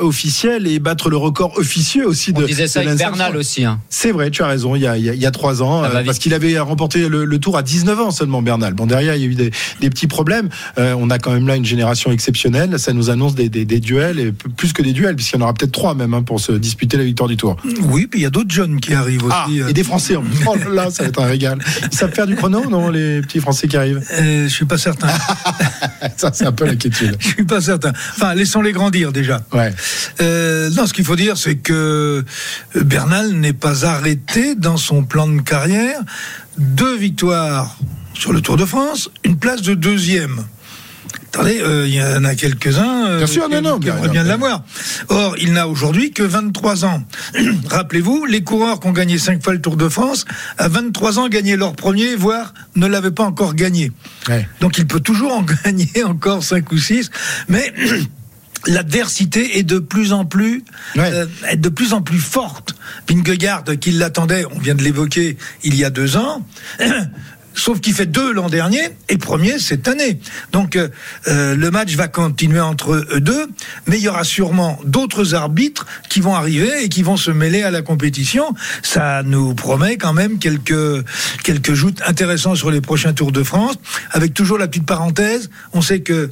officiel 0.00 0.66
et 0.66 0.78
battre 0.78 1.10
le 1.10 1.16
record 1.16 1.58
officieux 1.58 2.06
aussi 2.06 2.32
on 2.34 2.40
de. 2.40 2.46
disait 2.46 2.68
ça 2.68 2.80
avec 2.80 2.96
Bernal 2.96 3.36
aussi. 3.36 3.64
Hein. 3.64 3.80
C'est 4.04 4.12
vrai, 4.12 4.30
tu 4.30 4.42
as 4.42 4.48
raison, 4.48 4.76
il 4.76 4.82
y 4.82 4.86
a, 4.86 4.98
il 4.98 5.06
y 5.06 5.24
a, 5.24 5.30
3 5.30 5.62
ans, 5.62 5.82
parce 6.04 6.18
qu'il 6.18 6.34
avait 6.34 6.58
remporté 6.58 7.08
le, 7.08 7.38
Tour 7.38 7.56
à 7.56 7.62
19 7.62 8.00
ans 8.00 8.10
seulement, 8.10 8.42
Bernal. 8.42 8.74
Bon, 8.74 8.84
derrière, 8.84 9.14
il 9.16 9.22
y 9.22 9.24
a 9.24 9.28
eu 9.28 9.34
des, 9.34 9.50
des 9.80 9.88
petits 9.88 10.08
problèmes. 10.08 10.50
Euh, 10.76 10.94
on 10.98 11.08
a 11.08 11.18
quand 11.18 11.32
même 11.32 11.48
là 11.48 11.56
une 11.56 11.64
génération 11.64 12.12
exceptionnelle. 12.12 12.78
Ça 12.78 12.92
nous 12.92 13.08
annonce 13.08 13.34
des, 13.34 13.48
duels, 13.48 14.18
et 14.18 14.32
plus 14.32 14.74
que 14.74 14.82
des 14.82 14.92
duels, 14.92 15.16
puisqu'il 15.16 15.36
y 15.36 15.38
en 15.38 15.44
aura 15.44 15.54
peut-être 15.54 15.72
trois 15.72 15.94
même 15.94 16.12
hein, 16.12 16.22
pour 16.22 16.38
se 16.38 16.52
disputer 16.52 16.98
la 16.98 17.04
victoire 17.04 17.30
du 17.30 17.38
Tour. 17.38 17.56
Oui, 17.84 18.06
puis 18.06 18.20
il 18.20 18.24
y 18.24 18.26
a 18.26 18.30
d'autres 18.30 18.50
jeunes 18.50 18.78
qui 18.78 18.92
arrivent 18.92 19.24
ah, 19.30 19.46
aussi. 19.46 19.62
Euh. 19.62 19.68
et 19.68 19.72
des 19.72 19.84
Français. 19.84 20.16
Oh 20.46 20.54
là, 20.70 20.90
ça 20.90 21.04
va 21.04 21.08
être 21.08 21.22
un 21.22 21.26
régal. 21.26 21.58
Ils 21.90 21.96
savent 21.96 22.12
faire 22.12 22.26
du 22.26 22.36
chrono, 22.36 22.68
non, 22.68 22.90
les 22.90 23.22
petits 23.22 23.40
Français 23.40 23.68
qui 23.68 23.78
arrivent? 23.78 24.02
Euh, 24.20 24.44
Je 24.46 24.52
suis 24.52 24.66
pas 24.66 24.76
certain. 24.76 25.08
ça, 26.18 26.30
c'est 26.34 26.44
un 26.44 26.52
peu 26.52 26.66
l'inquiétude. 26.66 27.16
Je 27.20 27.28
suis 27.28 27.44
pas 27.44 27.62
certain. 27.62 27.92
Enfin, 28.10 28.34
laissons-les 28.34 28.72
grandir 28.72 29.12
déjà. 29.12 29.40
Ouais. 29.54 29.72
Euh, 30.20 30.68
non, 30.76 30.86
ce 30.86 30.92
qu'il 30.92 31.06
faut 31.06 31.16
dire, 31.16 31.38
c'est 31.38 31.56
que 31.56 32.22
Bernal 32.74 33.32
n'est 33.32 33.54
pas 33.54 33.86
arrêté 33.94 34.54
dans 34.54 34.76
son 34.76 35.04
plan 35.04 35.28
de 35.28 35.40
carrière. 35.40 36.00
Deux 36.58 36.96
victoires 36.96 37.76
sur 38.14 38.32
le 38.32 38.40
Tour 38.40 38.56
de 38.56 38.64
France, 38.64 39.10
une 39.24 39.36
place 39.36 39.62
de 39.62 39.74
deuxième. 39.74 40.44
Attendez, 41.28 41.60
euh, 41.60 41.84
il 41.88 41.94
y 41.94 42.00
en 42.00 42.24
a 42.24 42.36
quelques-uns 42.36 43.06
euh, 43.06 43.26
qui, 43.26 43.38
non, 43.38 43.78
bien, 43.78 43.96
de 43.96 44.28
l'avoir. 44.28 44.62
Or, 45.08 45.34
il 45.38 45.52
n'a 45.52 45.66
aujourd'hui 45.66 46.12
que 46.12 46.22
23 46.22 46.84
ans. 46.84 47.02
Rappelez-vous, 47.70 48.24
les 48.24 48.44
coureurs 48.44 48.78
qui 48.78 48.86
ont 48.86 48.92
gagné 48.92 49.18
5 49.18 49.42
fois 49.42 49.52
le 49.52 49.60
Tour 49.60 49.76
de 49.76 49.88
France, 49.88 50.26
à 50.58 50.68
23 50.68 51.18
ans, 51.18 51.28
gagnaient 51.28 51.56
leur 51.56 51.74
premier, 51.74 52.14
voire 52.14 52.54
ne 52.76 52.86
l'avaient 52.86 53.10
pas 53.10 53.24
encore 53.24 53.54
gagné. 53.54 53.90
Donc, 54.60 54.78
il 54.78 54.86
peut 54.86 55.00
toujours 55.00 55.36
en 55.36 55.42
gagner 55.64 56.04
encore 56.04 56.44
5 56.44 56.70
ou 56.70 56.78
6. 56.78 57.10
Mais 57.48 57.72
l'adversité 58.66 59.58
est 59.58 59.62
de 59.62 59.78
plus 59.78 60.12
en 60.12 60.24
plus 60.24 60.64
euh, 60.96 61.26
de 61.56 61.68
plus 61.68 61.92
en 61.92 62.02
plus 62.02 62.18
forte. 62.18 62.74
Vingegaard, 63.08 63.64
qui 63.80 63.92
l'attendait, 63.92 64.44
on 64.50 64.58
vient 64.58 64.74
de 64.74 64.82
l'évoquer 64.82 65.36
il 65.62 65.74
y 65.74 65.84
a 65.84 65.90
deux 65.90 66.16
ans, 66.16 66.46
sauf 67.54 67.80
qu'il 67.80 67.94
fait 67.94 68.06
deux 68.06 68.32
l'an 68.32 68.48
dernier 68.48 68.82
et 69.08 69.16
premier 69.16 69.58
cette 69.58 69.88
année. 69.88 70.18
Donc 70.52 70.76
euh, 70.76 70.88
euh, 71.28 71.54
le 71.54 71.70
match 71.70 71.94
va 71.94 72.08
continuer 72.08 72.60
entre 72.60 72.94
eux 72.94 73.20
deux, 73.20 73.46
mais 73.86 73.98
il 73.98 74.02
y 74.02 74.08
aura 74.08 74.24
sûrement 74.24 74.78
d'autres 74.84 75.34
arbitres 75.34 75.86
qui 76.08 76.20
vont 76.20 76.34
arriver 76.34 76.84
et 76.84 76.88
qui 76.88 77.02
vont 77.02 77.16
se 77.16 77.30
mêler 77.30 77.62
à 77.62 77.70
la 77.70 77.82
compétition. 77.82 78.54
Ça 78.82 79.22
nous 79.22 79.54
promet 79.54 79.96
quand 79.96 80.12
même 80.12 80.38
quelques 80.38 81.04
quelques 81.42 81.74
joutes 81.74 82.02
intéressants 82.06 82.54
sur 82.54 82.70
les 82.70 82.80
prochains 82.80 83.12
Tours 83.12 83.32
de 83.32 83.42
France, 83.42 83.76
avec 84.10 84.34
toujours 84.34 84.58
la 84.58 84.68
petite 84.68 84.86
parenthèse. 84.86 85.50
On 85.72 85.82
sait 85.82 86.00
que 86.00 86.30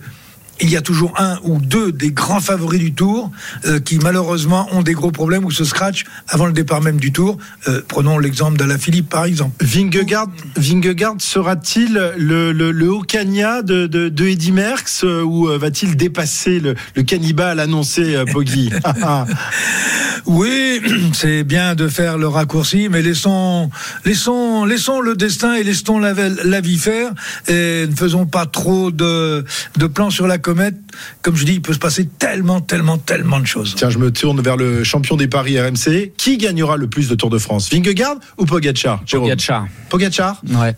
il 0.61 0.71
y 0.71 0.77
a 0.77 0.81
toujours 0.81 1.15
un 1.19 1.39
ou 1.45 1.59
deux 1.59 1.93
des 1.93 2.11
grands 2.11 2.41
favoris 2.41 2.81
du 2.81 2.93
tour 2.93 3.31
euh, 3.65 3.81
qui 3.81 3.99
malheureusement 3.99 4.69
ont 4.73 4.83
des 4.83 4.93
gros 4.93 5.11
problèmes 5.11 5.45
ou 5.45 5.51
se 5.51 5.65
scratch 5.65 6.05
avant 6.29 6.47
le 6.47 6.53
départ 6.53 6.81
même 6.81 6.99
du 6.99 7.13
tour. 7.13 7.39
Euh, 7.69 7.83
prenons 7.87 8.19
l'exemple 8.19 8.59
d'Alaphilippe 8.59 9.09
par 9.09 9.25
exemple. 9.25 9.65
Vingegaard, 9.65 10.29
Vingegaard 10.57 11.17
sera-t-il 11.19 11.95
le, 12.17 12.53
le, 12.53 12.71
le 12.71 12.89
Hokania 12.89 13.63
de, 13.63 13.87
de, 13.87 14.09
de 14.09 14.27
Eddy 14.27 14.53
Merckx 14.53 15.05
euh, 15.05 15.23
ou 15.23 15.47
va-t-il 15.47 15.97
dépasser 15.97 16.61
le, 16.61 16.75
le 16.95 17.03
cannibale 17.03 17.61
annoncé 17.61 18.15
euh, 18.15 18.25
Poggi 18.25 18.71
Oui, 20.27 20.81
c'est 21.13 21.45
bien 21.45 21.75
de 21.75 21.89
faire 21.89 22.19
le 22.19 22.29
raccourci, 22.29 22.89
mais 22.89 23.03
laissons, 23.03 23.71
laissons, 24.05 24.65
laissons 24.65 25.01
le 25.01 25.17
destin 25.17 25.55
et 25.55 25.65
laissons 25.65 25.99
la, 25.99 26.13
la 26.13 26.61
vie 26.61 26.79
faire 26.79 27.11
et 27.49 27.87
ne 27.89 27.95
faisons 27.95 28.27
pas 28.27 28.47
trop 28.47 28.91
de, 28.91 29.45
de 29.77 29.87
plans 29.87 30.11
sur 30.11 30.27
la 30.27 30.39
comète. 30.43 30.75
Comme 31.23 31.37
je 31.37 31.45
dis, 31.45 31.55
il 31.55 31.63
peut 31.63 31.73
se 31.73 31.79
passer 31.79 32.07
tellement, 32.19 32.61
tellement, 32.61 32.99
tellement 32.99 33.41
de 33.41 33.47
choses. 33.47 33.75
Tiens, 33.77 33.89
je 33.89 33.99
me 33.99 34.11
tourne 34.13 34.43
vers 34.43 34.57
le 34.57 34.85
champion 34.85 35.17
des 35.17 35.29
paris 35.29 35.59
RMC. 35.59 36.13
Qui 36.17 36.37
gagnera 36.37 36.77
le 36.77 36.89
plus 36.89 37.09
de 37.09 37.15
Tour 37.15 37.31
de 37.31 37.39
France? 37.39 37.71
Vingegaard 37.73 38.17
ou 38.37 38.45
Pogacar? 38.45 39.03
Jérôme 39.07 39.29
Pogacar. 39.29 39.67
Pogacar? 39.89 40.43
Ouais. 40.51 40.75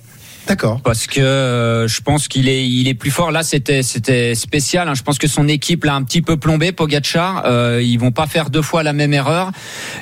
D'accord. 0.46 0.80
Parce 0.82 1.06
que 1.06 1.20
euh, 1.20 1.88
je 1.88 2.00
pense 2.02 2.28
qu'il 2.28 2.48
est, 2.48 2.68
il 2.68 2.86
est 2.88 2.94
plus 2.94 3.10
fort. 3.10 3.30
Là, 3.30 3.42
c'était, 3.42 3.82
c'était 3.82 4.34
spécial. 4.34 4.88
hein. 4.88 4.94
Je 4.94 5.02
pense 5.02 5.18
que 5.18 5.26
son 5.26 5.48
équipe 5.48 5.84
l'a 5.84 5.94
un 5.94 6.02
petit 6.02 6.20
peu 6.20 6.36
plombé, 6.36 6.70
Pogacar. 6.72 7.44
Euh, 7.46 7.80
ils 7.82 7.96
vont 7.98 8.10
pas 8.12 8.26
faire 8.26 8.50
deux 8.50 8.60
fois 8.62 8.82
la 8.82 8.92
même 8.92 9.14
erreur. 9.14 9.50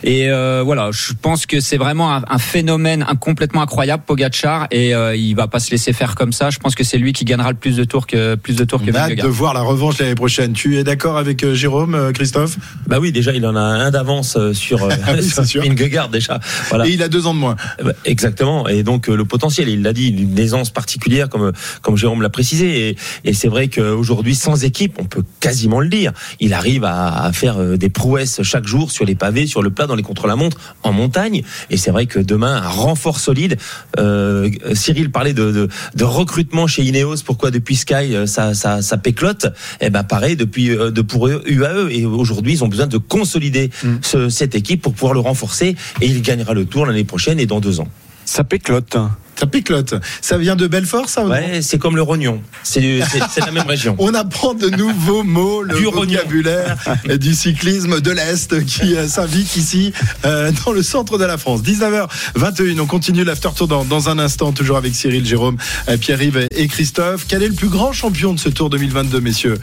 Et 0.03 0.29
euh, 0.31 0.63
voilà, 0.65 0.91
je 0.93 1.13
pense 1.21 1.47
que 1.47 1.61
c'est 1.61 1.77
vraiment 1.77 2.13
un, 2.15 2.23
un 2.29 2.39
phénomène 2.39 3.05
un, 3.09 3.15
complètement 3.15 3.63
incroyable, 3.63 4.03
Pogacar. 4.07 4.67
Et 4.73 4.95
euh, 4.95 5.15
il 5.15 5.35
va 5.35 5.47
pas 5.47 5.61
se 5.61 5.71
laisser 5.71 5.93
faire 5.93 6.15
comme 6.17 6.33
ça. 6.33 6.51
Je 6.51 6.59
pense 6.59 6.75
que 6.75 6.83
c'est 6.85 6.99
lui 6.99 7.13
qui 7.13 7.25
gagnera 7.25 7.51
le 7.51 7.57
plus 7.59 7.77
de 7.77 7.85
tours 7.85 8.07
que 8.09 8.35
plus 8.35 8.57
de 8.57 8.65
tours 8.65 8.85
que 8.85 8.91
On 8.91 8.95
a 8.95 8.99
hâte 8.99 9.09
Vingegaard. 9.11 9.27
de 9.27 9.33
voir 9.33 9.55
la 9.55 9.63
revanche 9.63 9.99
l'année 9.99 10.15
prochaine. 10.17 10.53
Tu 10.55 10.77
es 10.79 10.85
d'accord 10.85 11.19
avec 11.19 11.45
euh, 11.45 11.55
Jérôme, 11.55 11.95
euh, 11.95 12.11
Christophe? 12.13 12.57
Bah 12.89 12.99
oui, 13.01 13.13
déjà 13.13 13.33
il 13.33 13.47
en 13.47 13.55
a 13.55 13.61
un 13.61 13.91
d'avance 13.93 14.37
euh, 14.37 14.53
sur, 14.53 14.83
euh, 14.83 14.91
Ah 15.07 15.13
oui, 15.17 15.23
sur. 15.47 15.63
Vingegaard 15.63 16.09
déjà. 16.09 16.41
Voilà. 16.69 16.87
Et 16.89 16.91
il 16.91 17.03
a 17.03 17.09
deux 17.09 17.27
ans 17.27 17.35
de 17.35 17.39
moins. 17.39 17.55
Ben, 17.83 17.93
Exactement. 18.05 18.67
Et 18.69 18.83
donc 18.83 19.09
euh, 19.09 19.15
le 19.17 19.25
potentiel, 19.25 19.69
il 19.69 19.83
l'a 19.83 19.93
dit, 19.93 20.13
une 20.33 20.39
aisance 20.39 20.71
particulière, 20.71 21.29
comme 21.29 21.53
comme 21.83 21.97
Jérôme 21.97 22.23
l'a 22.23 22.31
précisé. 22.31 22.89
Et, 22.91 22.97
et 23.25 23.33
c'est 23.35 23.49
vrai 23.49 23.69
qu'aujourd'hui, 23.69 24.35
sans 24.35 24.65
équipe, 24.65 24.95
on 24.99 25.05
peut 25.05 25.25
quasiment 25.41 25.81
le 25.81 25.89
dire. 25.89 26.13
Il 26.41 26.55
arrive 26.55 26.85
à, 26.85 27.25
à 27.25 27.33
faire 27.33 27.59
euh, 27.61 27.77
des 27.77 27.91
prouesses 27.91 28.43
chaque 28.43 28.67
jour 28.67 28.91
sur 28.91 29.05
les 29.05 29.15
pavés, 29.15 29.47
sur 29.47 29.63
le 29.63 29.71
plat, 29.71 29.87
dans 29.87 29.95
les 29.95 30.03
contre-la-montre, 30.03 30.57
en 30.83 30.93
montagne. 30.93 31.43
Et 31.71 31.77
c'est 31.77 31.91
vrai 31.91 32.07
que 32.07 32.19
demain, 32.19 32.57
un 32.57 32.69
renfort 32.69 33.21
solide. 33.21 33.59
Euh, 33.99 34.51
Cyril 34.75 35.11
parlait 35.11 35.35
de, 35.35 35.53
de, 35.53 35.69
de 35.95 36.05
recrutement 36.05 36.67
chez 36.67 36.83
Ineos. 36.83 37.17
Pourquoi 37.25 37.51
depuis 37.51 37.77
Sky 37.77 38.15
euh, 38.15 38.27
ça, 38.27 38.55
ça, 38.55 38.83
ça 38.83 38.97
péclote? 38.97 39.47
Eh 39.81 39.91
ben 39.91 40.03
pareil 40.03 40.37
depuis 40.37 40.69
de 40.69 41.03
pour 41.03 41.29
eux, 41.29 41.43
UAE. 41.47 41.89
Et 41.91 42.07
aujourd'hui, 42.07 42.55
ils 42.55 42.65
ont 42.65 42.69
besoin 42.69 42.87
de 42.87 42.99
consolider 42.99 43.71
ce- 44.03 44.29
cette 44.29 44.55
équipe 44.55 44.81
pour 44.83 44.95
pouvoir 44.95 45.15
le 45.15 45.21
renforcer. 45.21 45.77
Et 46.01 46.07
il 46.07 46.23
gagnera 46.23 46.55
le 46.55 46.65
Tour 46.65 46.87
l'année 46.87 47.05
prochaine 47.05 47.39
et 47.41 47.47
dans 47.47 47.61
deux 47.61 47.81
ans. 47.81 47.89
Ça 48.25 48.45
péclote. 48.45 48.97
Ça 49.37 49.47
piquelote. 49.47 49.95
Ça 50.21 50.39
vient 50.39 50.55
de 50.57 50.67
Belfort, 50.67 51.09
ça 51.09 51.25
Ouais, 51.25 51.61
c'est 51.63 51.79
comme 51.79 51.97
le 51.97 52.03
rognon. 52.03 52.41
C'est 52.63 53.01
la 53.45 53.51
même 53.51 53.67
région. 53.67 53.97
On 53.99 54.15
apprend 54.15 54.55
de 54.55 54.69
nouveaux 54.69 55.23
mots, 55.25 55.63
le 55.63 55.75
Du 55.75 55.87
rognon. 55.87 56.13
vocabulaire 56.19 56.77
du 57.19 57.35
cyclisme 57.35 58.01
de 58.01 58.11
l'Est 58.13 58.65
qui 58.67 58.95
euh, 58.95 59.09
s'invite 59.09 59.57
ici 59.57 59.93
euh, 60.25 60.53
dans 60.65 60.73
le 60.73 60.83
centre 60.83 61.19
de 61.19 61.25
la 61.25 61.39
France. 61.39 61.63
19h21, 61.63 62.81
on 62.81 62.87
continue 62.87 63.25
l'after 63.25 63.49
tour 63.57 63.67
dans, 63.69 63.85
dans 63.85 64.09
un 64.09 64.19
instant, 64.19 64.53
toujours 64.53 64.77
avec 64.77 64.95
Cyril, 64.95 65.27
Jérôme, 65.27 65.57
euh, 65.89 65.97
Pierre-Yves 65.97 66.47
et 66.55 66.69
Christophe. 66.69 67.25
Quel 67.27 67.43
est 67.43 67.49
le 67.49 67.55
plus 67.55 67.69
grand 67.69 67.93
champion 67.93 68.35
de 68.35 68.39
ce 68.39 68.49
tour 68.49 68.71
2022, 68.71 69.21
messieurs? 69.21 69.59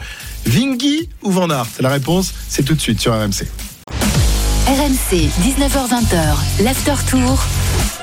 Vingy 0.46 1.08
ou 1.22 1.30
Van 1.30 1.48
Aert? 1.48 1.66
La 1.80 1.88
réponse, 1.90 2.32
c'est 2.48 2.64
tout 2.64 2.74
de 2.74 2.80
suite 2.80 3.00
sur 3.00 3.12
RMC. 3.14 3.46
RMC, 4.66 5.28
19h20h, 5.42 6.62
l'after 6.64 6.94
tour. 7.08 7.42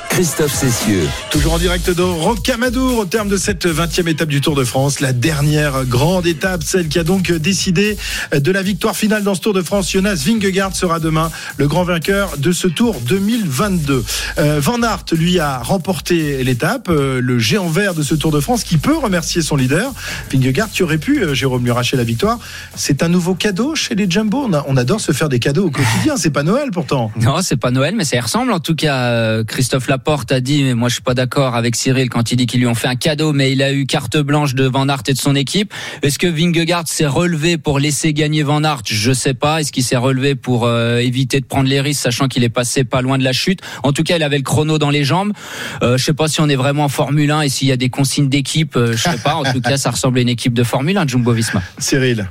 Christophe 0.10 0.54
Cessieux. 0.54 1.08
Toujours 1.30 1.54
en 1.54 1.58
direct 1.60 1.92
de 1.96 2.02
Rocamadour 2.02 2.98
au 2.98 3.06
terme 3.06 3.30
de 3.30 3.38
cette 3.38 3.68
20e 3.68 4.08
étape 4.10 4.30
du 4.30 4.42
Tour 4.42 4.56
de 4.56 4.64
France, 4.64 5.00
la 5.00 5.14
dernière 5.14 5.86
grande 5.86 6.26
étape, 6.26 6.64
celle 6.64 6.88
qui 6.88 6.98
a 6.98 7.04
donc 7.04 7.32
décidé 7.32 7.98
de 8.36 8.52
la 8.52 8.64
victoire 8.64 8.96
finale 8.96 9.24
dans 9.24 9.36
ce 9.36 9.42
Tour 9.42 9.54
de 9.54 9.62
France. 9.62 9.92
Jonas 9.92 10.24
Vingegaard 10.26 10.76
sera 10.76 11.00
demain 11.00 11.30
le 11.58 11.68
grand 11.68 11.84
vainqueur 11.84 12.36
de 12.38 12.52
ce 12.52 12.68
Tour 12.68 13.00
2022. 13.02 14.04
Euh, 14.40 14.60
Van 14.60 14.82
Aert, 14.82 15.04
lui, 15.12 15.38
a 15.40 15.60
remporté 15.60 16.44
l'étape, 16.44 16.88
euh, 16.90 17.22
le 17.22 17.38
géant 17.38 17.68
vert 17.70 17.94
de 17.94 18.02
ce 18.02 18.16
Tour 18.16 18.32
de 18.32 18.40
France, 18.40 18.64
qui 18.64 18.78
peut 18.78 18.98
remercier 18.98 19.44
son 19.44 19.56
leader. 19.56 19.92
Vingegaard, 20.34 20.70
tu 20.72 20.82
aurais 20.82 20.98
pu, 20.98 21.22
euh, 21.24 21.36
Jérôme, 21.36 21.64
lui 21.64 21.70
arracher 21.72 21.96
la 21.96 22.04
victoire. 22.04 22.40
C'est 22.76 23.04
un 23.04 23.10
nouveau 23.10 23.36
cadeau 23.36 23.76
chez 23.76 23.94
les 23.94 24.10
Jumbo. 24.10 24.46
On, 24.50 24.54
a- 24.54 24.66
on 24.68 24.78
adore 24.78 25.00
se 25.00 25.12
faire 25.12 25.30
des 25.30 25.40
cadeaux 25.40 25.66
au 25.68 25.72
quotidien. 25.72 26.18
C'est 26.18 26.32
pas 26.32 26.44
Noël 26.44 26.72
pourtant. 26.72 27.12
Non, 27.22 27.42
c'est 27.44 27.58
pas 27.58 27.70
Noël, 27.70 27.94
mais 27.96 28.04
ça 28.06 28.18
y 28.18 28.20
ressemble. 28.20 28.52
En 28.52 28.60
tout 28.60 28.74
cas, 28.76 28.96
euh, 29.12 29.44
Christophe 29.44 29.88
Laporte 29.98 30.32
a 30.32 30.42
dit, 30.42 30.62
mais 30.64 30.76
moi 30.76 30.90
je 30.90 30.94
suis 30.94 31.02
pas 31.02 31.16
d'accord 31.16 31.56
avec 31.56 31.76
Cyril 31.76 32.08
quand 32.10 32.32
il 32.32 32.36
dit 32.36 32.46
qu'ils 32.46 32.60
lui 32.60 32.68
ont 32.68 32.76
fait 32.76 32.88
un 32.88 32.96
cadeau, 32.96 33.34
mais 33.34 33.52
il 33.52 33.64
a 33.64 33.74
eu 33.74 33.88
carte 33.88 34.16
blanche 34.16 34.54
de 34.54 34.64
Van 34.66 34.88
Aert 34.88 35.02
et 35.08 35.14
de 35.14 35.18
son 35.18 35.34
équipe. 35.36 35.74
Est-ce 36.04 36.20
que 36.20 36.28
Vingegaard 36.28 36.88
s'est 36.88 37.08
relevé 37.08 37.58
pour 37.58 37.80
laisser 37.80 38.14
gagner 38.14 38.44
Van 38.44 38.64
Aert? 38.64 38.84
Je 38.86 39.12
sais 39.12 39.34
pas. 39.34 39.60
Est-ce 39.60 39.72
qu'il 39.72 39.84
s'est 39.84 39.98
relevé 39.98 40.36
pour 40.36 40.68
euh, 40.68 41.00
éviter 41.00 41.40
de 41.42 41.48
prendre 41.48 41.68
les 41.68 41.82
risques, 41.82 42.04
sachant 42.04 42.28
qu'il 42.28 42.44
est 42.44 42.50
passé 42.50 42.84
pas 42.84 43.02
loin 43.02 43.18
de 43.18 43.24
la 43.24 43.34
chute? 43.34 43.62
En 43.82 43.92
tout 43.92 44.04
cas, 44.04 44.18
il 44.18 44.24
avait 44.24 44.38
le 44.38 44.44
chrono 44.44 44.78
dans 44.78 44.92
les 44.92 45.04
jambes. 45.04 45.34
Euh, 45.82 45.98
je 45.98 46.04
sais 46.04 46.14
pas 46.14 46.28
si 46.28 46.42
on 46.42 46.48
est 46.48 46.56
vraiment 46.56 46.84
en 46.84 46.90
Formule 46.90 47.32
1 47.32 47.42
et 47.42 47.50
s'il 47.50 47.68
y 47.68 47.72
a 47.72 47.78
des 47.78 47.90
consignes 47.90 48.30
d'équipe. 48.30 48.76
euh, 48.76 48.94
je 48.96 49.02
sais 49.02 49.18
pas. 49.18 49.34
En 49.34 49.52
tout 49.52 49.62
cas, 49.62 49.78
ça 49.78 49.90
ressemble 49.90 50.20
à 50.20 50.22
une 50.22 50.30
équipe 50.30 50.54
de 50.54 50.64
Formule 50.64 50.96
1, 51.00 51.08
Jumbo-Visma. 51.08 51.64
Cyril, 51.80 52.30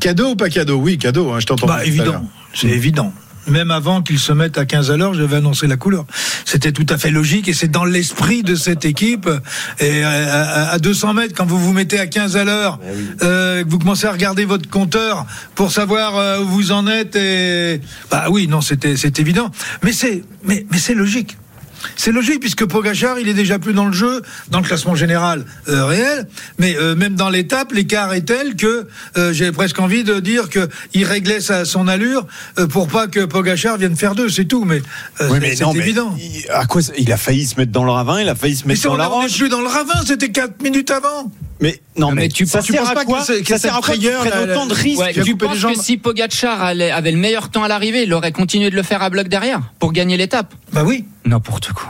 cadeau 0.00 0.30
ou 0.30 0.36
pas 0.36 0.48
cadeau? 0.48 0.76
Oui, 0.78 0.96
cadeau. 0.96 1.30
hein, 1.30 1.40
je 1.40 1.44
t'entends. 1.46 1.66
Bah, 1.66 1.84
évident, 1.84 2.24
c'est 2.54 2.68
évident. 2.68 3.12
Même 3.48 3.70
avant 3.70 4.02
qu'ils 4.02 4.18
se 4.20 4.32
mettent 4.32 4.56
à 4.58 4.64
15 4.64 4.90
à 4.90 4.96
l'heure, 4.96 5.14
j'avais 5.14 5.36
annoncé 5.36 5.66
la 5.66 5.76
couleur. 5.76 6.04
C'était 6.44 6.72
tout 6.72 6.86
à 6.88 6.96
fait 6.98 7.10
logique 7.10 7.48
et 7.48 7.52
c'est 7.54 7.68
dans 7.70 7.84
l'esprit 7.84 8.42
de 8.42 8.54
cette 8.54 8.84
équipe. 8.84 9.28
Et 9.80 10.02
à, 10.04 10.10
à- 10.10 10.68
à 10.72 10.78
200 10.78 11.14
mètres, 11.14 11.34
quand 11.36 11.46
vous 11.46 11.58
vous 11.58 11.72
mettez 11.72 11.98
à 11.98 12.06
15 12.06 12.36
à 12.36 12.44
l'heure, 12.44 12.78
euh, 13.22 13.64
que 13.64 13.68
vous 13.68 13.78
commencez 13.78 14.06
à 14.06 14.12
regarder 14.12 14.44
votre 14.44 14.68
compteur 14.70 15.26
pour 15.54 15.72
savoir 15.72 16.16
euh, 16.16 16.40
où 16.40 16.46
vous 16.46 16.72
en 16.72 16.86
êtes. 16.86 17.16
Et 17.16 17.80
bah 18.10 18.26
oui, 18.30 18.46
non, 18.46 18.60
c'était 18.60 18.96
c'est 18.96 19.18
évident. 19.18 19.50
Mais 19.82 19.92
c'est 19.92 20.22
mais 20.44 20.64
mais 20.70 20.78
c'est 20.78 20.94
logique. 20.94 21.36
C'est 21.96 22.12
logique 22.12 22.40
puisque 22.40 22.64
Pogachar, 22.64 23.18
il 23.18 23.28
est 23.28 23.34
déjà 23.34 23.58
plus 23.58 23.72
dans 23.72 23.86
le 23.86 23.92
jeu, 23.92 24.22
dans 24.48 24.60
le 24.60 24.64
classement 24.66 24.94
général 24.94 25.44
euh, 25.68 25.84
réel, 25.84 26.26
mais 26.58 26.76
euh, 26.76 26.94
même 26.94 27.14
dans 27.14 27.28
l'étape, 27.30 27.72
l'écart 27.72 28.12
est 28.14 28.22
tel 28.22 28.56
que 28.56 28.86
euh, 29.16 29.32
j'ai 29.32 29.52
presque 29.52 29.78
envie 29.78 30.04
de 30.04 30.20
dire 30.20 30.48
que 30.48 30.68
il 30.94 31.04
réglait 31.04 31.40
sa, 31.40 31.64
son 31.64 31.88
allure 31.88 32.26
euh, 32.58 32.66
pour 32.66 32.88
pas 32.88 33.06
que 33.06 33.20
Pogachar 33.24 33.76
vienne 33.78 33.96
faire 33.96 34.14
deux, 34.14 34.28
c'est 34.28 34.44
tout. 34.44 34.64
Mais, 34.64 34.82
euh, 35.20 35.28
Oui, 35.30 35.38
c'est- 35.54 35.64
mais 35.64 35.72
mais 35.74 35.78
évident. 35.80 36.16
il, 36.18 36.48
à 36.50 36.64
quoi, 36.66 36.80
il 36.98 37.12
a 37.12 37.16
failli 37.16 37.46
se 37.46 37.56
mettre 37.58 37.72
dans 37.72 37.84
le 37.84 37.90
ravin, 37.90 38.20
il 38.20 38.28
a 38.28 38.34
failli 38.34 38.56
se 38.56 38.62
Mais 38.64 38.74
mettre 38.74 38.82
ça, 38.82 38.88
dans 38.88 38.94
on 38.94 38.98
la 38.98 39.10
on 39.10 39.20
est 39.20 39.24
roche. 39.24 39.38
plus 39.38 39.48
dans 39.48 39.60
le 39.60 39.66
ravin, 39.68 40.00
c'était 40.06 40.30
4 40.30 40.62
minutes 40.62 40.90
avant. 40.90 41.30
Mais 41.60 41.80
non, 41.96 42.08
mais, 42.10 42.22
Mais 42.22 42.28
tu 42.28 42.44
ça 42.44 42.58
penses- 42.58 42.66
sert 42.66 42.88
à 42.88 42.92
pas 42.92 43.04
quoi 43.04 43.20
que 43.20 43.44
Ça 43.46 43.56
sert 43.58 43.76
à 43.76 43.80
quoi? 43.80 43.94
la- 43.96 44.42
autant 44.42 44.66
de 44.66 44.74
risques 44.74 44.98
Ouais, 45.00 45.12
tu 45.12 45.36
penses 45.36 45.62
que 45.62 45.74
si 45.80 45.96
Pogacar 45.96 46.60
allait- 46.60 46.90
avait 46.90 47.12
le 47.12 47.18
meilleur 47.18 47.50
temps 47.50 47.62
à 47.62 47.68
l'arrivée, 47.68 48.02
il 48.02 48.12
aurait 48.14 48.32
continué 48.32 48.68
de 48.70 48.74
le 48.74 48.82
faire 48.82 49.00
à 49.02 49.10
bloc 49.10 49.28
derrière 49.28 49.60
pour 49.78 49.92
gagner 49.92 50.16
l'étape? 50.16 50.54
Bah 50.72 50.82
oui. 50.84 51.04
N'importe 51.24 51.71
quoi. 51.74 51.88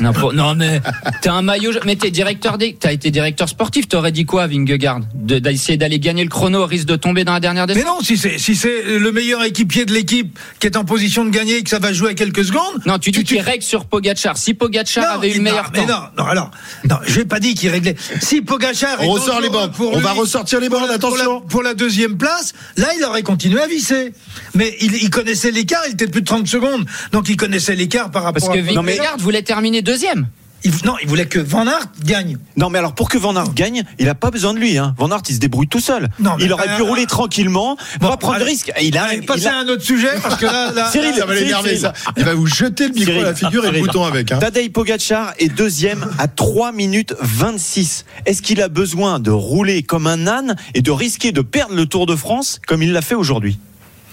N'importe- 0.00 0.34
non 0.34 0.54
mais 0.54 0.80
t'as 1.22 1.32
un 1.32 1.42
maillot, 1.42 1.72
mais 1.84 1.96
t'es 1.96 2.10
directeur 2.10 2.58
des, 2.58 2.74
t'as 2.74 2.92
été 2.92 3.10
directeur 3.10 3.48
sportif, 3.48 3.88
t'aurais 3.88 4.12
dit 4.12 4.24
quoi, 4.24 4.46
Vingegaard, 4.46 5.00
De- 5.14 5.38
d'essayer 5.38 5.76
d'aller 5.78 5.98
gagner 5.98 6.22
le 6.22 6.30
chrono 6.30 6.62
au 6.62 6.66
risque 6.66 6.86
de 6.86 6.96
tomber 6.96 7.24
dans 7.24 7.32
la 7.32 7.40
dernière 7.40 7.66
Mais 7.66 7.74
descente 7.74 7.88
non, 7.98 8.00
si 8.04 8.16
c'est 8.16 8.38
si 8.38 8.54
c'est 8.54 8.82
le 8.98 9.12
meilleur 9.12 9.42
équipier 9.42 9.84
de 9.84 9.92
l'équipe 9.92 10.38
qui 10.60 10.66
est 10.66 10.76
en 10.76 10.84
position 10.84 11.24
de 11.24 11.30
gagner 11.30 11.56
et 11.58 11.62
que 11.62 11.70
ça 11.70 11.78
va 11.78 11.92
jouer 11.92 12.10
à 12.10 12.14
quelques 12.14 12.44
secondes. 12.44 12.60
Non, 12.86 12.98
tu 12.98 13.10
dis 13.10 13.24
qu'il 13.24 13.40
règle 13.40 13.62
sur 13.64 13.84
Pogacar. 13.84 14.36
Si 14.36 14.54
Pogacar 14.54 15.16
avait 15.16 15.28
eu 15.28 15.32
le 15.32 15.36
il- 15.38 15.42
meilleur 15.42 15.64
non, 15.64 15.70
mais 15.74 15.86
temps. 15.86 16.00
non, 16.16 16.24
non, 16.24 16.30
alors, 16.30 16.50
non, 16.88 16.96
j'ai 17.06 17.24
pas 17.24 17.40
dit 17.40 17.54
qu'il 17.54 17.70
réglait. 17.70 17.96
Si 18.20 18.40
Pogachar 18.42 18.98
On 19.00 19.10
ressort 19.10 19.40
les 19.40 19.48
pour 19.48 19.92
On 19.92 19.96
lui- 19.96 20.02
va 20.04 20.12
ressortir 20.12 20.60
les 20.60 20.68
bandes, 20.68 20.88
la- 20.88 20.98
pour 20.98 21.10
la- 21.10 21.22
attention. 21.24 21.40
Pour 21.42 21.62
la, 21.62 21.74
deuxième 21.74 22.16
place, 22.16 22.52
là, 22.76 22.88
il 22.98 23.04
aurait 23.04 23.22
continué 23.22 23.60
à 23.60 23.66
visser. 23.66 24.12
Mais 24.54 24.76
il, 24.80 24.94
il 24.96 25.10
connaissait 25.10 25.50
l'écart, 25.50 25.80
il 25.88 25.92
était 25.94 26.06
de 26.06 26.10
plus 26.10 26.20
de 26.22 26.26
30 26.26 26.46
secondes. 26.46 26.84
Donc 27.12 27.28
il 27.28 27.36
connaissait 27.36 27.74
l'écart 27.74 28.10
par 28.10 28.22
rapport 28.24 28.42
Parce 28.48 28.56
que 28.56 28.60
à. 28.78 28.82
Mais- 28.82 28.96
Vingegaard 28.96 29.18
voulait 29.18 29.42
terminer 29.42 29.79
deuxième. 29.82 30.28
Il- 30.62 30.72
non, 30.84 30.96
il 31.02 31.08
voulait 31.08 31.24
que 31.24 31.38
Van 31.38 31.66
Aert 31.66 31.86
gagne. 32.04 32.36
Non, 32.58 32.68
mais 32.68 32.78
alors 32.78 32.94
pour 32.94 33.08
que 33.08 33.16
Van 33.16 33.34
Aert 33.34 33.54
gagne, 33.54 33.82
il 33.98 34.10
a 34.10 34.14
pas 34.14 34.30
besoin 34.30 34.52
de 34.52 34.58
lui. 34.58 34.76
Hein. 34.76 34.94
Van 34.98 35.10
Aert, 35.10 35.22
il 35.30 35.34
se 35.36 35.40
débrouille 35.40 35.68
tout 35.68 35.80
seul. 35.80 36.10
Non, 36.18 36.32
il 36.38 36.52
aurait 36.52 36.68
euh, 36.68 36.76
pu 36.76 36.82
rouler 36.82 37.06
tranquillement, 37.06 37.78
bon, 37.98 38.08
pas 38.10 38.18
prendre 38.18 38.40
de 38.40 38.44
risque. 38.44 38.70
Il 38.82 38.98
a, 38.98 39.04
Allez, 39.04 39.22
il 39.36 39.46
a- 39.48 39.56
à 39.56 39.60
un 39.60 39.68
autre 39.68 39.82
sujet 39.82 40.10
parce 40.22 40.36
que 40.36 40.44
là, 40.44 40.70
là- 40.70 40.90
Cyril, 40.92 41.14
Ça 41.14 41.24
va 41.24 41.34
l'énerver, 41.34 41.78
ça. 41.78 41.94
Il 42.18 42.24
va 42.26 42.34
vous 42.34 42.46
jeter 42.46 42.88
le 42.88 42.92
micro 42.94 43.20
à 43.20 43.22
la 43.22 43.34
figure 43.34 43.64
et 43.64 43.68
le 43.68 43.72
Cyril. 43.72 43.86
bouton 43.86 44.04
avec. 44.04 44.32
Hein. 44.32 44.38
Tadej 44.38 44.70
Pogacar 44.70 45.32
est 45.38 45.48
deuxième 45.48 46.06
à 46.18 46.28
3 46.28 46.72
minutes 46.72 47.14
26. 47.22 48.04
Est-ce 48.26 48.42
qu'il 48.42 48.60
a 48.60 48.68
besoin 48.68 49.18
de 49.18 49.30
rouler 49.30 49.82
comme 49.82 50.06
un 50.06 50.26
âne 50.26 50.56
et 50.74 50.82
de 50.82 50.90
risquer 50.90 51.32
de 51.32 51.40
perdre 51.40 51.74
le 51.74 51.86
Tour 51.86 52.04
de 52.04 52.16
France 52.16 52.60
comme 52.66 52.82
il 52.82 52.92
l'a 52.92 53.00
fait 53.00 53.14
aujourd'hui? 53.14 53.58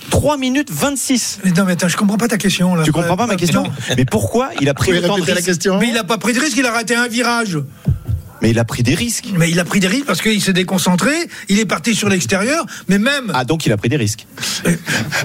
3 0.09 0.37
minutes 0.37 0.69
26. 0.71 1.39
Mais 1.43 1.51
non, 1.51 1.65
mais 1.65 1.73
attends, 1.73 1.87
je 1.87 1.97
comprends 1.97 2.17
pas 2.17 2.27
ta 2.27 2.37
question. 2.37 2.75
Là. 2.75 2.83
Tu 2.83 2.91
comprends 2.91 3.17
pas 3.17 3.27
ma 3.27 3.35
question. 3.35 3.63
Mais 3.95 4.05
pourquoi 4.05 4.49
il 4.61 4.69
a 4.69 4.73
pris 4.73 4.87
pouvez 4.91 4.99
autant 4.99 5.15
de 5.15 5.21
répéter 5.21 5.31
la 5.31 5.35
risques 5.37 5.47
question 5.47 5.79
Mais 5.79 5.89
il 5.89 5.97
a 5.97 6.03
pas 6.03 6.17
pris 6.17 6.33
de 6.33 6.39
risque, 6.39 6.57
il 6.57 6.65
a 6.65 6.71
raté 6.71 6.95
un 6.95 7.07
virage. 7.07 7.57
Mais 8.39 8.51
il 8.51 8.59
a 8.59 8.65
pris 8.65 8.83
des 8.83 8.93
risques. 8.93 9.29
Mais 9.35 9.49
il 9.49 9.59
a 9.59 9.65
pris 9.65 9.79
des 9.79 9.87
risques 9.87 10.05
parce 10.05 10.21
qu'il 10.21 10.39
s'est 10.43 10.53
déconcentré, 10.53 11.11
il 11.49 11.59
est 11.59 11.65
parti 11.65 11.95
sur 11.95 12.07
l'extérieur, 12.07 12.67
mais 12.87 12.99
même. 12.99 13.31
Ah, 13.33 13.45
donc 13.45 13.65
il 13.65 13.71
a 13.71 13.77
pris 13.77 13.89
des 13.89 13.97
risques. 13.97 14.27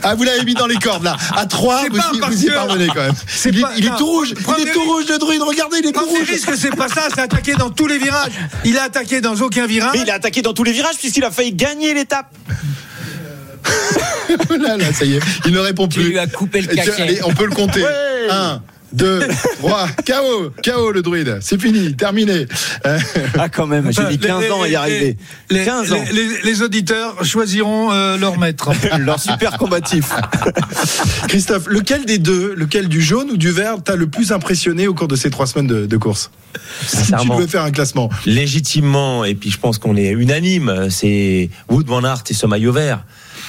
Ah, 0.03 0.15
vous 0.15 0.23
l'avez 0.25 0.43
mis 0.47 0.55
dans 0.55 0.67
les 0.67 0.77
cordes 0.77 1.05
là. 1.05 1.19
À 1.37 1.45
3, 1.45 1.83
C'est 1.83 1.89
vous, 1.91 1.97
pas 2.19 2.29
vous 2.31 2.45
y 2.47 2.51
parvenez 2.51 2.87
quand 2.87 3.03
même. 3.03 3.13
C'est 3.27 3.51
il, 3.51 3.59
est- 3.59 3.61
pas- 3.61 3.73
il 3.77 3.85
est 3.85 3.91
non. 3.91 3.97
tout 3.97 4.07
rouge. 4.07 4.33
Il 4.59 4.67
est 4.67 4.73
tout 4.73 4.81
rouge, 4.85 5.05
le 5.11 5.19
druide. 5.19 5.43
Regardez, 5.43 5.77
il 5.83 5.89
est 5.89 5.93
tout 5.93 6.05
rouge. 6.07 6.27
risque, 6.29 6.53
c'est 6.57 6.75
pas 6.75 6.89
ça, 6.89 7.03
c'est 7.15 7.21
attaqué 7.21 7.53
dans 7.55 7.69
tous 7.69 7.87
les 7.87 7.99
virages. 7.99 8.33
Il 8.65 8.79
a 8.79 8.85
attaqué 8.85 9.21
dans 9.21 9.37
aucun 9.37 9.67
virage. 9.67 9.93
Mais 9.95 10.03
il 10.05 10.11
a 10.11 10.15
attaqué 10.15 10.41
dans 10.41 10.55
tous 10.55 10.65
les 10.65 10.73
virages 10.73 10.97
puisqu'il 10.99 11.25
a 11.25 11.31
failli 11.31 11.53
gagner 11.53 11.93
l'étape. 11.93 12.35
là, 14.61 14.77
là, 14.77 14.93
ça 14.93 15.05
y 15.05 15.15
est. 15.17 15.21
Il 15.47 15.53
ne 15.53 15.59
répond 15.59 15.89
Tu 15.89 16.01
plus. 16.01 16.09
lui 16.11 16.19
as 16.19 16.27
coupé 16.27 16.61
le 16.63 16.69
tiens, 16.69 16.85
allez, 16.99 17.21
on 17.25 17.33
peut 17.33 17.47
le 17.47 17.55
compter. 17.55 17.83
Ouais. 17.83 18.31
1, 18.31 18.63
2, 18.95 19.27
3, 19.59 19.89
KO. 20.07 20.51
KO 20.65 20.93
le 20.93 21.01
druide. 21.03 21.39
C'est 21.41 21.61
fini, 21.61 21.95
terminé. 21.97 22.47
Euh, 22.87 22.99
Ah, 23.39 23.49
quand 23.49 23.67
même, 23.67 23.91
j'ai 23.91 24.05
mis 24.05 24.19
15 24.19 24.51
ans 24.51 24.63
à 24.63 24.69
y 24.69 24.77
arriver. 24.77 25.17
Les, 25.51 25.65
15 25.65 25.93
ans. 25.93 25.97
les- 26.13 26.23
les- 26.29 26.43
les 26.45 26.63
auditeurs 26.63 27.25
choisiront 27.25 27.91
euh, 27.93 28.17
leur 28.19 28.39
maître. 28.39 28.71
Leur 28.99 29.19
super 29.19 29.57
combatif. 29.59 30.11
Christophe, 31.29 31.67
lequel 31.69 32.05
des 32.05 32.19
deux, 32.19 32.55
lequel 32.55 32.89
du 32.89 33.01
jaune 33.01 33.31
ou 33.31 33.37
du 33.37 33.51
vert, 33.51 33.83
t'a 33.83 33.97
le 33.97 34.07
plus 34.07 34.31
impressionné 34.33 34.87
au 34.89 34.95
cours 34.95 35.09
de 35.09 35.17
ces 35.17 35.31
trois 35.31 35.47
semaines 35.47 35.67
de, 35.69 35.87
de 35.87 35.97
course? 35.97 36.31
Si 36.87 37.13
tu 37.13 37.29
devais 37.31 37.47
faire 37.49 37.63
un 37.63 37.71
classement. 37.71 38.11
légitimement, 38.27 39.25
et 39.25 39.35
puis 39.35 39.51
je 39.51 39.59
pense 39.59 39.79
qu'on 39.79 39.97
est 39.97 40.11
unanime, 40.11 40.89
c'est 40.91 41.49
Wood 41.71 41.87
Van 41.87 42.05
Aert 42.05 42.25
et 42.29 42.35
ce 42.35 42.47
maillot 42.47 42.73
vert. 42.73 43.05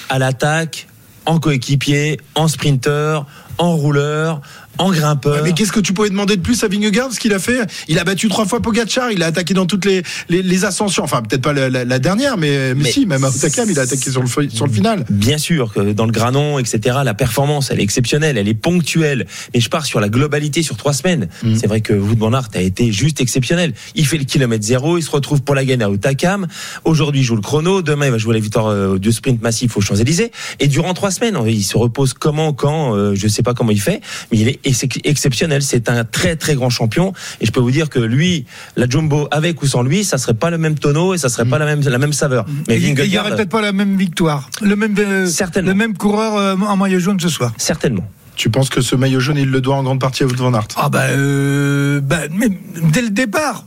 À 0.09 0.19
l'attaque, 0.19 0.87
en 1.25 1.39
coéquipier, 1.39 2.19
en 2.35 2.47
sprinter, 2.47 3.25
en 3.57 3.75
rouleur, 3.75 4.41
en 4.77 4.91
grimpeur. 4.91 5.35
Ouais, 5.35 5.41
mais 5.43 5.53
qu'est-ce 5.53 5.71
que 5.71 5.79
tu 5.79 5.93
pouvais 5.93 6.09
demander 6.09 6.35
de 6.35 6.41
plus 6.41 6.63
à 6.63 6.67
Vingegaard 6.67 7.11
Ce 7.11 7.19
qu'il 7.19 7.33
a 7.33 7.39
fait, 7.39 7.59
il 7.87 7.99
a 7.99 8.03
battu 8.03 8.27
trois 8.27 8.45
fois 8.45 8.59
Pogacar, 8.61 9.11
il 9.11 9.21
a 9.23 9.27
attaqué 9.27 9.53
dans 9.53 9.65
toutes 9.65 9.85
les, 9.85 10.03
les, 10.29 10.41
les 10.41 10.65
ascensions. 10.65 11.03
Enfin, 11.03 11.21
peut-être 11.21 11.41
pas 11.41 11.53
la, 11.53 11.69
la- 11.69 11.85
la 11.85 11.99
dernière, 11.99 12.37
mais, 12.37 12.73
mais, 12.73 12.83
Mais 12.83 12.91
si, 12.91 13.05
même 13.05 13.23
à 13.23 13.29
Otakam, 13.29 13.69
il 13.69 13.79
a 13.79 13.83
attaqué 13.83 14.09
sur 14.11 14.21
le, 14.21 14.49
sur 14.49 14.65
le 14.65 14.71
final. 14.73 15.05
Bien 15.09 15.37
sûr 15.37 15.73
que 15.73 15.91
dans 15.93 16.05
le 16.05 16.11
granon, 16.11 16.59
etc., 16.59 16.97
la 17.03 17.13
performance, 17.13 17.69
elle 17.71 17.79
est 17.79 17.83
exceptionnelle, 17.83 18.37
elle 18.37 18.47
est 18.47 18.53
ponctuelle. 18.53 19.25
Mais 19.53 19.59
je 19.59 19.69
pars 19.69 19.85
sur 19.85 19.99
la 19.99 20.09
globalité 20.09 20.63
sur 20.63 20.77
trois 20.77 20.93
semaines. 20.93 21.27
Mm. 21.43 21.55
C'est 21.55 21.67
vrai 21.67 21.81
que 21.81 21.93
Wood 21.93 22.17
Van 22.17 22.33
Aert 22.33 22.49
a 22.55 22.61
été 22.61 22.91
juste 22.91 23.21
exceptionnel. 23.21 23.73
Il 23.95 24.07
fait 24.07 24.17
le 24.17 24.23
kilomètre 24.25 24.63
zéro, 24.65 24.97
il 24.97 25.03
se 25.03 25.11
retrouve 25.11 25.41
pour 25.41 25.55
la 25.55 25.65
gagne 25.65 25.83
à 25.83 25.89
Otakam. 25.89 26.47
Aujourd'hui, 26.83 27.21
il 27.21 27.23
joue 27.23 27.35
le 27.35 27.41
chrono. 27.41 27.81
Demain, 27.81 28.05
il 28.07 28.11
va 28.11 28.17
jouer 28.17 28.33
la 28.33 28.39
victoire 28.39 28.67
euh, 28.67 28.97
du 28.97 29.11
sprint 29.11 29.41
massif 29.41 29.77
aux 29.77 29.81
Champs-Élysées. 29.81 30.31
Et 30.59 30.67
durant 30.67 30.93
trois 30.93 31.11
semaines, 31.11 31.37
il 31.47 31.63
se 31.63 31.77
repose 31.77 32.13
comment, 32.13 32.53
quand, 32.53 32.95
euh, 32.95 33.13
je 33.15 33.27
sais 33.27 33.43
pas 33.43 33.53
comment 33.53 33.71
il 33.71 33.81
fait, 33.81 34.01
mais 34.31 34.37
il 34.39 34.47
est 34.49 34.59
ex- 34.63 34.85
exceptionnel. 35.03 35.61
C'est 35.61 35.89
un 35.89 36.03
très 36.05 36.35
très 36.35 36.55
grand 36.55 36.69
champion. 36.69 37.13
Et 37.41 37.45
je 37.45 37.51
peux 37.51 37.59
vous 37.59 37.71
dire 37.71 37.89
que 37.89 37.99
lui, 37.99 38.45
la 38.75 38.87
Jumbo, 38.87 39.27
avec 39.31 39.61
ou 39.61 39.67
sans 39.67 39.81
lui, 39.83 40.03
ça 40.03 40.17
serait 40.17 40.33
pas 40.33 40.49
le 40.49 40.57
même 40.57 40.77
tonneau 40.77 41.13
et 41.13 41.17
ça 41.17 41.29
serait 41.29 41.45
pas 41.45 41.57
la 41.59 41.65
même 41.65 41.81
la 41.81 41.97
même 41.97 42.13
saveur. 42.13 42.45
Mais 42.67 42.75
Et 42.77 42.87
il 42.89 43.09
n'y 43.09 43.17
aurait 43.17 43.35
peut-être 43.35 43.49
pas 43.49 43.61
la 43.61 43.71
même 43.73 43.97
victoire. 43.97 44.49
Le 44.61 44.75
même, 44.75 44.95
euh, 44.97 45.25
Certainement. 45.27 45.69
le 45.69 45.75
même 45.75 45.95
coureur 45.97 46.35
euh, 46.37 46.55
en 46.55 46.77
maillot 46.77 46.99
jaune 46.99 47.19
ce 47.19 47.29
soir. 47.29 47.51
certainement. 47.57 48.05
Tu 48.35 48.49
penses 48.49 48.69
que 48.69 48.81
ce 48.81 48.95
maillot 48.95 49.19
jaune, 49.19 49.37
il 49.37 49.49
le 49.51 49.61
doit 49.61 49.75
en 49.75 49.83
grande 49.83 49.99
partie 49.99 50.23
à 50.23 50.25
Wout 50.25 50.35
van 50.37 50.53
Aert? 50.55 50.67
Ah 50.75 50.89
bah, 50.89 51.03
euh, 51.11 52.01
bah, 52.01 52.21
mais 52.31 52.47
dès 52.91 53.03
le 53.03 53.11
départ. 53.11 53.63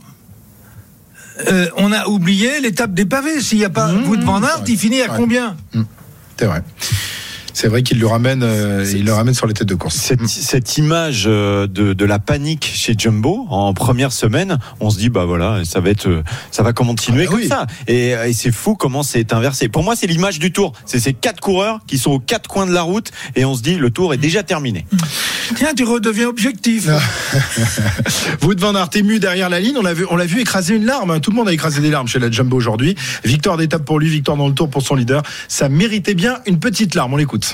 euh, 1.49 1.67
on 1.77 1.93
a 1.93 2.07
oublié 2.07 2.59
l'étape 2.61 2.93
des 2.93 3.05
pavés. 3.05 3.39
S'il 3.39 3.59
n'y 3.59 3.63
a 3.65 3.69
pas 3.69 3.91
Mmh, 3.93 4.07
Wout 4.09 4.19
van 4.25 4.43
Aert, 4.43 4.63
il 4.67 4.77
finit 4.77 5.01
à 5.01 5.07
combien? 5.07 5.55
C'est 6.37 6.45
vrai. 6.47 6.63
C'est 7.59 7.69
vrai 7.69 7.81
qu'il 7.81 7.97
le 7.99 8.05
ramène, 8.05 8.43
euh, 8.43 8.85
il 8.95 9.03
le 9.03 9.13
ramène 9.13 9.33
sur 9.33 9.47
les 9.47 9.55
têtes 9.55 9.67
de 9.67 9.73
course. 9.73 9.95
Cette, 9.95 10.27
cette 10.27 10.77
image 10.77 11.23
euh, 11.25 11.65
de, 11.65 11.93
de 11.93 12.05
la 12.05 12.19
panique 12.19 12.71
chez 12.71 12.93
Jumbo 12.95 13.47
en 13.49 13.73
première 13.73 14.11
semaine, 14.11 14.59
on 14.79 14.91
se 14.91 14.99
dit 14.99 15.09
bah 15.09 15.25
voilà, 15.25 15.65
ça 15.65 15.79
va 15.79 15.89
être, 15.89 16.07
euh, 16.07 16.23
ça 16.51 16.61
va 16.61 16.71
continuer 16.73 17.23
Ah 17.23 17.25
bah 17.25 17.31
comme 17.31 17.39
oui. 17.41 17.47
ça. 17.47 17.65
Et, 17.87 18.09
et 18.11 18.33
c'est 18.33 18.51
fou 18.51 18.75
comment 18.75 19.01
c'est 19.01 19.33
inversé. 19.33 19.69
Pour 19.69 19.81
moi, 19.83 19.95
c'est 19.95 20.05
l'image 20.05 20.37
du 20.37 20.51
Tour. 20.51 20.73
C'est 20.85 20.99
ces 20.99 21.13
quatre 21.13 21.39
coureurs 21.41 21.79
qui 21.87 21.97
sont 21.97 22.11
aux 22.11 22.19
quatre 22.19 22.47
coins 22.47 22.67
de 22.67 22.73
la 22.73 22.83
route 22.83 23.09
et 23.35 23.43
on 23.43 23.55
se 23.55 23.63
dit 23.63 23.73
le 23.77 23.89
Tour 23.89 24.13
est 24.13 24.17
déjà 24.17 24.43
terminé. 24.43 24.85
Tiens, 25.55 25.73
tu 25.75 25.83
redeviens 25.83 26.27
objectif. 26.27 26.89
Ah. 26.91 26.99
Wout 28.43 28.59
van 28.59 28.75
Aert 28.75 28.89
ému 28.93 29.17
derrière 29.19 29.49
la 29.49 29.59
ligne, 29.59 29.77
on 29.79 29.81
l'a 29.81 29.95
vu, 29.95 30.05
on 30.11 30.15
l'a 30.15 30.27
vu 30.27 30.41
écraser 30.41 30.75
une 30.75 30.85
larme. 30.85 31.09
hein. 31.09 31.19
Tout 31.21 31.31
le 31.31 31.37
monde 31.37 31.47
a 31.47 31.53
écrasé 31.53 31.81
des 31.81 31.89
larmes 31.89 32.07
chez 32.07 32.19
la 32.19 32.29
Jumbo 32.29 32.55
aujourd'hui. 32.55 32.93
Victoire 33.23 33.57
d'étape 33.57 33.83
pour 33.83 33.97
lui, 33.99 34.09
victoire 34.09 34.37
dans 34.37 34.47
le 34.47 34.53
Tour 34.53 34.69
pour 34.69 34.83
son 34.83 34.93
leader. 34.93 35.23
Ça 35.47 35.69
méritait 35.69 36.13
bien 36.13 36.35
une 36.45 36.59
petite 36.59 36.93
larme. 36.93 37.15
On 37.15 37.17
l'écoute. 37.17 37.46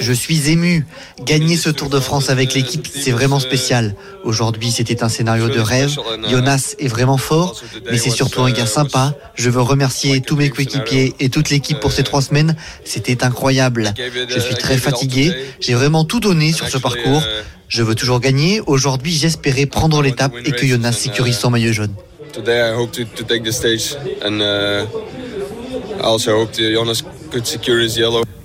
Je 0.00 0.12
suis 0.12 0.50
ému. 0.50 0.86
Gagner 1.24 1.56
ce 1.56 1.70
Tour 1.70 1.88
de 1.88 2.00
France 2.00 2.30
avec 2.30 2.54
l'équipe, 2.54 2.86
c'est 2.92 3.10
vraiment 3.10 3.40
spécial. 3.40 3.94
Aujourd'hui, 4.24 4.70
c'était 4.70 5.02
un 5.02 5.08
scénario 5.08 5.48
de 5.48 5.60
rêve. 5.60 5.96
Jonas 6.28 6.74
est 6.78 6.88
vraiment 6.88 7.16
fort, 7.16 7.60
mais 7.90 7.98
c'est 7.98 8.10
surtout 8.10 8.42
un 8.42 8.50
gars 8.50 8.66
sympa. 8.66 9.14
Je 9.34 9.50
veux 9.50 9.60
remercier 9.60 10.20
tous 10.20 10.36
mes 10.36 10.50
coéquipiers 10.50 11.14
et 11.20 11.28
toute 11.28 11.50
l'équipe 11.50 11.80
pour 11.80 11.92
ces 11.92 12.02
trois 12.02 12.22
semaines. 12.22 12.56
C'était 12.84 13.24
incroyable. 13.24 13.94
Je 14.28 14.40
suis 14.40 14.54
très 14.54 14.76
fatigué. 14.76 15.32
J'ai 15.60 15.74
vraiment 15.74 16.04
tout 16.04 16.20
donné 16.20 16.52
sur 16.52 16.68
ce 16.68 16.78
parcours. 16.78 17.22
Je 17.68 17.82
veux 17.82 17.94
toujours 17.94 18.20
gagner. 18.20 18.60
Aujourd'hui, 18.66 19.12
j'espérais 19.12 19.66
prendre 19.66 20.02
l'étape 20.02 20.32
et 20.44 20.52
que 20.52 20.66
Jonas 20.66 20.92
sécurise 20.92 21.38
son 21.38 21.50
maillot 21.50 21.72
jaune. 21.72 21.94
Today, 22.32 22.70
I 22.70 22.74
hope 22.74 22.92
to, 22.92 23.04
to 23.04 23.24
take 23.24 23.44
the 23.44 23.52
stage, 23.52 23.96
and 24.22 24.42
uh, 24.42 24.84
I 25.98 26.02
also 26.02 26.38
hope 26.38 26.52
that 26.52 26.70
Jonas 26.70 27.02
good 27.36 27.46
secure 27.46 27.80
is 27.80 27.98
yellow. 27.98 28.35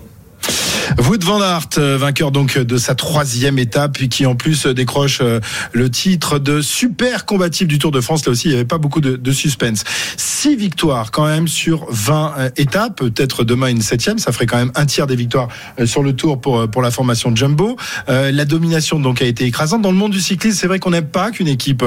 Wout 0.97 1.23
van 1.23 1.41
Aert, 1.41 1.69
euh, 1.77 1.97
vainqueur 1.97 2.31
donc 2.31 2.57
de 2.57 2.77
sa 2.77 2.95
troisième 2.95 3.59
étape, 3.59 3.93
puis 3.93 4.09
qui 4.09 4.25
en 4.25 4.35
plus 4.35 4.65
euh, 4.65 4.73
décroche 4.73 5.19
euh, 5.21 5.39
le 5.73 5.89
titre 5.89 6.39
de 6.39 6.61
super 6.61 7.25
combatif 7.25 7.67
du 7.67 7.79
Tour 7.79 7.91
de 7.91 8.01
France. 8.01 8.25
Là 8.25 8.31
aussi, 8.31 8.47
il 8.47 8.51
n'y 8.51 8.55
avait 8.55 8.65
pas 8.65 8.77
beaucoup 8.77 9.01
de, 9.01 9.31
suspense. 9.31 9.83
Six 10.17 10.55
victoires 10.57 11.11
quand 11.11 11.25
même 11.25 11.47
sur 11.47 11.85
20 11.89 12.33
euh, 12.37 12.49
étapes. 12.57 12.97
Peut-être 12.97 13.43
demain 13.43 13.67
une 13.67 13.81
septième, 13.81 14.19
ça 14.19 14.31
ferait 14.31 14.45
quand 14.45 14.57
même 14.57 14.71
un 14.75 14.85
tiers 14.85 15.07
des 15.07 15.15
victoires 15.15 15.47
sur 15.85 16.03
le 16.03 16.13
Tour 16.13 16.39
pour 16.39 16.69
pour 16.69 16.81
la 16.81 16.91
formation 16.91 17.33
Jumbo. 17.35 17.77
La 18.07 18.45
domination 18.45 18.99
donc 18.99 19.21
a 19.21 19.25
été 19.25 19.45
écrasante 19.45 19.81
dans 19.81 19.91
le 19.91 19.97
monde 19.97 20.11
du 20.11 20.19
cyclisme. 20.19 20.57
C'est 20.59 20.67
vrai 20.67 20.79
qu'on 20.79 20.91
n'aime 20.91 21.07
pas 21.07 21.31
qu'une 21.31 21.47
équipe 21.47 21.83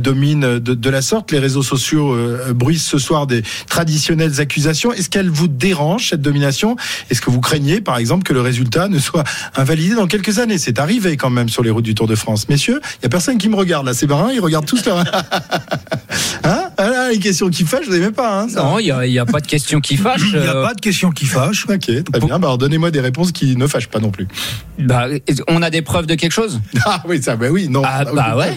domine 0.00 0.58
de, 0.58 0.74
de 0.74 0.90
la 0.90 1.02
sorte. 1.02 1.32
Les 1.32 1.38
réseaux 1.38 1.62
sociaux 1.62 2.14
euh, 2.14 2.52
bruissent 2.52 2.86
ce 2.86 2.98
soir 2.98 3.26
des 3.26 3.42
traditionnelles 3.68 4.40
accusations. 4.40 4.92
Est-ce 4.92 5.10
qu'elle 5.10 5.30
vous 5.30 5.48
dérange 5.48 6.10
cette 6.10 6.22
domination? 6.22 6.76
Est-ce 7.10 7.20
que 7.20 7.30
vous 7.30 7.40
craignez, 7.40 7.80
par 7.80 7.98
exemple, 7.98 8.24
que 8.24 8.32
le 8.32 8.40
résultat 8.46 8.88
ne 8.88 8.98
soit 8.98 9.24
invalidé 9.54 9.94
dans 9.94 10.06
quelques 10.06 10.38
années 10.38 10.58
C'est 10.58 10.78
arrivé 10.78 11.16
quand 11.16 11.30
même 11.30 11.48
sur 11.48 11.62
les 11.62 11.70
routes 11.70 11.84
du 11.84 11.94
Tour 11.94 12.06
de 12.06 12.14
France. 12.14 12.48
Messieurs, 12.48 12.80
il 13.00 13.02
y 13.02 13.06
a 13.06 13.08
personne 13.08 13.38
qui 13.38 13.48
me 13.48 13.56
regarde 13.56 13.86
là. 13.86 13.92
C'est 13.94 14.06
marrant, 14.06 14.30
ils 14.30 14.40
regardent 14.40 14.66
tous 14.66 14.84
leur. 14.86 14.98
hein? 16.44 16.62
Voilà, 16.78 17.10
les 17.10 17.18
questions 17.18 17.48
qui 17.48 17.64
fâchent, 17.64 17.86
vous 17.86 17.92
n'aimez 17.92 18.10
pas 18.12 18.40
hein, 18.42 18.48
ça 18.48 18.62
Non, 18.62 18.78
il 18.78 18.84
n'y 19.10 19.18
a, 19.18 19.26
pas 19.26 19.40
de 19.40 19.46
question 19.46 19.80
qui 19.80 19.96
fâche. 19.96 20.22
Il 20.32 20.40
n'y 20.40 20.46
a 20.46 20.56
Euh, 20.56 20.62
pas 20.66 20.74
de 20.74 20.80
question 20.80 21.10
qui 21.10 21.26
fâche. 21.26 21.66
Ok, 21.76 21.80
très 22.04 22.20
bien. 22.20 22.38
Bah, 22.38 22.56
donnez-moi 22.58 22.90
des 22.90 23.00
réponses 23.00 23.32
qui 23.32 23.56
ne 23.56 23.66
fâchent 23.66 23.88
pas 23.88 23.98
non 23.98 24.10
plus. 24.10 24.28
bah, 24.78 25.06
on 25.48 25.62
a 25.62 25.70
des 25.70 25.82
preuves 25.82 26.06
de 26.06 26.14
quelque 26.14 26.32
chose? 26.32 26.60
Ah 26.84 27.02
oui, 27.08 27.22
ça, 27.22 27.36
bah 27.36 27.48
oui, 27.50 27.68
non. 27.68 27.82
Ah 27.84 28.04
oui. 28.06 28.12
bah 28.14 28.36
ouais. 28.36 28.56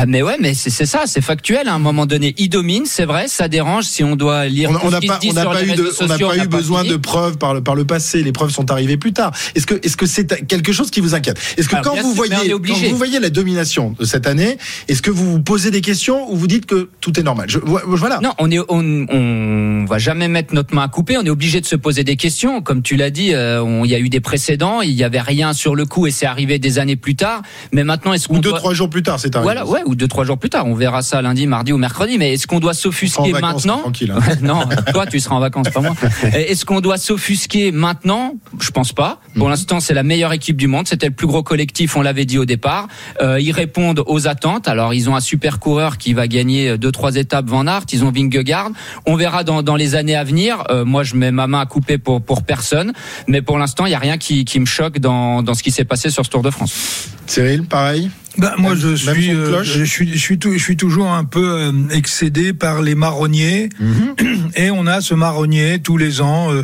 Ah 0.00 0.06
mais 0.06 0.22
ouais, 0.22 0.36
mais 0.38 0.54
c'est 0.54 0.86
ça, 0.86 1.02
c'est 1.06 1.20
factuel. 1.20 1.66
À 1.66 1.74
un 1.74 1.80
moment 1.80 2.06
donné, 2.06 2.32
il 2.38 2.48
domine, 2.48 2.84
c'est 2.86 3.04
vrai, 3.04 3.26
ça 3.26 3.48
dérange 3.48 3.82
si 3.82 4.04
on 4.04 4.14
doit 4.14 4.46
lire 4.46 4.70
On 4.84 4.90
n'a 4.90 5.00
pas, 5.00 5.18
on 5.28 5.32
n'a 5.32 5.44
pas 5.44 5.64
eu 5.64 5.72
de, 5.72 5.82
réseaux 5.82 5.96
on 6.02 6.06
n'a 6.06 6.14
sociaux, 6.14 6.28
pas 6.28 6.34
on 6.38 6.44
eu 6.44 6.46
besoin 6.46 6.84
de 6.84 6.94
preuves 6.96 7.36
par 7.36 7.52
le, 7.52 7.62
par 7.64 7.74
le 7.74 7.84
passé. 7.84 8.22
Les 8.22 8.30
preuves 8.30 8.50
sont 8.52 8.70
arrivées 8.70 8.96
plus 8.96 9.12
tard. 9.12 9.32
Est-ce 9.56 9.66
que, 9.66 9.74
est-ce 9.84 9.96
que 9.96 10.06
c'est 10.06 10.46
quelque 10.46 10.70
chose 10.70 10.92
qui 10.92 11.00
vous 11.00 11.16
inquiète? 11.16 11.40
Est-ce 11.56 11.68
que 11.68 11.74
Alors, 11.74 11.94
quand 11.96 12.00
vous 12.00 12.14
voyez, 12.14 12.48
quand 12.48 12.88
vous 12.90 12.96
voyez 12.96 13.18
la 13.18 13.30
domination 13.30 13.96
de 13.98 14.04
cette 14.04 14.28
année, 14.28 14.56
est-ce 14.86 15.02
que 15.02 15.10
vous 15.10 15.32
vous 15.32 15.40
posez 15.42 15.72
des 15.72 15.80
questions 15.80 16.30
ou 16.32 16.36
vous 16.36 16.46
dites 16.46 16.66
que 16.66 16.90
tout 17.00 17.18
est 17.18 17.24
normal? 17.24 17.50
Je- 17.50 17.58
Voilà. 17.58 18.20
Non, 18.22 18.34
on 18.38 18.52
est, 18.52 18.60
on, 18.68 19.06
on 19.10 19.84
va 19.84 19.98
jamais 19.98 20.28
mettre 20.28 20.54
notre 20.54 20.76
main 20.76 20.82
à 20.84 20.88
couper. 20.88 21.16
On 21.18 21.24
est 21.24 21.30
obligé 21.30 21.60
de 21.60 21.66
se 21.66 21.74
poser 21.74 22.04
des 22.04 22.14
questions. 22.14 22.62
Comme 22.62 22.82
tu 22.82 22.94
l'as 22.94 23.10
dit, 23.10 23.34
euh, 23.34 23.60
on- 23.64 23.84
il 23.84 23.90
y 23.90 23.96
a 23.96 23.98
eu 23.98 24.10
des 24.10 24.20
précédents. 24.20 24.80
Il 24.80 24.92
y 24.92 25.02
avait 25.02 25.20
rien 25.20 25.52
sur 25.54 25.74
le 25.74 25.86
coup 25.86 26.06
et 26.06 26.12
c'est 26.12 26.26
arrivé 26.26 26.60
des 26.60 26.78
années 26.78 26.94
plus 26.94 27.16
tard. 27.16 27.42
Mais 27.72 27.82
maintenant, 27.82 28.12
est-ce 28.12 28.28
qu'on 28.28 28.36
Ou 28.36 28.40
deux, 28.40 28.50
doit... 28.50 28.58
trois 28.60 28.74
jours 28.74 28.90
plus 28.90 29.02
tard, 29.02 29.18
c'est 29.18 29.34
arrivé. 29.34 29.42
Voilà, 29.42 29.66
ouais, 29.66 29.82
ou 29.88 29.94
deux, 29.94 30.06
trois 30.06 30.24
jours 30.24 30.38
plus 30.38 30.50
tard. 30.50 30.66
On 30.66 30.74
verra 30.74 31.02
ça 31.02 31.22
lundi, 31.22 31.46
mardi 31.46 31.72
ou 31.72 31.78
mercredi. 31.78 32.18
Mais 32.18 32.34
est-ce 32.34 32.46
qu'on 32.46 32.60
doit 32.60 32.74
s'offusquer 32.74 33.32
maintenant 33.32 33.78
tranquille, 33.78 34.12
hein. 34.16 34.36
Non, 34.42 34.60
toi, 34.92 35.06
tu 35.06 35.18
seras 35.18 35.36
en 35.36 35.40
vacances, 35.40 35.70
pas 35.70 35.80
moi. 35.80 35.94
Est-ce 36.32 36.64
qu'on 36.64 36.80
doit 36.80 36.98
s'offusquer 36.98 37.72
maintenant? 37.72 38.34
Je 38.60 38.70
pense 38.70 38.92
pas. 38.92 39.20
Pour 39.36 39.48
l'instant, 39.48 39.80
c'est 39.80 39.94
la 39.94 40.02
meilleure 40.02 40.32
équipe 40.32 40.56
du 40.56 40.66
monde. 40.66 40.86
C'était 40.86 41.06
le 41.06 41.14
plus 41.14 41.26
gros 41.26 41.42
collectif, 41.42 41.96
on 41.96 42.02
l'avait 42.02 42.24
dit 42.24 42.38
au 42.38 42.44
départ. 42.44 42.88
Euh, 43.20 43.40
ils 43.40 43.52
répondent 43.52 44.02
aux 44.06 44.28
attentes. 44.28 44.68
Alors, 44.68 44.94
ils 44.94 45.08
ont 45.08 45.16
un 45.16 45.20
super 45.20 45.58
coureur 45.58 45.98
qui 45.98 46.12
va 46.12 46.28
gagner 46.28 46.76
deux, 46.76 46.92
trois 46.92 47.16
étapes 47.16 47.46
Van 47.46 47.66
Aert. 47.66 47.84
Ils 47.92 48.04
ont 48.04 48.12
Vingegaard. 48.12 48.70
On 49.06 49.16
verra 49.16 49.44
dans, 49.44 49.62
dans 49.62 49.76
les 49.76 49.94
années 49.94 50.16
à 50.16 50.24
venir. 50.24 50.64
Euh, 50.70 50.84
moi, 50.84 51.02
je 51.02 51.14
mets 51.14 51.32
ma 51.32 51.46
main 51.46 51.60
à 51.60 51.66
couper 51.66 51.98
pour, 51.98 52.20
pour 52.20 52.42
personne. 52.42 52.92
Mais 53.26 53.42
pour 53.42 53.58
l'instant, 53.58 53.86
il 53.86 53.90
n'y 53.90 53.94
a 53.94 53.98
rien 53.98 54.18
qui, 54.18 54.44
qui 54.44 54.60
me 54.60 54.66
choque 54.66 54.98
dans, 54.98 55.42
dans 55.42 55.54
ce 55.54 55.62
qui 55.62 55.70
s'est 55.70 55.84
passé 55.84 56.10
sur 56.10 56.24
ce 56.24 56.30
Tour 56.30 56.42
de 56.42 56.50
France. 56.50 57.08
Cyril, 57.26 57.64
pareil? 57.64 58.10
Bah, 58.38 58.54
moi, 58.56 58.74
je 58.76 58.94
suis, 58.94 59.30
euh, 59.34 59.62
je 59.64 59.82
suis, 59.84 60.12
je 60.12 60.18
suis, 60.18 60.38
tout- 60.38 60.52
je 60.52 60.58
suis 60.62 60.76
toujours 60.76 61.10
un 61.10 61.24
peu 61.24 61.44
euh, 61.60 61.72
excédé 61.92 62.52
par 62.52 62.82
les 62.82 62.94
marronniers. 62.94 63.68
Mhm. 63.80 64.14
Et 64.56 64.70
on 64.70 64.86
a 64.86 65.00
ce 65.00 65.14
marronnier 65.14 65.80
tous 65.80 65.96
les 65.96 66.20
ans 66.20 66.52
euh, 66.52 66.62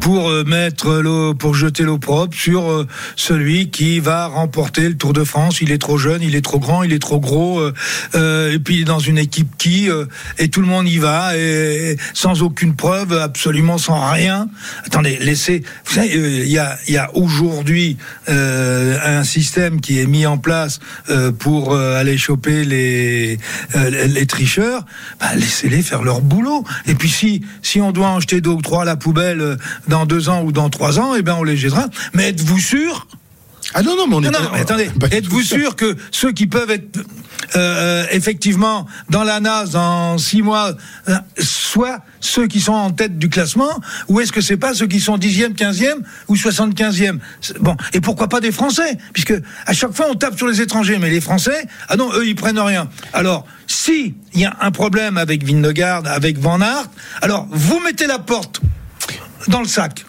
pour 0.00 0.30
euh, 0.30 0.44
mettre 0.44 0.94
l'eau, 1.00 1.34
pour 1.34 1.54
jeter 1.54 1.82
l'eau 1.84 1.98
propre 1.98 2.36
sur 2.36 2.70
euh, 2.70 2.86
celui 3.16 3.70
qui 3.70 4.00
va 4.00 4.26
remporter 4.26 4.88
le 4.88 4.96
Tour 4.96 5.12
de 5.12 5.22
France. 5.24 5.60
Il 5.60 5.70
est 5.72 5.78
trop 5.78 5.98
jeune, 5.98 6.22
il 6.22 6.34
est 6.34 6.40
trop 6.44 6.58
grand, 6.58 6.82
il 6.82 6.92
est 6.92 6.98
trop 6.98 7.20
gros. 7.20 7.60
euh, 7.60 7.72
euh, 8.14 8.52
et 8.54 8.58
puis 8.58 8.84
dans 8.84 8.98
une 8.98 9.18
équipe 9.18 9.56
qui 9.58 9.88
euh, 9.90 10.06
et 10.38 10.48
tout 10.48 10.60
le 10.60 10.66
monde 10.66 10.88
y 10.88 10.98
va 10.98 11.36
et, 11.36 11.92
et 11.92 11.96
sans 12.14 12.42
aucune 12.42 12.74
preuve, 12.74 13.12
absolument 13.12 13.78
sans 13.78 14.10
rien. 14.10 14.48
Attendez, 14.86 15.18
laissez. 15.20 15.62
Vous 15.84 15.94
savez, 15.94 16.08
il 16.14 16.48
y 16.50 16.58
a, 16.58 16.78
il 16.88 16.94
y 16.94 16.98
a 16.98 17.10
aujourd'hui 17.14 17.96
euh, 18.28 18.98
un 19.04 19.24
système 19.24 19.80
qui 19.80 20.00
est 20.00 20.06
mis 20.06 20.26
en 20.26 20.38
place 20.38 20.80
pour 21.38 21.74
euh, 21.74 21.96
aller 21.96 22.18
choper 22.18 22.64
les 22.64 23.38
euh, 23.76 24.24
tricheurs. 24.26 24.84
Bah, 25.18 25.34
laissez-les 25.34 25.82
faire 25.82 26.02
leur 26.02 26.20
boulot. 26.20 26.64
Et 26.86 26.94
puis 26.94 27.08
si 27.08 27.42
si 27.62 27.80
on 27.80 27.92
doit 27.92 28.08
en 28.08 28.20
jeter 28.20 28.40
deux 28.40 28.50
ou 28.50 28.62
trois 28.62 28.82
à 28.82 28.84
la 28.84 28.96
poubelle 28.96 29.40
euh, 29.40 29.56
dans 29.88 30.06
deux 30.06 30.28
ans 30.28 30.42
ou 30.42 30.52
dans 30.52 30.70
trois 30.70 30.98
ans, 30.98 31.14
eh 31.16 31.22
ben 31.22 31.36
on 31.38 31.44
les 31.44 31.56
jettera. 31.56 31.88
Mais 32.14 32.28
êtes-vous 32.28 32.58
sûr 32.58 33.06
Ah 33.74 33.82
non, 33.82 33.96
non, 33.96 34.06
mais 34.08 34.14
on 34.16 34.22
est 34.22 34.30
non, 34.30 34.40
non, 34.42 34.50
mais 34.52 34.60
attendez, 34.60 34.90
êtes-vous 35.12 35.42
sûr 35.42 35.76
que 35.76 35.96
ceux 36.10 36.32
qui 36.32 36.46
peuvent 36.46 36.70
être 36.70 36.98
euh, 37.56 38.04
effectivement 38.10 38.86
dans 39.10 39.22
la 39.24 39.40
NAS 39.40 39.66
dans 39.70 40.18
six 40.18 40.42
mois, 40.42 40.72
euh, 41.08 41.14
soient 41.38 42.00
ceux 42.20 42.46
qui 42.46 42.60
sont 42.60 42.72
en 42.72 42.90
tête 42.90 43.18
du 43.18 43.28
classement, 43.28 43.80
ou 44.08 44.20
est-ce 44.20 44.32
que 44.32 44.40
c'est 44.40 44.56
pas 44.56 44.74
ceux 44.74 44.86
qui 44.86 45.00
sont 45.00 45.18
dixième, 45.18 45.54
quinzième 45.54 46.02
ou 46.28 46.36
soixante-quinzième? 46.36 47.20
C'est- 47.40 47.58
Bon, 47.60 47.76
et 47.92 48.00
pourquoi 48.00 48.28
pas 48.28 48.40
des 48.40 48.52
Français? 48.52 48.98
Puisque 49.12 49.34
à 49.66 49.72
chaque 49.72 49.92
fois 49.92 50.06
on 50.10 50.14
tape 50.14 50.36
sur 50.36 50.48
les 50.48 50.60
étrangers, 50.60 50.98
mais 50.98 51.10
les 51.10 51.20
Français, 51.20 51.64
ah 51.88 51.96
non, 51.96 52.10
eux 52.14 52.26
ils 52.26 52.34
prennent 52.36 52.58
rien. 52.58 52.88
Alors, 53.12 53.46
si 53.66 54.14
il 54.34 54.40
y 54.40 54.44
a 54.44 54.56
un 54.60 54.70
problème 54.72 55.16
avec 55.16 55.44
Vindegarde, 55.44 56.06
avec 56.08 56.38
Van 56.38 56.60
Aert, 56.60 56.86
alors 57.22 57.46
vous 57.50 57.80
mettez 57.80 58.06
la 58.06 58.18
porte 58.18 58.60
dans 59.48 59.60
le 59.60 59.68
sac. 59.68 60.04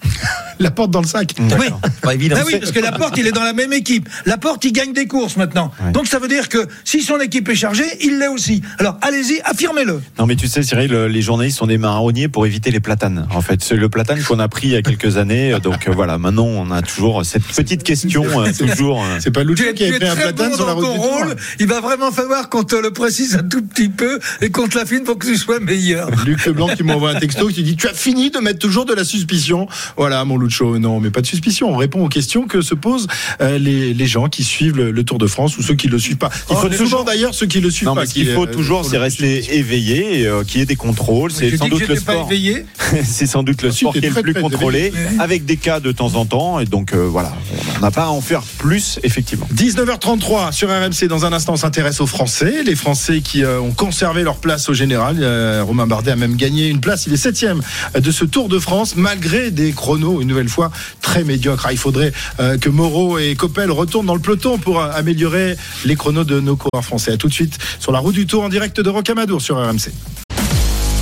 La 0.62 0.72
porte 0.72 0.92
dans 0.92 1.02
le 1.02 1.08
sac. 1.08 1.34
Oui. 1.60 1.66
Pas 2.02 2.14
évident. 2.14 2.36
Ah 2.40 2.44
oui, 2.46 2.56
parce 2.60 2.72
que 2.72 2.80
la 2.80 2.92
porte, 2.92 3.18
il 3.18 3.28
est 3.28 3.32
dans 3.32 3.44
la 3.44 3.54
même 3.54 3.74
équipe. 3.74 4.08
La 4.26 4.38
porte, 4.38 4.64
il 4.66 4.72
gagne 4.72 4.94
des 4.94 5.08
courses 5.08 5.38
maintenant. 5.38 5.72
Donc 5.94 6.08
ça 6.08 6.20
veut 6.20 6.28
dire 6.28 6.50
que 6.50 6.68
si 6.84 7.02
son 7.02 7.20
équipe 7.20 7.50
est 7.50 7.56
chargée, 7.56 7.84
il 8.02 8.20
l'est 8.20 8.28
aussi. 8.28 8.62
Alors 8.80 8.98
allez-y, 9.02 9.42
affirmez-le. 9.44 10.02
Non 10.20 10.26
mais 10.26 10.36
tu 10.36 10.48
sais 10.48 10.64
Cyril, 10.64 10.94
euh, 10.94 11.08
les 11.08 11.22
journalistes 11.22 11.58
sont 11.58 11.68
des 11.68 11.78
marronniers 11.78 12.28
pour 12.28 12.46
éviter 12.46 12.72
les 12.72 12.80
platanes. 12.80 13.28
En 13.34 13.42
fait, 13.42 13.64
c'est 13.64 13.76
le 13.76 13.90
platane 13.90 14.22
qu'on 14.24 14.40
a 14.40 14.48
pris 14.48 14.68
il 14.68 14.74
y 14.74 14.76
a 14.76 14.82
quelques 14.82 15.18
années. 15.18 15.58
Donc 15.64 15.88
euh, 15.88 15.92
voilà, 15.94 16.18
maintenant 16.18 16.46
on 16.46 16.70
a 16.72 16.82
toujours 16.82 17.26
cette 17.26 17.44
petite 17.44 17.84
question 17.84 18.24
euh, 18.40 18.52
toujours. 18.58 19.04
euh, 19.04 19.18
C'est 19.20 19.32
pas 19.32 19.44
Lucho 19.44 19.74
qui 19.74 19.84
a 19.86 19.94
fait 19.94 20.08
un 20.08 20.16
platane 20.16 20.50
bon 20.52 20.56
sur 20.56 20.66
la 20.68 20.74
dans 20.74 20.80
route 20.80 20.86
ton 20.86 20.94
du 20.94 21.00
Tour. 21.00 21.18
rôle. 21.18 21.36
Il 21.60 21.68
va 21.68 21.82
vraiment 21.82 22.12
falloir 22.12 22.50
qu'on 22.50 22.64
te 22.64 22.76
le 22.76 22.92
précise 22.92 23.36
un 23.36 23.44
tout 23.44 23.62
petit 23.64 23.90
peu 23.90 24.20
et 24.42 24.50
qu'on 24.52 24.68
te 24.68 24.78
l'affine 24.78 25.04
pour 25.04 25.18
que 25.18 25.26
tu 25.28 25.38
sois 25.38 25.60
meilleur. 25.60 26.10
Luc 26.26 26.46
Leblanc 26.46 26.68
qui 26.76 26.84
m'envoie 26.84 27.12
un 27.12 27.20
texto 27.20 27.48
qui 27.48 27.64
dit 27.64 27.76
Tu 27.76 27.88
as 27.88 27.94
fini 27.94 28.30
de 28.30 28.40
mettre 28.40 28.60
toujours 28.60 28.86
de 28.86 28.94
la 28.94 29.04
suspicion. 29.04 29.68
Voilà, 29.98 30.24
mon 30.26 30.38
Lucho. 30.38 30.51
Non, 30.60 31.00
mais 31.00 31.10
pas 31.10 31.22
de 31.22 31.26
suspicion. 31.28 31.72
On 31.74 31.78
répond 31.78 32.04
aux 32.04 32.10
questions 32.10 32.48
que 32.48 32.62
se 32.62 32.76
posent 32.76 33.08
euh, 33.42 33.58
les, 33.58 33.94
les 33.94 34.08
gens 34.08 34.28
qui 34.30 34.44
suivent 34.44 34.76
le, 34.78 34.92
le 34.92 35.04
Tour 35.04 35.18
de 35.18 35.28
France 35.28 35.58
ou 35.58 35.62
ceux 35.64 35.76
qui 35.76 35.88
le 35.88 35.98
suivent 36.00 36.18
pas. 36.18 36.30
Il 36.50 36.56
Oh, 36.56 36.62
faut 36.62 36.70
toujours 36.70 37.04
d'ailleurs 37.06 37.34
ceux 37.34 37.46
qui 37.48 37.60
le 37.62 37.70
suivent 37.70 37.88
Non, 37.88 37.96
pas. 37.96 38.02
mais 38.02 38.08
ce 38.08 38.14
qu'il 38.14 38.28
qui, 38.28 38.34
faut 38.34 38.44
euh, 38.44 38.52
toujours, 38.52 38.86
c'est 38.86 38.98
rester 38.98 39.56
éveillé, 39.58 40.28
euh, 40.28 40.44
qu'il 40.44 40.60
y 40.60 40.64
ait 40.64 40.66
des 40.66 40.76
contrôles. 40.76 41.32
C'est 41.32 41.56
sans 41.58 41.66
que 41.66 41.70
doute 41.72 41.88
le 41.88 41.96
sport. 41.96 42.28
éveillé. 42.28 42.66
c'est 43.04 43.26
sans 43.28 43.44
doute 43.44 43.62
le 43.62 43.72
sport 43.72 43.94
qui 43.94 44.00
est 44.06 44.10
le 44.16 44.22
plus 44.22 44.34
contrôlé, 44.34 44.92
avec 45.20 45.46
des 45.46 45.58
cas 45.58 45.80
de 45.80 45.92
temps 45.92 46.16
en 46.16 46.26
temps. 46.26 46.60
Et 46.60 46.66
donc 46.66 46.94
euh, 46.94 47.08
voilà, 47.08 47.34
on 47.78 47.82
n'a 47.82 47.92
pas 47.92 48.04
à 48.06 48.10
en 48.10 48.22
faire 48.22 48.42
plus, 48.58 49.00
effectivement. 49.04 49.48
19h33 49.56 50.52
sur 50.52 50.70
RMC. 50.70 51.08
Dans 51.08 51.26
un 51.26 51.34
instant, 51.34 51.54
on 51.54 51.58
s'intéresse 51.58 52.02
aux 52.02 52.08
Français. 52.08 52.64
Les 52.64 52.76
Français 52.76 53.22
qui 53.22 53.44
euh, 53.44 53.60
ont 53.60 53.72
conservé 53.72 54.24
leur 54.24 54.38
place 54.38 54.70
au 54.70 54.74
général. 54.74 55.18
Euh, 55.22 55.64
Romain 55.66 55.88
Bardet 55.88 56.12
a 56.12 56.16
même 56.16 56.36
gagné 56.36 56.68
une 56.70 56.80
place. 56.80 57.06
Il 57.08 57.14
est 57.14 57.18
septième 57.18 57.62
de 57.98 58.12
ce 58.12 58.26
Tour 58.26 58.50
de 58.50 58.60
France, 58.60 58.96
malgré 58.96 59.52
des 59.52 59.72
chronos, 59.72 60.22
une 60.22 60.28
nouvelle 60.28 60.41
fois, 60.50 60.72
très 61.02 61.24
médiocres. 61.24 61.66
Ah, 61.68 61.72
il 61.72 61.78
faudrait 61.78 62.12
euh, 62.40 62.58
que 62.58 62.70
Moreau 62.70 63.18
et 63.18 63.36
Coppel 63.36 63.72
retournent 63.72 64.06
dans 64.06 64.16
le 64.16 64.22
peloton 64.22 64.58
pour 64.58 64.80
euh, 64.80 64.90
améliorer 64.94 65.56
les 65.86 65.96
chronos 65.96 66.24
de 66.24 66.40
nos 66.40 66.56
coureurs 66.56 66.86
français. 66.86 67.12
À 67.14 67.18
tout 67.18 67.28
de 67.28 67.34
suite 67.34 67.58
sur 67.80 67.92
la 67.92 68.00
route 68.00 68.16
du 68.16 68.26
Tour 68.26 68.44
en 68.44 68.50
direct 68.50 68.80
de 68.80 68.90
Rocamadour 68.90 69.42
sur 69.42 69.58
RMC. 69.58 69.92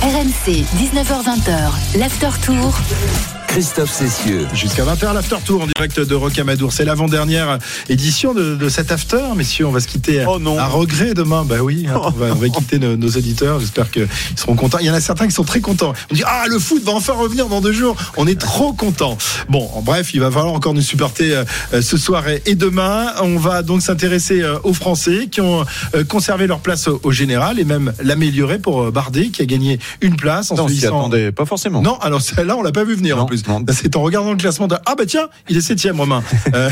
RMC, 0.02 0.64
19h20, 0.78 1.98
l'after 1.98 2.30
tour. 2.44 2.74
Christophe 3.50 3.90
Cessieux. 3.90 4.46
Jusqu'à 4.54 4.84
20h, 4.84 5.12
l'after 5.12 5.36
tour 5.44 5.62
en 5.62 5.66
direct 5.66 5.98
de 5.98 6.14
Rocamadour. 6.14 6.72
C'est 6.72 6.84
l'avant-dernière 6.84 7.58
édition 7.88 8.32
de, 8.32 8.54
de 8.54 8.68
cet 8.68 8.92
after, 8.92 9.18
messieurs. 9.34 9.66
On 9.66 9.72
va 9.72 9.80
se 9.80 9.88
quitter 9.88 10.24
Oh 10.28 10.38
non. 10.38 10.56
à 10.56 10.66
regret 10.66 11.14
demain. 11.14 11.44
Bah 11.44 11.56
oui, 11.60 11.86
hein, 11.88 12.00
on, 12.00 12.10
va, 12.10 12.26
on 12.30 12.36
va 12.36 12.48
quitter 12.48 12.78
nos, 12.78 12.96
nos 12.96 13.08
auditeurs. 13.08 13.58
J'espère 13.58 13.90
qu'ils 13.90 14.06
seront 14.36 14.54
contents. 14.54 14.78
Il 14.78 14.86
y 14.86 14.90
en 14.90 14.94
a 14.94 15.00
certains 15.00 15.26
qui 15.26 15.32
sont 15.32 15.42
très 15.42 15.60
contents. 15.60 15.92
On 16.12 16.14
dit 16.14 16.22
Ah, 16.24 16.44
le 16.48 16.60
foot 16.60 16.84
va 16.84 16.92
enfin 16.92 17.12
revenir 17.14 17.48
dans 17.48 17.60
deux 17.60 17.72
jours. 17.72 17.96
On 18.16 18.28
est 18.28 18.38
trop 18.40 18.72
contents. 18.72 19.18
Bon, 19.48 19.68
en 19.74 19.82
bref, 19.82 20.14
il 20.14 20.20
va 20.20 20.30
falloir 20.30 20.52
encore 20.54 20.72
nous 20.74 20.80
supporter 20.82 21.34
euh, 21.72 21.82
ce 21.82 21.96
soir 21.96 22.28
et, 22.28 22.40
et 22.46 22.54
demain. 22.54 23.12
On 23.20 23.36
va 23.36 23.62
donc 23.62 23.82
s'intéresser 23.82 24.42
euh, 24.42 24.58
aux 24.62 24.74
Français 24.74 25.26
qui 25.28 25.40
ont 25.40 25.64
euh, 25.96 26.04
conservé 26.04 26.46
leur 26.46 26.60
place 26.60 26.86
au, 26.86 27.00
au 27.02 27.10
général 27.10 27.58
et 27.58 27.64
même 27.64 27.92
l'améliorer 28.00 28.60
pour 28.60 28.92
Bardet 28.92 29.30
qui 29.30 29.42
a 29.42 29.46
gagné 29.46 29.80
une 30.02 30.14
place 30.14 30.52
en 30.52 30.54
Non, 30.54 30.62
se 30.62 30.62
on 30.66 30.68
s'y 30.68 30.74
hissant- 30.76 31.00
attendait 31.00 31.32
pas 31.32 31.46
forcément. 31.46 31.82
non, 31.82 31.98
alors 31.98 32.20
celle-là, 32.22 32.56
on 32.56 32.62
l'a 32.62 32.70
pas 32.72 32.84
vu 32.84 32.94
venir 32.94 33.20
en 33.20 33.26
plus. 33.26 33.39
C'est 33.72 33.96
en 33.96 34.02
regardant 34.02 34.30
le 34.32 34.36
classement 34.36 34.66
de 34.68 34.76
ah 34.86 34.94
bah 34.96 35.04
tiens, 35.06 35.28
il 35.48 35.56
est 35.56 35.60
septième 35.60 35.98
Romain. 36.00 36.22
euh, 36.54 36.70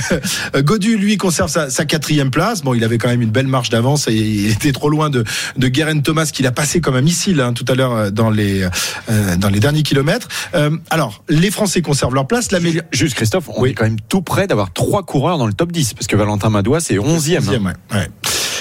Godu 0.63 0.97
lui 0.97 1.17
conserve 1.17 1.51
sa, 1.51 1.71
sa 1.71 1.85
quatrième 1.85 2.31
place. 2.31 2.63
Bon, 2.63 2.75
il 2.75 2.85
avait 2.85 2.99
quand 2.99 3.09
même 3.09 3.23
une 3.23 3.31
belle 3.31 3.47
marge 3.49 3.69
d'avance 3.71 4.09
et 4.09 4.15
il 4.15 4.51
était 4.51 4.73
trop 4.73 4.89
loin 4.89 5.11
de 5.11 5.25
de 5.57 5.69
Guerin 5.69 6.01
Thomas 6.01 6.31
qu'il 6.33 6.47
a 6.47 6.53
passé 6.53 6.81
comme 6.81 6.97
un 6.97 7.01
missile 7.01 7.41
hein, 7.41 7.53
tout 7.53 7.65
à 7.69 7.75
l'heure 7.75 7.93
euh, 7.93 8.11
dans 8.11 8.31
les 8.31 8.63
euh, 9.11 9.37
dans 9.37 9.49
les 9.49 9.61
derniers 9.61 9.83
kilomètres. 9.83 10.29
Euh, 10.55 10.71
alors 10.91 11.23
les 11.29 11.51
Français 11.51 11.83
conservent 11.83 12.15
leur 12.15 12.27
place. 12.27 12.49
Juste 12.93 13.15
Christophe, 13.15 13.49
on 13.49 13.63
Oui. 13.63 13.71
est 13.71 13.75
quand 13.75 13.85
même 13.85 14.01
tout 14.09 14.23
près 14.23 14.47
d'avoir 14.47 14.73
trois 14.73 15.03
coureurs 15.05 15.39
dans 15.39 15.47
le 15.47 15.53
top 15.53 15.73
10 15.73 15.95
parce 15.95 16.07
que 16.07 16.17
Valentin 16.17 16.51
Madois 16.51 16.81
c'est 16.81 16.95
11e. 16.97 17.39
hein. 17.49 17.75
ouais, 17.93 17.97
ouais. 17.99 18.09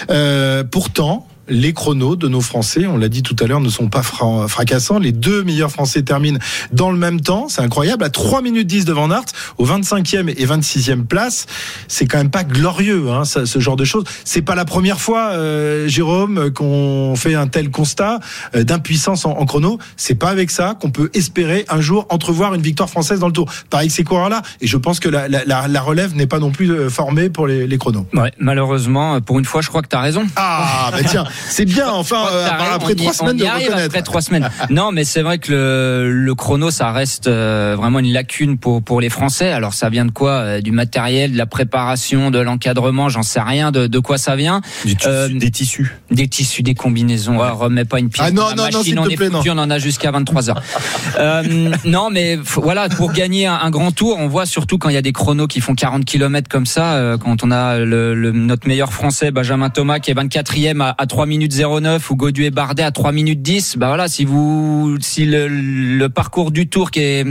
Euh, 0.10 0.64
pourtant, 0.64 1.28
les 1.50 1.74
chronos 1.74 2.16
de 2.16 2.28
nos 2.28 2.42
Français, 2.42 2.86
on 2.88 2.98
l'a 2.98 3.10
dit 3.10 3.24
tout 3.24 3.36
à 3.40 3.48
l'heure, 3.48 3.60
ne 3.62 3.70
sont 3.70 3.88
pas 3.88 4.04
fra- 4.04 4.48
fracassants. 4.48 5.00
Les 5.00 5.12
deux 5.12 5.44
meilleurs 5.44 5.72
Français 5.72 6.02
terminent 6.04 6.40
dans 6.72 6.92
le 6.92 6.98
même 6.98 7.22
temps. 7.22 7.48
C'est 7.50 7.62
incroyable. 7.62 8.04
À 8.04 8.10
3 8.10 8.42
minutes 8.42 8.68
10 8.68 8.86
devant 8.86 9.08
Nart, 9.08 9.26
au 9.58 9.66
25e 9.66 10.30
et 10.30 10.46
26e 10.46 11.06
place. 11.06 11.46
C'est 11.88 12.06
quand 12.08 12.18
même 12.18 12.30
pas 12.30 12.44
glorieux, 12.44 13.10
hein, 13.10 13.26
ça- 13.26 13.46
ce 13.46 13.60
genre 13.60 13.76
de 13.76 13.86
choses. 13.86 14.04
C'est 14.24 14.42
pas 14.42 14.56
la 14.56 14.66
première 14.66 15.00
fois, 15.00 15.30
euh, 15.32 15.88
Jérôme, 15.88 16.52
qu'on 16.52 17.16
fait 17.16 17.36
un 17.36 17.48
tel 17.48 17.70
constat 17.72 18.20
euh, 18.56 18.64
d'impuissance 18.64 19.26
en, 19.26 19.32
en 19.32 19.46
chrono. 19.46 19.80
C'est 19.96 20.16
pas 20.16 20.30
avec 20.30 20.52
ça 20.52 20.76
qu'on 20.80 20.92
peut 20.92 21.10
espérer 21.14 21.66
un 21.70 21.82
jour 21.82 22.06
entrevoir 22.10 22.54
une 22.54 22.62
victoire 22.62 22.90
française 22.90 23.20
dans 23.20 23.28
le 23.28 23.34
tour. 23.34 23.50
Pareil 23.70 23.88
que 23.88 23.94
ces 23.94 24.04
coureurs-là. 24.04 24.42
Et 24.62 24.68
je 24.68 24.78
pense 24.78 25.00
que 25.00 25.10
la, 25.10 25.28
la- 25.28 25.46
la- 25.46 25.68
la 25.68 25.82
relève 25.82 26.16
n'est 26.16 26.28
pas 26.28 26.40
non 26.40 26.52
plus 26.52 26.72
euh, 26.72 26.90
formée 26.90 27.30
pour 27.30 27.48
les, 27.48 27.68
les 27.68 27.78
chronos. 27.78 28.06
Ouais, 28.14 28.32
malheureusement, 28.40 29.20
pour 29.22 29.40
une 29.40 29.46
fois, 29.46 29.62
je 29.62 29.70
crois 29.70 29.82
que 29.82 29.88
tu 29.88 29.96
as 29.96 30.02
raison. 30.02 30.24
Ah, 30.36 30.90
bah 30.92 31.00
tiens, 31.08 31.26
c'est 31.50 31.66
bien, 31.66 31.90
enfin, 31.90 32.26
euh, 32.32 32.48
après 32.48 32.86
on 32.86 32.90
y- 32.90 32.96
trois 32.96 33.14
semaines 33.14 33.36
on 33.36 33.38
y 33.38 33.42
de 33.42 33.46
arrive 33.46 33.66
reconnaître. 33.68 33.86
Après 33.88 34.02
trois 34.02 34.22
semaines. 34.22 34.50
Non, 34.70 34.92
mais 34.92 35.04
c'est 35.06 35.22
vrai 35.22 35.38
que 35.38 35.52
le, 35.52 36.12
le 36.12 36.36
chrono, 36.36 36.72
ça 36.72 36.92
reste 36.92 37.28
euh, 37.28 37.76
vraiment 37.78 38.00
une 38.00 38.12
lacune 38.12 38.58
pour 38.58 38.84
pour 38.84 39.02
les 39.02 39.10
Français. 39.10 39.50
Alors 39.52 39.74
ça 39.74 39.90
vient 39.90 40.06
de 40.06 40.12
quoi 40.12 40.32
Euh, 40.32 40.62
Du 40.62 40.72
matériel, 40.72 41.32
de 41.34 41.38
la 41.38 41.46
préparation, 41.46 42.32
de 42.32 42.40
l'encadrement, 42.40 43.10
j'en 43.10 43.24
sais 43.24 43.40
rien 43.42 43.72
de, 43.72 43.88
de 43.88 44.00
quoi 44.00 44.18
ça 44.18 44.36
vient. 44.36 44.62
Du 44.86 44.96
tissu- 44.96 45.08
Euh, 45.10 45.28
des 45.30 45.52
tissus. 45.52 45.96
Des 46.12 46.28
tissus, 46.28 46.64
des 46.64 46.76
combinaisons. 46.76 47.40
Ah, 47.42 47.52
remets 47.52 47.86
pas 47.86 48.00
une 48.00 48.10
pièce. 48.10 48.28
Ah 48.28 48.32
non, 48.32 48.44
dans 48.44 48.50
non, 48.50 48.56
non, 48.56 48.64
machine, 48.66 48.84
s'il 48.84 49.00
on 49.00 49.06
te 49.06 49.12
est 49.12 49.16
plaît, 49.16 49.30
foutu, 49.30 49.50
on 49.50 49.58
en 49.58 49.70
a 49.70 49.80
jusqu'à 49.80 50.12
23 50.12 50.50
heures. 50.50 50.62
euh, 51.20 51.44
non, 51.86 52.10
mais 52.12 52.38
voilà, 52.56 52.90
pour 52.90 53.12
gagner 53.14 53.48
un, 53.48 53.56
un 53.56 53.70
grand 53.70 53.92
tour, 53.92 54.18
on 54.20 54.28
voit 54.28 54.46
surtout 54.46 54.78
quand 54.78 54.90
il 54.90 54.96
y 54.96 54.98
a 54.98 55.02
des 55.02 55.14
chronos 55.14 55.48
qui 55.48 55.62
font 55.62 55.76
40 55.76 56.06
km 56.06 56.50
comme 56.50 56.66
ça, 56.66 56.94
euh, 56.96 57.18
quand 57.18 57.44
on 57.44 57.52
a 57.52 57.78
le, 57.80 58.14
le- 58.16 58.32
notre 58.32 58.68
meilleur 58.68 58.92
français 58.94 59.32
Benjamin 59.32 59.70
Thomas 59.70 60.00
qui 60.00 60.12
est 60.12 60.16
24e 60.16 60.82
à, 60.82 60.96
à 60.98 61.06
3 61.06 61.26
minutes 61.28 61.56
09 61.56 62.10
ou 62.10 62.16
Godu 62.16 62.46
et 62.46 62.50
Bardet 62.50 62.84
à 62.84 62.92
3 62.92 63.12
minutes 63.12 63.42
10, 63.42 63.78
bah 63.78 63.88
voilà, 63.88 64.08
si 64.08 64.26
vous 64.26 64.98
si 65.00 65.26
le, 65.26 66.08
parcours 66.08 66.52
du 66.52 66.68
tour 66.68 66.90
qui 66.90 67.00
est 67.02 67.26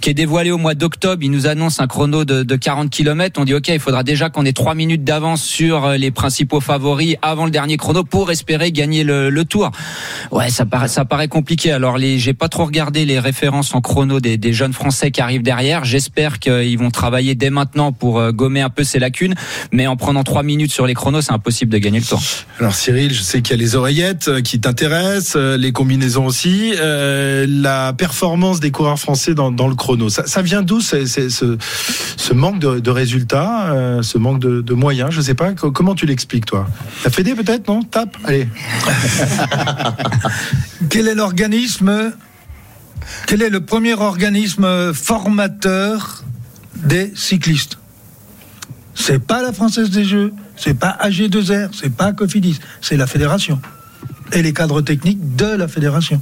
qui 0.00 0.10
est 0.10 0.14
dévoilé 0.14 0.50
au 0.50 0.58
mois 0.58 0.74
d'octobre, 0.74 1.22
il 1.22 1.30
nous 1.30 1.46
annonce 1.46 1.80
un 1.80 1.86
chrono 1.86 2.24
de, 2.24 2.42
de 2.42 2.56
40 2.56 2.90
km, 2.90 3.40
on 3.40 3.44
dit 3.44 3.54
OK, 3.54 3.68
il 3.68 3.80
faudra 3.80 4.04
déjà 4.04 4.30
qu'on 4.30 4.44
ait 4.44 4.52
3 4.52 4.74
minutes 4.74 5.02
d'avance 5.02 5.42
sur 5.42 5.86
euh, 5.86 5.96
les 5.96 6.10
principaux 6.10 6.60
favoris 6.60 7.16
avant 7.22 7.46
le 7.46 7.50
dernier 7.50 7.76
chrono 7.76 8.04
pour 8.04 8.30
espérer 8.30 8.70
gagner 8.70 9.02
le, 9.02 9.30
le 9.30 9.44
tour. 9.44 9.70
Ouais, 10.30 10.50
ça 10.50 10.66
paraît 10.66 10.88
ça 10.88 11.04
paraît 11.04 11.28
compliqué. 11.28 11.72
Alors 11.72 11.98
les 11.98 12.18
j'ai 12.18 12.34
pas 12.34 12.48
trop 12.48 12.66
regardé 12.66 13.04
les 13.04 13.18
références 13.18 13.74
en 13.74 13.80
chrono 13.80 14.20
des, 14.20 14.36
des 14.36 14.52
jeunes 14.52 14.72
français 14.72 15.10
qui 15.10 15.20
arrivent 15.20 15.42
derrière. 15.42 15.84
J'espère 15.84 16.38
qu'ils 16.38 16.78
vont 16.78 16.90
travailler 16.90 17.34
dès 17.34 17.50
maintenant 17.50 17.92
pour 17.92 18.18
euh, 18.18 18.32
gommer 18.32 18.60
un 18.60 18.70
peu 18.70 18.84
ces 18.84 18.98
lacunes, 18.98 19.34
mais 19.72 19.86
en 19.86 19.96
prenant 19.96 20.22
3 20.22 20.42
minutes 20.42 20.72
sur 20.72 20.86
les 20.86 20.94
chronos, 20.94 21.22
c'est 21.22 21.32
impossible 21.32 21.72
de 21.72 21.78
gagner 21.78 22.00
le 22.00 22.04
tour. 22.04 22.20
Alors 22.58 22.74
Cyril, 22.74 23.12
je 23.12 23.21
sais 23.22 23.42
qu'il 23.42 23.56
y 23.56 23.58
a 23.58 23.62
les 23.62 23.74
oreillettes 23.74 24.28
euh, 24.28 24.40
qui 24.40 24.60
t'intéressent, 24.60 25.36
euh, 25.36 25.56
les 25.56 25.72
combinaisons 25.72 26.26
aussi. 26.26 26.74
Euh, 26.76 27.46
la 27.48 27.92
performance 27.92 28.60
des 28.60 28.70
coureurs 28.70 28.98
français 28.98 29.34
dans, 29.34 29.50
le 29.50 29.74
chrono, 29.74 30.08
ça, 30.08 30.42
vient 30.42 30.62
d'où 30.62 30.80
ce, 30.80 32.32
manque 32.32 32.58
de, 32.58 32.90
résultats, 32.90 34.00
ce 34.02 34.18
manque 34.18 34.40
de, 34.40 34.74
moyens 34.74 35.10
Je 35.10 35.20
sais 35.20 35.34
pas. 35.34 35.52
Co- 35.52 35.70
Comment 35.70 35.94
tu 35.94 36.06
l'expliques, 36.06 36.46
toi? 36.46 36.66
La 37.04 37.10
Fédé 37.10 37.34
peut-être, 37.34 37.68
non? 37.68 37.82
Tape 37.82 38.16
Allez. 38.24 38.48
Quel 40.90 41.08
est 41.08 41.14
l'organisme 41.14 42.12
Quel 43.26 43.42
est 43.42 43.50
le 43.50 43.64
premier 43.64 43.94
organisme 43.94 44.92
formateur 44.92 46.22
des 46.76 47.12
cyclistes? 47.14 47.78
C'est 48.94 49.18
pas 49.18 49.42
la 49.42 49.52
Française 49.52 49.90
des 49.90 50.04
Jeux, 50.04 50.32
c'est 50.56 50.74
pas 50.74 50.96
AG2R, 51.02 51.70
c'est 51.72 51.94
pas 51.94 52.12
Cofidis, 52.12 52.58
c'est 52.80 52.96
la 52.96 53.06
fédération 53.06 53.60
et 54.32 54.42
les 54.42 54.52
cadres 54.52 54.80
techniques 54.80 55.36
de 55.36 55.46
la 55.46 55.68
fédération. 55.68 56.20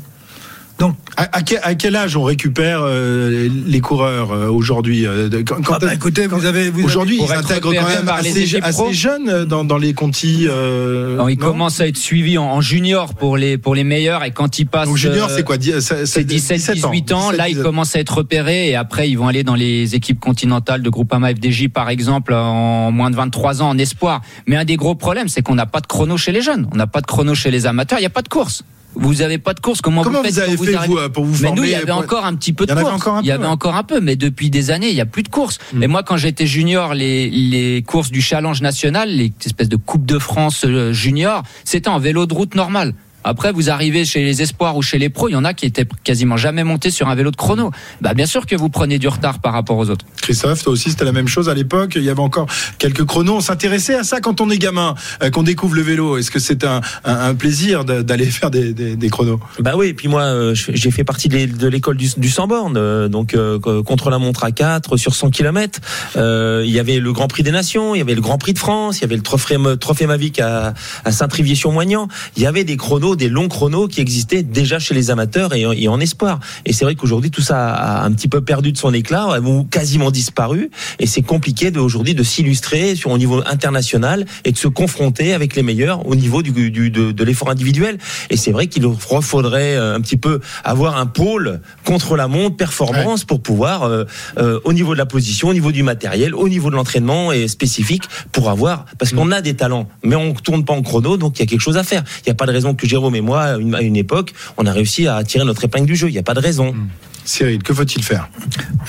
Donc, 0.80 0.96
à, 1.18 1.36
à 1.36 1.42
quel, 1.42 1.60
à 1.62 1.74
quel 1.74 1.94
âge 1.94 2.16
on 2.16 2.22
récupère 2.22 2.80
euh, 2.82 3.50
les 3.66 3.80
coureurs 3.80 4.32
euh, 4.32 4.48
aujourd'hui 4.48 5.06
euh, 5.06 5.28
de- 5.28 5.42
quand- 5.42 5.62
quand- 5.62 5.74
Ah 5.74 5.78
bah, 5.78 5.92
écoutez, 5.94 6.26
vous 6.26 6.46
avez 6.46 6.70
vous 6.70 6.82
Aujourd'hui, 6.82 7.20
ils 7.22 7.32
intègrent 7.32 7.74
quand 7.74 7.86
même 7.86 8.08
assez, 8.08 8.46
jeunes 8.94 9.44
dans, 9.44 9.62
dans 9.62 9.76
les 9.76 9.92
contis. 9.92 10.46
euh, 10.48 11.14
Alors, 11.16 11.28
il 11.28 11.38
non 11.38 11.44
commence 11.48 11.82
à 11.82 11.86
être 11.86 11.98
suivi 11.98 12.38
en, 12.38 12.44
en 12.44 12.62
junior 12.62 13.12
pour 13.14 13.36
les 13.36 13.58
pour 13.58 13.74
les 13.74 13.84
meilleurs 13.84 14.24
et 14.24 14.30
quand 14.30 14.58
il 14.58 14.64
passe 14.64 14.88
Donc 14.88 14.96
junior, 14.96 15.28
euh, 15.28 15.32
c'est 15.36 15.42
quoi 15.42 15.56
c'est- 15.60 16.06
c'est 16.06 16.24
17 16.24 16.72
18 16.72 17.12
ans, 17.12 17.30
là 17.30 17.48
ils 17.48 17.56
17. 17.56 17.62
commencent 17.62 17.94
à 17.94 18.00
être 18.00 18.16
repérés 18.16 18.70
et 18.70 18.74
après 18.74 19.10
ils 19.10 19.16
vont 19.18 19.28
aller 19.28 19.44
dans 19.44 19.54
les 19.56 19.94
équipes 19.94 20.18
continentales 20.18 20.80
de 20.82 20.88
Groupama 20.88 21.28
FDJ 21.34 21.68
par 21.68 21.90
exemple 21.90 22.32
en 22.32 22.90
moins 22.90 23.10
de 23.10 23.16
23 23.16 23.60
ans 23.60 23.68
en 23.68 23.76
espoir. 23.76 24.22
Mais 24.46 24.56
un 24.56 24.64
des 24.64 24.76
gros 24.76 24.94
problèmes 24.94 25.28
c'est 25.28 25.42
qu'on 25.42 25.54
n'a 25.56 25.66
pas 25.66 25.80
de 25.80 25.86
chrono 25.86 26.16
chez 26.16 26.32
les 26.32 26.40
jeunes, 26.40 26.66
on 26.72 26.76
n'a 26.76 26.86
pas 26.86 27.02
de 27.02 27.06
chrono 27.06 27.34
chez 27.34 27.50
les 27.50 27.66
amateurs, 27.66 27.98
il 27.98 28.02
n'y 28.02 28.06
a 28.06 28.10
pas 28.10 28.22
de 28.22 28.28
course. 28.28 28.64
Vous 28.94 29.22
avez 29.22 29.38
pas 29.38 29.54
de 29.54 29.60
course, 29.60 29.80
comment, 29.80 30.02
Comment 30.02 30.18
vous 30.18 30.24
faites 30.24 30.34
vous 30.34 30.40
avez 30.40 30.56
quand 30.74 30.80
fait, 30.82 30.86
vous, 30.88 31.10
pour 31.10 31.24
vous 31.24 31.42
Mais 31.42 31.52
nous, 31.52 31.62
il 31.64 31.70
y 31.70 31.72
former, 31.72 31.74
avait 31.76 31.86
pour- 31.92 31.98
encore 32.00 32.24
un 32.26 32.34
petit 32.34 32.52
peu 32.52 32.64
Il 32.64 32.66
de 32.66 32.72
y 32.72 32.74
en 32.74 32.78
avait 32.78 32.84
course. 32.90 33.00
encore 33.02 33.16
un 33.16 33.20
il 33.22 33.26
y 33.26 33.30
avait 33.30 33.44
ouais. 33.44 33.48
encore 33.50 33.76
un 33.76 33.82
peu, 33.84 34.00
mais 34.00 34.16
depuis 34.16 34.50
des 34.50 34.70
années, 34.70 34.88
il 34.90 34.96
y 34.96 35.00
a 35.00 35.06
plus 35.06 35.22
de 35.22 35.28
course. 35.28 35.58
Mm. 35.72 35.82
Et 35.82 35.86
moi, 35.86 36.02
quand 36.02 36.16
j'étais 36.16 36.46
junior, 36.46 36.94
les, 36.94 37.30
les 37.30 37.82
courses 37.82 38.10
du 38.10 38.20
Challenge 38.20 38.60
National, 38.60 39.08
les 39.08 39.32
espèces 39.46 39.68
de 39.68 39.76
Coupe 39.76 40.04
de 40.06 40.18
France 40.18 40.64
euh, 40.64 40.92
junior, 40.92 41.42
c'était 41.64 41.88
en 41.88 41.98
vélo 41.98 42.26
de 42.26 42.34
route 42.34 42.54
normal. 42.56 42.94
Après, 43.24 43.52
vous 43.52 43.70
arrivez 43.70 44.04
chez 44.04 44.24
les 44.24 44.42
espoirs 44.42 44.76
ou 44.76 44.82
chez 44.82 44.98
les 44.98 45.08
pros, 45.08 45.28
il 45.28 45.32
y 45.32 45.36
en 45.36 45.44
a 45.44 45.54
qui 45.54 45.66
étaient 45.66 45.86
quasiment 46.04 46.36
jamais 46.36 46.64
montés 46.64 46.90
sur 46.90 47.08
un 47.08 47.14
vélo 47.14 47.30
de 47.30 47.36
chrono. 47.36 47.70
Bah, 48.00 48.14
bien 48.14 48.26
sûr 48.26 48.46
que 48.46 48.56
vous 48.56 48.68
prenez 48.68 48.98
du 48.98 49.08
retard 49.08 49.40
par 49.40 49.52
rapport 49.52 49.76
aux 49.76 49.90
autres. 49.90 50.04
Christophe, 50.22 50.62
toi 50.62 50.72
aussi, 50.72 50.90
c'était 50.90 51.04
la 51.04 51.12
même 51.12 51.28
chose 51.28 51.48
à 51.48 51.54
l'époque. 51.54 51.92
Il 51.96 52.02
y 52.02 52.10
avait 52.10 52.20
encore 52.20 52.46
quelques 52.78 53.04
chronos. 53.04 53.36
On 53.36 53.40
s'intéressait 53.40 53.94
à 53.94 54.04
ça 54.04 54.20
quand 54.20 54.40
on 54.40 54.50
est 54.50 54.58
gamin, 54.58 54.94
euh, 55.22 55.30
qu'on 55.30 55.42
découvre 55.42 55.74
le 55.74 55.82
vélo. 55.82 56.16
Est-ce 56.18 56.30
que 56.30 56.38
c'est 56.38 56.64
un, 56.64 56.80
un, 57.04 57.14
un 57.30 57.34
plaisir 57.34 57.84
d'aller 57.84 58.26
faire 58.30 58.50
des, 58.50 58.72
des, 58.72 58.96
des 58.96 59.08
chronos? 59.10 59.40
Bah 59.58 59.72
oui, 59.76 59.88
et 59.88 59.94
puis 59.94 60.08
moi, 60.08 60.22
euh, 60.22 60.54
j'ai 60.54 60.90
fait 60.90 61.04
partie 61.04 61.28
de 61.28 61.34
l'é- 61.36 61.46
de 61.46 61.68
l'école 61.68 61.96
du, 61.96 62.08
du 62.16 62.28
100 62.30 62.46
bornes, 62.46 62.76
euh, 62.76 63.08
donc 63.08 63.34
euh, 63.34 63.58
co- 63.58 63.82
contre 63.82 64.10
la 64.10 64.18
montre 64.18 64.44
à 64.44 64.52
4 64.52 64.96
sur 64.96 65.14
100 65.14 65.30
km. 65.30 65.80
Euh, 66.16 66.62
il 66.66 66.72
y 66.72 66.78
avait 66.78 66.98
le 67.00 67.12
Grand 67.12 67.28
Prix 67.28 67.42
des 67.42 67.50
Nations, 67.50 67.94
il 67.94 67.98
y 67.98 68.02
avait 68.02 68.14
le 68.14 68.20
Grand 68.20 68.38
Prix 68.38 68.52
de 68.54 68.58
France, 68.58 68.98
il 68.98 69.02
y 69.02 69.04
avait 69.04 69.16
le 69.16 69.22
Trophée, 69.22 69.56
Trophée 69.78 70.06
Mavic 70.06 70.38
à, 70.40 70.74
à 71.04 71.12
Saint-Trivier-sur-Moignan. 71.12 72.08
Il 72.36 72.42
y 72.42 72.46
avait 72.46 72.64
des 72.64 72.76
chronos, 72.76 73.09
des 73.16 73.28
longs 73.28 73.48
chronos 73.48 73.88
qui 73.88 74.00
existaient 74.00 74.42
déjà 74.42 74.78
chez 74.78 74.94
les 74.94 75.10
amateurs 75.10 75.54
et, 75.54 75.66
en- 75.66 75.72
et 75.72 75.88
en 75.88 76.00
espoir. 76.00 76.40
Et 76.64 76.72
c'est 76.72 76.84
vrai 76.84 76.94
qu'aujourd'hui, 76.94 77.30
tout 77.30 77.42
ça 77.42 77.72
a 77.74 78.04
un 78.04 78.12
petit 78.12 78.28
peu 78.28 78.40
perdu 78.40 78.72
de 78.72 78.78
son 78.78 78.92
éclat 78.94 79.40
ou 79.40 79.64
quasiment 79.64 80.10
disparu. 80.10 80.70
Et 80.98 81.06
c'est 81.06 81.22
compliqué 81.22 81.70
aujourd'hui 81.78 82.14
de 82.14 82.22
s'illustrer 82.22 82.94
sur 82.96 83.10
au 83.10 83.18
niveau 83.18 83.42
international 83.46 84.24
et 84.44 84.52
de 84.52 84.56
se 84.58 84.68
confronter 84.68 85.32
avec 85.34 85.56
les 85.56 85.62
meilleurs 85.62 86.06
au 86.06 86.14
niveau 86.14 86.42
du, 86.42 86.70
du- 86.70 86.90
de, 86.90 87.12
de 87.12 87.24
l'effort 87.24 87.50
individuel. 87.50 87.98
Et 88.30 88.36
c'est 88.36 88.52
vrai 88.52 88.66
qu'il 88.66 88.84
faudrait 89.20 89.74
euh, 89.76 89.94
un 89.96 90.00
petit 90.00 90.16
peu 90.16 90.40
avoir 90.64 90.96
un 90.96 91.06
pôle 91.06 91.60
contre 91.84 92.16
la 92.16 92.28
montre 92.28 92.56
performance 92.56 93.24
pour 93.24 93.40
pouvoir, 93.42 93.82
euh, 93.84 94.04
euh, 94.38 94.60
au 94.64 94.72
niveau 94.72 94.92
de 94.94 94.98
la 94.98 95.06
position, 95.06 95.48
au 95.48 95.52
niveau 95.52 95.72
du 95.72 95.82
matériel, 95.82 96.34
au 96.34 96.48
niveau 96.48 96.70
de 96.70 96.76
l'entraînement 96.76 97.32
et 97.32 97.48
spécifique, 97.48 98.04
pour 98.32 98.50
avoir, 98.50 98.84
parce 98.98 99.12
qu'on 99.12 99.30
a 99.32 99.40
des 99.40 99.54
talents, 99.54 99.88
mais 100.04 100.16
on 100.16 100.32
tourne 100.34 100.64
pas 100.64 100.72
en 100.72 100.82
chrono, 100.82 101.16
donc 101.16 101.38
il 101.38 101.40
y 101.40 101.42
a 101.42 101.46
quelque 101.46 101.60
chose 101.60 101.76
à 101.76 101.82
faire. 101.84 102.02
Il 102.20 102.28
n'y 102.28 102.32
a 102.32 102.34
pas 102.34 102.46
de 102.46 102.52
raison 102.52 102.74
que 102.74 102.86
Jérôme 103.00 103.16
et 103.16 103.22
moi, 103.22 103.42
à 103.42 103.56
une, 103.56 103.74
à 103.74 103.80
une 103.80 103.96
époque, 103.96 104.34
on 104.58 104.66
a 104.66 104.72
réussi 104.72 105.06
à 105.08 105.24
tirer 105.24 105.44
notre 105.46 105.64
épingle 105.64 105.86
du 105.86 105.96
jeu. 105.96 106.08
Il 106.08 106.12
n'y 106.12 106.18
a 106.18 106.22
pas 106.22 106.34
de 106.34 106.40
raison. 106.40 106.74
Cyril, 107.24 107.62
que 107.62 107.72
faut-il 107.72 108.02
faire 108.02 108.28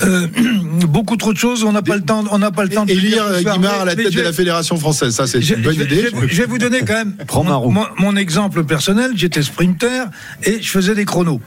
euh, 0.02 0.26
beaucoup 0.88 1.16
trop 1.16 1.32
de 1.32 1.38
choses, 1.38 1.64
on 1.64 1.72
n'a 1.72 1.82
pas 1.82 1.96
le 1.96 2.02
temps, 2.02 2.24
on 2.30 2.38
n'a 2.38 2.50
pas 2.50 2.64
le 2.64 2.70
temps 2.70 2.84
de 2.84 2.90
Élire. 2.90 3.24
Guimard 3.40 3.82
à 3.82 3.84
la 3.84 3.94
tête 3.94 4.10
je- 4.10 4.18
de 4.18 4.22
la 4.22 4.32
Fédération 4.32 4.76
française, 4.76 5.14
ça 5.14 5.26
c'est 5.26 5.40
Je, 5.40 5.54
une 5.54 5.62
bonne 5.62 5.76
je- 5.76 5.82
idée. 5.84 6.06
je 6.10 6.16
vais- 6.16 6.28
je 6.28 6.36
vais 6.42 6.46
vous 6.46 6.58
donner 6.58 6.80
quand 6.80 6.94
même 6.94 7.14
Prends 7.26 7.44
ma 7.44 7.50
mon, 7.52 7.60
roue. 7.60 7.70
mon- 7.70 7.86
mon 7.98 8.16
exemple 8.16 8.64
personnel. 8.64 9.12
J'étais 9.14 9.42
sprinter 9.42 10.06
et 10.44 10.60
je 10.60 10.68
faisais 10.68 10.94
des 10.94 11.04
chronos. 11.04 11.40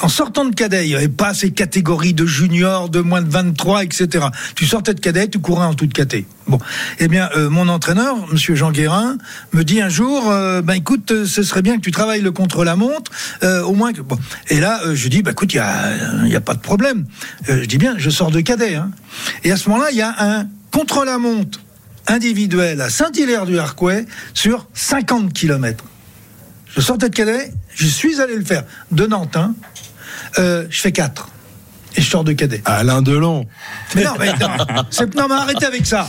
En 0.00 0.08
sortant 0.08 0.44
de 0.44 0.54
cadet, 0.54 0.84
il 0.86 0.88
n'y 0.90 0.94
avait 0.94 1.08
pas 1.08 1.34
ces 1.34 1.50
catégories 1.50 2.14
de 2.14 2.24
juniors, 2.24 2.88
de 2.88 3.00
moins 3.00 3.20
de 3.22 3.30
23, 3.30 3.82
etc. 3.82 4.26
Tu 4.54 4.64
sortais 4.66 4.94
de 4.94 5.00
cadet, 5.00 5.28
tu 5.28 5.38
courais 5.38 5.66
en 5.66 5.74
toute 5.74 5.92
caté. 5.92 6.26
Bon, 6.48 6.58
eh 6.98 7.06
bien, 7.08 7.30
euh, 7.36 7.48
mon 7.48 7.68
entraîneur, 7.68 8.16
Monsieur 8.32 8.54
Jean 8.56 8.72
Guérin, 8.72 9.16
me 9.52 9.62
dit 9.62 9.80
un 9.80 9.88
jour, 9.88 10.28
euh, 10.30 10.60
ben 10.60 10.74
écoute, 10.74 11.10
euh, 11.12 11.24
ce 11.24 11.42
serait 11.44 11.62
bien 11.62 11.76
que 11.76 11.82
tu 11.82 11.92
travailles 11.92 12.20
le 12.20 12.32
contre-la-montre, 12.32 13.10
euh, 13.44 13.62
au 13.62 13.74
moins 13.74 13.92
que. 13.92 14.00
Bon. 14.00 14.18
Et 14.48 14.58
là, 14.58 14.80
je 14.92 15.08
dis, 15.08 15.22
bah 15.22 15.30
écoute, 15.30 15.52
il 15.54 15.58
y 15.58 15.60
a, 15.60 15.92
a 16.34 16.40
pas 16.40 16.54
de 16.54 16.60
problème. 16.60 17.06
Je 17.46 17.64
dis 17.64 17.78
bien, 17.78 17.94
je 17.96 18.10
sors 18.10 18.30
de 18.32 18.40
cadet. 18.40 18.74
Hein. 18.74 18.90
Et 19.44 19.52
à 19.52 19.56
ce 19.56 19.68
moment-là, 19.68 19.90
il 19.92 19.96
y 19.96 20.02
a 20.02 20.14
un 20.18 20.48
contre-la-montre 20.72 21.60
individuel 22.08 22.80
à 22.80 22.90
Saint-Hilaire-du-Harcouët 22.90 24.08
sur 24.34 24.66
50 24.74 25.32
km. 25.32 25.84
Je 26.74 26.80
sortais 26.80 27.08
de 27.08 27.14
cadet, 27.14 27.52
je 27.74 27.86
suis 27.86 28.20
allé 28.20 28.34
le 28.36 28.44
faire 28.44 28.64
de 28.90 29.06
Nantes. 29.06 29.36
hein. 29.36 29.54
Je 30.36 30.66
fais 30.70 30.90
4. 30.92 31.28
Et 31.96 32.00
je 32.02 32.08
sors 32.10 32.24
de 32.24 32.32
cadet. 32.32 32.62
Alain 32.64 33.02
Delon. 33.02 33.46
Mais 33.94 34.04
non, 34.04 34.10
mais, 34.18 34.32
non, 34.32 34.48
c'est- 34.90 35.14
non, 35.14 35.26
mais 35.28 35.34
arrêtez 35.34 35.66
avec 35.66 35.84
ça. 35.86 36.08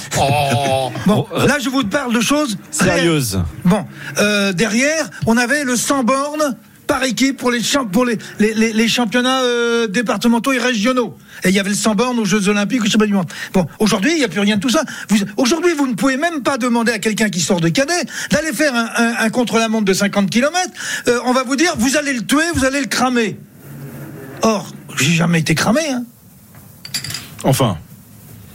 Bon, 1.05 1.27
là, 1.35 1.57
je 1.63 1.69
vous 1.69 1.83
parle 1.83 2.13
de 2.13 2.21
choses 2.21 2.57
Sérieuse. 2.71 3.41
Bon, 3.65 3.85
euh, 4.19 4.53
derrière, 4.53 5.09
on 5.25 5.37
avait 5.37 5.63
le 5.63 5.75
100 5.75 6.03
bornes 6.03 6.55
par 6.87 7.03
équipe 7.03 7.37
pour 7.37 7.49
les, 7.49 7.63
champ- 7.63 7.85
pour 7.85 8.05
les, 8.05 8.17
les, 8.39 8.53
les- 8.53 8.73
les 8.73 8.87
championnats 8.87 9.41
euh, 9.41 9.87
départementaux 9.87 10.51
et 10.51 10.57
régionaux. 10.57 11.17
Et 11.43 11.49
il 11.49 11.55
y 11.55 11.59
avait 11.59 11.69
le 11.69 11.75
100 11.75 11.95
bornes 11.95 12.19
aux 12.19 12.25
Jeux 12.25 12.47
Olympiques, 12.49 12.81
au 12.81 12.85
championnat 12.85 13.05
du 13.07 13.13
monde. 13.13 13.31
Bon, 13.53 13.65
aujourd'hui, 13.79 14.11
il 14.11 14.17
n'y 14.19 14.23
a 14.23 14.27
plus 14.27 14.41
rien 14.41 14.57
de 14.57 14.61
tout 14.61 14.69
ça. 14.69 14.83
Vous- 15.09 15.17
Aujourd'hui, 15.37 15.73
vous 15.77 15.87
ne 15.87 15.93
pouvez 15.95 16.17
même 16.17 16.43
pas 16.43 16.57
demander 16.57 16.91
à 16.91 16.99
quelqu'un 16.99 17.29
qui 17.29 17.39
sort 17.39 17.61
de 17.61 17.69
cadet 17.69 17.93
d'aller 18.31 18.51
faire 18.53 18.75
un, 18.75 18.87
un- 18.97 19.15
un 19.25 19.29
contre-la-montre 19.29 19.85
de 19.85 19.93
50 19.93 20.29
km. 20.29 20.53
on 21.25 21.31
va 21.33 21.43
vous 21.43 21.55
dire, 21.55 21.73
vous 21.77 21.95
allez 21.97 22.13
le 22.13 22.21
tuer, 22.25 22.43
vous 22.53 22.65
allez 22.65 22.79
le 22.81 22.87
cramer. 22.87 23.37
Or, 24.43 24.67
j'ai 24.97 25.13
jamais 25.13 25.39
été 25.39 25.55
cramé. 25.55 25.81
Hein. 25.89 26.03
Enfin, 27.43 27.77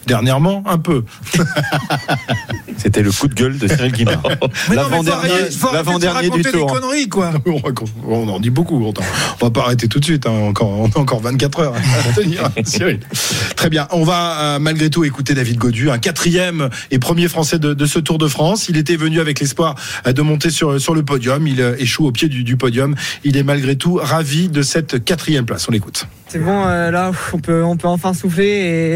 dernièrement, 0.09 0.65
un 0.67 0.79
peu. 0.79 1.05
C'était 2.77 3.03
le 3.03 3.13
coup 3.13 3.29
de 3.29 3.35
gueule 3.35 3.59
de 3.59 3.69
Cyril 3.69 3.93
Guimard. 3.93 4.23
L'avant-dernier 4.73 6.31
du 6.31 6.43
tour. 6.43 6.67
des 6.67 6.73
conneries, 6.81 7.09
quoi. 7.09 7.33
on, 8.09 8.29
en 8.29 8.41
dit 8.41 8.51
beaucoup. 8.51 8.83
On 8.85 8.93
on 9.41 9.45
va 9.45 9.51
pas 9.51 9.61
arrêter 9.63 9.87
tout 9.89 10.01
de 10.01 10.05
suite. 10.05 10.27
hein. 10.27 10.31
Encore, 10.49 10.71
on 10.71 10.87
a 10.89 10.99
encore 10.99 11.21
24 11.21 11.61
heures 11.61 11.75
à 11.75 12.13
tenir. 12.13 12.43
Cyril. 12.65 13.01
Très 13.57 13.69
bien. 13.69 13.87
On 13.93 14.03
va 14.05 14.41
euh, 14.41 14.59
malgré 14.59 14.91
tout 14.91 15.05
écouter 15.05 15.35
David 15.35 15.59
Godu, 15.59 15.91
un 15.91 15.99
quatrième 15.99 16.71
et 16.91 16.99
premier 16.99 17.29
Français 17.29 17.59
de, 17.59 17.75
de 17.75 17.87
ce 17.87 17.99
Tour 17.99 18.19
de 18.19 18.29
France. 18.29 18.69
Il 18.69 18.77
était 18.77 18.97
venu 18.97 19.21
avec 19.21 19.41
l'espoir 19.41 19.75
euh, 20.07 20.13
de 20.13 20.23
monter 20.23 20.51
sur, 20.51 20.81
sur 20.81 20.95
le 20.95 21.03
podium. 21.05 21.47
Il 21.47 21.61
euh, 21.61 21.77
échoue 21.79 22.07
au 22.07 22.13
pied 22.13 22.29
du, 22.29 22.45
du 22.45 22.57
podium. 22.57 22.95
Il 23.25 23.37
est 23.37 23.43
malgré 23.43 23.77
tout 23.77 23.99
ravi 24.03 24.49
de 24.49 24.63
cette 24.63 25.05
quatrième 25.05 25.45
place. 25.45 25.69
On 25.69 25.73
l'écoute. 25.73 26.07
C'est 26.31 26.41
bon, 26.41 26.67
euh, 26.67 26.91
là, 26.91 27.11
on 27.33 27.39
peut, 27.39 27.65
on 27.65 27.79
peut 27.79 27.89
enfin 27.89 28.13
souffler 28.13 28.49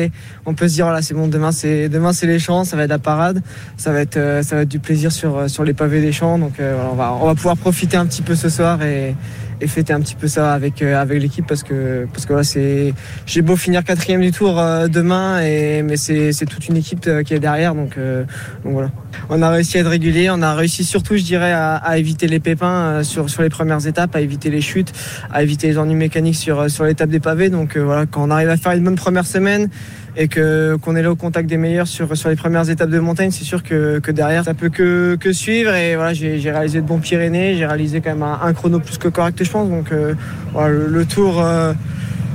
et 0.05 0.13
on 0.45 0.53
peut 0.53 0.69
se 0.69 0.75
dire, 0.75 0.85
voilà, 0.85 1.01
c'est 1.01 1.15
bon, 1.15 1.29
demain, 1.29 1.51
c'est, 1.51 1.89
demain, 1.89 2.13
c'est 2.13 2.27
les 2.27 2.39
champs, 2.39 2.65
ça 2.65 2.77
va 2.77 2.85
être 2.85 2.91
la 2.91 2.99
parade, 2.99 3.43
ça 3.79 3.91
va 3.91 4.03
être, 4.03 4.19
euh, 4.19 4.43
ça 4.43 4.55
va 4.57 4.63
être 4.63 4.69
du 4.69 4.79
plaisir 4.79 5.11
sur, 5.11 5.39
euh, 5.39 5.49
sur 5.49 5.65
les 5.65 5.73
pavés 5.73 6.03
des 6.03 6.13
champs. 6.13 6.39
Donc, 6.39 6.61
euh, 6.61 6.75
voilà, 6.77 6.91
on 6.93 6.95
va, 6.95 7.25
on 7.25 7.27
va 7.27 7.35
pouvoir 7.35 7.57
profiter 7.57 7.97
un 7.97 8.05
petit 8.05 8.21
peu 8.21 8.35
ce 8.35 8.51
soir 8.51 8.83
et, 8.83 9.17
et 9.63 9.67
fêter 9.67 9.95
un 9.95 10.01
petit 10.01 10.15
peu 10.15 10.29
ça 10.29 10.53
avec, 10.53 10.83
euh, 10.83 11.01
avec 11.01 11.23
l'équipe 11.23 11.47
parce 11.47 11.63
que, 11.63 12.07
parce 12.13 12.27
que 12.27 12.35
voilà, 12.35 12.45
c'est, 12.45 12.93
j'ai 13.25 13.41
beau 13.41 13.57
finir 13.57 13.83
quatrième 13.83 14.21
du 14.21 14.31
tour 14.31 14.61
euh, 14.61 14.87
demain 14.89 15.41
et, 15.41 15.83
mais 15.83 15.97
c'est, 15.97 16.33
c'est 16.33 16.45
toute 16.45 16.69
une 16.69 16.77
équipe 16.77 17.09
qui 17.25 17.33
est 17.33 17.41
derrière. 17.41 17.75
Donc, 17.75 17.97
donc 17.97 18.73
voilà. 18.75 18.91
On 19.29 19.43
a 19.43 19.51
réussi 19.51 19.79
à 19.79 19.81
être 19.81 19.89
régulier, 19.89 20.31
on 20.31 20.43
a 20.43 20.55
réussi 20.55 20.85
surtout, 20.85 21.17
je 21.17 21.23
dirais, 21.23 21.53
à, 21.53 21.99
éviter 21.99 22.27
les 22.27 22.41
pépins 22.41 22.67
euh, 22.67 23.03
sur, 23.03 23.43
les 23.43 23.49
premières 23.49 23.87
étapes, 23.87 24.15
à 24.17 24.21
éviter 24.21 24.51
les 24.51 24.61
chutes, 24.61 24.93
à 25.33 25.43
éviter 25.43 25.69
les 25.69 25.79
ennuis 25.79 25.95
mécaniques 25.95 26.37
sur, 26.37 26.61
euh, 26.61 26.69
l'étape 26.87 27.11
des 27.11 27.21
pavés. 27.21 27.49
Donc 27.49 27.77
euh, 27.77 27.81
voilà, 27.81 28.07
quand 28.07 28.23
on 28.27 28.31
arrive 28.31 28.49
à 28.49 28.57
faire 28.57 28.73
une 28.73 28.85
bonne 28.85 28.97
première 28.97 29.27
semaine 29.27 29.69
et 30.17 30.29
que 30.29 30.77
qu'on 30.77 30.95
est 30.97 31.03
là 31.03 31.11
au 31.11 31.17
contact 31.17 31.49
des 31.49 31.57
meilleurs 31.57 31.87
sur, 31.87 32.09
les 32.29 32.37
premières 32.37 32.69
étapes 32.69 32.91
de 32.91 32.99
montagne, 32.99 33.31
c'est 33.31 33.45
sûr 33.45 33.63
que, 33.63 34.01
derrière 34.11 34.45
ça 34.45 34.55
peut 34.55 34.69
que, 34.69 35.33
suivre. 35.33 35.75
Et 35.75 35.97
voilà, 35.97 36.13
j'ai 36.13 36.51
réalisé 36.51 36.81
de 36.81 36.87
bons 36.87 36.99
Pyrénées, 36.99 37.57
j'ai 37.57 37.67
réalisé 37.67 38.01
quand 38.01 38.11
même 38.11 38.23
un, 38.23 38.53
chrono 38.53 38.81
plus 38.81 38.99
que 38.99 39.09
correct, 39.09 39.43
je 39.43 39.51
pense. 39.51 39.69
Donc 39.69 39.93
euh, 39.93 40.15
voilà, 40.53 40.69
le, 40.69 41.05
tour. 41.05 41.43
euh, 41.43 41.73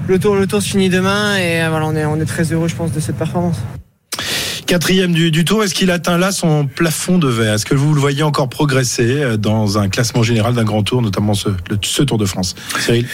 le 0.08 0.20
tour, 0.20 0.36
le 0.36 0.48
tour 0.48 0.62
se 0.62 0.70
finit 0.70 0.90
demain 0.90 1.38
et 1.38 1.68
voilà, 1.70 1.86
on 1.86 1.96
est, 1.96 2.06
on 2.06 2.16
est 2.16 2.26
très 2.26 2.44
heureux, 2.52 2.68
je 2.68 2.76
pense, 2.76 2.92
de 2.92 3.00
cette 3.00 3.18
performance. 3.18 3.62
Quatrième 4.68 5.14
du, 5.14 5.46
tour, 5.46 5.64
est-ce 5.64 5.74
qu'il 5.74 5.90
atteint 5.92 6.18
là 6.18 6.34
son 6.34 6.68
plafond 6.68 7.18
de 7.18 7.30
verre? 7.30 7.54
Est-ce 7.54 7.66
que 7.66 7.74
vous 7.74 7.94
le 7.94 8.02
voyez 8.02 8.22
encore 8.24 8.50
progresser 8.50 9.24
euh, 9.24 9.38
dans 9.38 9.78
un 9.78 9.88
classement 9.88 10.24
général 10.24 10.56
d'un 10.56 10.66
grand 10.66 10.84
tour, 10.84 11.02
notamment 11.02 11.36
ce, 11.36 11.48
ce 11.82 12.04
Tour 12.04 12.18
de 12.18 12.26
France? 12.26 12.54
Cyril? 12.78 13.08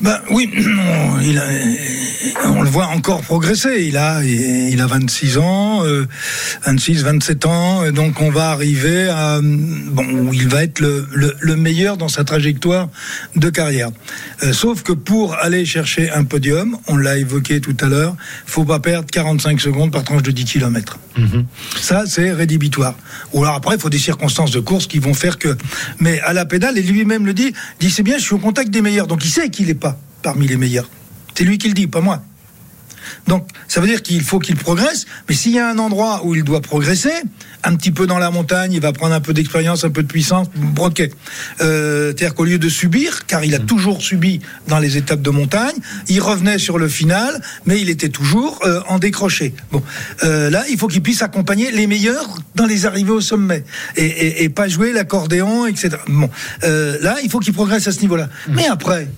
Ben 0.00 0.20
oui, 0.30 0.48
il 1.22 1.38
a- 1.38 2.46
on 2.50 2.62
le 2.62 2.68
voit 2.70 2.86
encore 2.86 3.22
progresser. 3.22 3.84
Il 3.86 3.96
a, 3.96 4.22
il 4.24 4.80
a 4.80 4.86
26 4.86 5.38
ans, 5.38 5.84
euh, 5.84 6.06
26, 6.64 7.02
27 7.02 7.46
ans, 7.46 7.84
et 7.84 7.90
donc 7.92 8.20
on 8.20 8.30
va 8.30 8.50
arriver 8.50 9.08
à 9.08 9.40
bon, 9.42 10.30
il 10.32 10.48
va 10.48 10.62
être 10.62 10.78
le, 10.80 11.06
le, 11.12 11.34
le 11.40 11.56
meilleur 11.56 11.96
dans 11.96 12.08
sa 12.08 12.22
trajectoire 12.24 12.88
de 13.34 13.50
carrière. 13.50 13.88
Euh, 14.44 14.52
sauf 14.52 14.82
que 14.82 14.92
pour 14.92 15.34
aller 15.34 15.64
chercher 15.64 16.10
un 16.10 16.24
podium, 16.24 16.76
on 16.86 16.96
l'a 16.96 17.18
évoqué 17.18 17.60
tout 17.60 17.76
à 17.80 17.86
l'heure, 17.86 18.14
faut 18.46 18.64
pas 18.64 18.78
perdre 18.78 19.08
45 19.10 19.60
secondes 19.60 19.90
par 19.90 20.04
tranche 20.04 20.22
de 20.22 20.30
10 20.30 20.44
km. 20.44 20.98
Ça, 21.80 22.04
c'est 22.06 22.30
rédhibitoire. 22.32 22.94
Ou 23.32 23.42
alors 23.42 23.56
après, 23.56 23.74
il 23.74 23.80
faut 23.80 23.90
des 23.90 23.98
circonstances 23.98 24.52
de 24.52 24.60
course 24.60 24.86
qui 24.86 25.00
vont 25.00 25.14
faire 25.14 25.36
que. 25.38 25.56
Mais 25.98 26.20
à 26.20 26.32
la 26.32 26.44
pédale, 26.44 26.78
et 26.78 26.82
lui-même 26.82 27.26
le 27.26 27.34
dit, 27.34 27.52
dit 27.80 27.90
c'est 27.90 28.04
bien, 28.04 28.18
je 28.18 28.22
suis 28.22 28.34
au 28.34 28.38
contact 28.38 28.70
des 28.70 28.82
meilleurs. 28.82 29.08
Donc 29.08 29.24
il 29.24 29.28
sait 29.28 29.48
qu'il 29.50 29.66
n'est 29.66 29.74
pas 29.74 29.87
parmi 30.22 30.46
les 30.46 30.56
meilleurs. 30.56 30.88
C'est 31.34 31.44
lui 31.44 31.58
qui 31.58 31.68
le 31.68 31.74
dit, 31.74 31.86
pas 31.86 32.00
moi. 32.00 32.22
Donc, 33.26 33.48
ça 33.68 33.80
veut 33.80 33.86
dire 33.86 34.02
qu'il 34.02 34.20
faut 34.22 34.38
qu'il 34.38 34.56
progresse, 34.56 35.06
mais 35.28 35.34
s'il 35.34 35.52
y 35.52 35.58
a 35.58 35.70
un 35.70 35.78
endroit 35.78 36.22
où 36.24 36.34
il 36.34 36.44
doit 36.44 36.60
progresser, 36.60 37.12
un 37.64 37.74
petit 37.74 37.90
peu 37.90 38.06
dans 38.06 38.18
la 38.18 38.30
montagne, 38.30 38.72
il 38.72 38.80
va 38.80 38.92
prendre 38.92 39.14
un 39.14 39.20
peu 39.20 39.32
d'expérience, 39.32 39.84
un 39.84 39.90
peu 39.90 40.02
de 40.02 40.08
puissance, 40.08 40.48
ok. 40.78 41.08
Euh, 41.60 42.08
C'est-à-dire 42.08 42.34
qu'au 42.34 42.44
lieu 42.44 42.58
de 42.58 42.68
subir, 42.68 43.24
car 43.26 43.44
il 43.44 43.54
a 43.54 43.58
toujours 43.60 44.02
subi 44.02 44.40
dans 44.66 44.78
les 44.78 44.96
étapes 44.98 45.22
de 45.22 45.30
montagne, 45.30 45.74
il 46.08 46.20
revenait 46.20 46.58
sur 46.58 46.76
le 46.78 46.86
final, 46.88 47.40
mais 47.64 47.80
il 47.80 47.88
était 47.88 48.08
toujours 48.10 48.60
euh, 48.66 48.80
en 48.88 48.98
décroché. 48.98 49.54
Bon, 49.72 49.82
euh, 50.24 50.50
là, 50.50 50.64
il 50.70 50.76
faut 50.78 50.88
qu'il 50.88 51.02
puisse 51.02 51.22
accompagner 51.22 51.70
les 51.70 51.86
meilleurs 51.86 52.38
dans 52.56 52.66
les 52.66 52.84
arrivées 52.84 53.12
au 53.12 53.20
sommet 53.22 53.64
et, 53.96 54.04
et- 54.04 54.42
et 54.44 54.48
pas 54.50 54.68
jouer 54.68 54.92
l'accordéon, 54.92 55.66
etc. 55.66 55.90
Bon, 56.08 56.28
euh, 56.64 56.98
là, 57.00 57.16
il 57.22 57.30
faut 57.30 57.38
qu'il 57.40 57.54
progresse 57.54 57.86
à 57.88 57.92
ce 57.92 58.00
niveau-là. 58.00 58.28
Mais 58.50 58.66
après, 58.66 59.08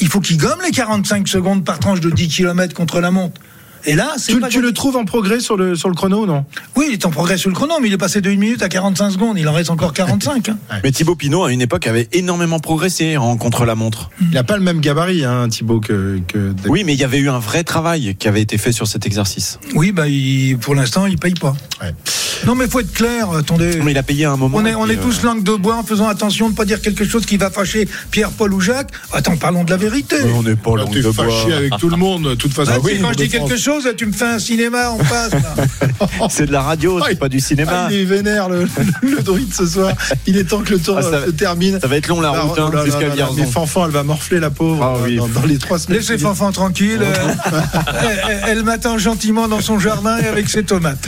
il 0.00 0.08
faut 0.08 0.20
qu'il 0.20 0.38
gomme 0.38 0.60
les 0.64 0.70
45 0.70 1.28
secondes 1.28 1.64
par 1.64 1.78
tranche 1.78 2.00
de 2.00 2.10
10 2.10 2.28
km 2.28 2.74
contre 2.74 3.00
la 3.00 3.10
montre. 3.10 3.40
Et 3.86 3.94
là, 3.94 4.14
Tu, 4.24 4.40
pas 4.40 4.48
tu 4.48 4.60
le 4.60 4.72
trouves 4.72 4.96
en 4.96 5.04
progrès 5.04 5.40
sur 5.40 5.56
le, 5.56 5.74
sur 5.76 5.88
le 5.88 5.94
chrono 5.94 6.22
ou 6.22 6.26
non? 6.26 6.44
Oui, 6.76 6.86
il 6.88 6.92
est 6.94 7.04
en 7.06 7.10
progrès 7.10 7.36
sur 7.36 7.50
le 7.50 7.54
chrono, 7.54 7.74
mais 7.80 7.88
il 7.88 7.92
est 7.94 7.98
passé 7.98 8.20
de 8.20 8.30
1 8.30 8.36
minute 8.36 8.62
à 8.62 8.68
45 8.68 9.10
secondes. 9.10 9.38
Il 9.38 9.46
en 9.48 9.52
reste 9.52 9.70
encore 9.70 9.92
45. 9.92 10.48
hein. 10.48 10.56
Mais 10.82 10.90
Thibaut 10.92 11.14
Pinot, 11.16 11.44
à 11.44 11.52
une 11.52 11.60
époque, 11.60 11.86
avait 11.86 12.08
énormément 12.12 12.60
progressé 12.60 13.16
en 13.16 13.36
contre-la-montre. 13.36 14.10
Il 14.22 14.30
n'a 14.30 14.44
pas 14.44 14.56
le 14.56 14.62
même 14.62 14.80
gabarit, 14.80 15.24
hein, 15.24 15.48
Thibaut, 15.48 15.80
que, 15.80 16.18
que 16.28 16.52
Oui, 16.66 16.82
mais 16.84 16.94
il 16.94 17.00
y 17.00 17.04
avait 17.04 17.18
eu 17.18 17.28
un 17.28 17.38
vrai 17.38 17.62
travail 17.64 18.14
qui 18.18 18.26
avait 18.28 18.42
été 18.42 18.56
fait 18.58 18.72
sur 18.72 18.86
cet 18.86 19.06
exercice. 19.06 19.58
Oui, 19.74 19.92
bah, 19.92 20.08
il- 20.08 20.56
pour 20.58 20.74
l'instant, 20.74 21.06
il 21.06 21.18
paye 21.18 21.34
pas. 21.34 21.54
Non, 22.46 22.54
mais 22.54 22.66
faut 22.68 22.80
être 22.80 22.92
clair. 22.92 23.30
Attendez. 23.30 23.80
Mais 23.82 23.92
il 23.92 23.98
a 23.98 24.02
payé 24.02 24.24
à 24.24 24.32
un 24.32 24.36
moment. 24.36 24.58
On 24.58 24.64
est, 24.66 24.74
on 24.74 24.86
tous 25.02 25.22
langue 25.22 25.42
de 25.42 25.52
bois 25.54 25.76
en 25.76 25.82
faisant 25.82 26.08
attention 26.08 26.46
de 26.46 26.52
ne 26.52 26.56
pas 26.56 26.64
dire 26.64 26.80
quelque 26.80 27.04
chose 27.04 27.26
qui 27.26 27.36
va 27.36 27.50
fâcher 27.50 27.88
Pierre, 28.10 28.30
Paul 28.30 28.52
ou 28.54 28.60
Jacques. 28.60 28.90
Attends, 29.12 29.36
parlons 29.36 29.64
de 29.64 29.70
la 29.70 29.76
vérité. 29.76 30.16
euh, 30.16 30.32
On 30.36 30.42
n'est 30.42 30.56
pas 30.56 30.76
langue 30.76 30.92
de 30.94 31.02
fâché 31.10 31.46
bois. 31.46 31.56
avec 31.56 31.76
tout 31.78 31.88
le 31.88 31.96
monde, 31.96 32.24
de 32.30 32.34
toute 32.34 32.52
façon. 32.52 32.72
Ah 32.74 32.78
oui, 32.82 32.98
quand 33.00 33.10
je 33.12 33.16
dis 33.24 33.28
Tour 33.28 33.48
de 33.48 33.56
tu 33.96 34.06
me 34.06 34.12
fais 34.12 34.24
un 34.24 34.38
cinéma 34.38 34.90
en 34.90 34.98
face. 34.98 35.32
là. 35.32 35.54
C'est 36.30 36.46
de 36.46 36.52
la 36.52 36.62
radio, 36.62 37.00
c'est 37.06 37.18
pas 37.18 37.28
du 37.28 37.40
cinéma. 37.40 37.70
Ah, 37.86 37.88
il 37.90 37.98
est 38.00 38.04
vénère, 38.04 38.48
le, 38.48 38.66
le 39.02 39.22
druide 39.22 39.52
ce 39.54 39.66
soir. 39.66 39.92
Il 40.26 40.36
est 40.36 40.44
temps 40.44 40.60
que 40.60 40.70
le 40.72 40.78
tour 40.78 40.96
Ah, 40.98 41.02
ça 41.02 41.08
euh, 41.08 41.26
se 41.26 41.30
termine. 41.32 41.78
Ça 41.80 41.86
va 41.86 41.96
être 41.96 42.08
long 42.08 42.20
la 42.20 42.30
route, 42.30 42.58
oh 42.58 42.70
hein, 42.74 42.84
jusqu'à 42.84 43.08
Vierzon. 43.08 43.34
Mais 43.38 43.46
Fanfan, 43.46 43.86
elle 43.86 43.92
va 43.92 44.02
morfler 44.02 44.40
la 44.40 44.50
pauvre 44.50 44.82
Ah 44.82 44.98
oui. 45.04 45.16
dans, 45.16 45.28
dans 45.28 45.44
les 45.46 45.58
trois 45.58 45.78
semaines. 45.78 45.98
Laissez 45.98 46.18
Fanfan 46.18 46.52
tranquille. 46.52 47.00
euh, 47.02 47.60
elle, 48.46 48.62
m'attend 48.64 48.98
gentiment 48.98 49.48
dans 49.48 49.60
son 49.60 49.78
jardin 49.78 50.18
et 50.18 50.26
avec 50.26 50.48
ses 50.48 50.64
tomates. 50.64 51.06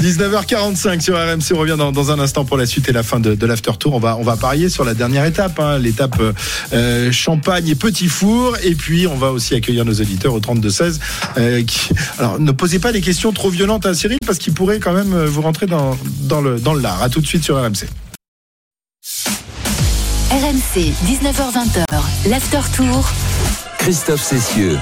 19h45 0.00 1.00
sur 1.00 1.16
RMC. 1.16 1.52
On 1.54 1.58
revient 1.58 1.76
dans, 1.78 1.92
dans 1.92 2.10
un 2.10 2.18
instant 2.18 2.44
pour 2.44 2.56
la 2.56 2.66
suite 2.66 2.88
et 2.88 2.92
la 2.92 3.02
fin 3.02 3.20
de, 3.20 3.34
de 3.34 3.46
l'after 3.46 3.72
tour. 3.78 3.94
On 3.94 3.98
va, 4.00 4.16
on 4.18 4.22
va 4.22 4.36
parier 4.36 4.68
sur 4.68 4.84
la 4.84 4.94
dernière 4.94 5.24
étape, 5.24 5.58
hein, 5.60 5.78
l'étape 5.78 6.16
euh, 6.20 6.32
euh, 6.72 7.12
Champagne 7.12 7.68
et 7.68 7.74
Petit 7.74 8.08
Four. 8.08 8.56
Et 8.62 8.74
puis, 8.74 9.06
on 9.06 9.16
va 9.16 9.30
aussi 9.30 9.54
accueillir 9.54 9.84
nos 9.84 9.94
auditeurs 9.94 10.34
au 10.34 10.40
32-16. 10.40 10.98
euh, 11.38 11.62
qui... 11.64 11.90
Alors, 12.18 12.38
ne 12.38 12.52
posez 12.52 12.78
pas 12.78 12.92
des 12.92 13.00
questions 13.00 13.32
trop 13.32 13.50
violentes 13.50 13.86
à 13.86 13.94
Cyril 13.94 14.18
parce 14.26 14.38
qu'il 14.38 14.52
pourrait 14.54 14.78
quand 14.78 14.92
même 14.92 15.12
euh, 15.14 15.26
vous 15.26 15.42
rentrer 15.42 15.66
dans, 15.66 15.96
dans, 16.22 16.40
le, 16.40 16.58
dans 16.58 16.74
le 16.74 16.80
lard. 16.80 17.02
À 17.02 17.08
tout 17.08 17.20
de 17.20 17.26
suite 17.26 17.44
sur 17.44 17.56
RMC. 17.56 17.86
RMC, 20.30 20.92
19h20h, 21.06 21.84
l'after 22.28 22.60
tour. 22.76 23.10
Christophe 23.78 24.22
Cessieux. 24.22 24.78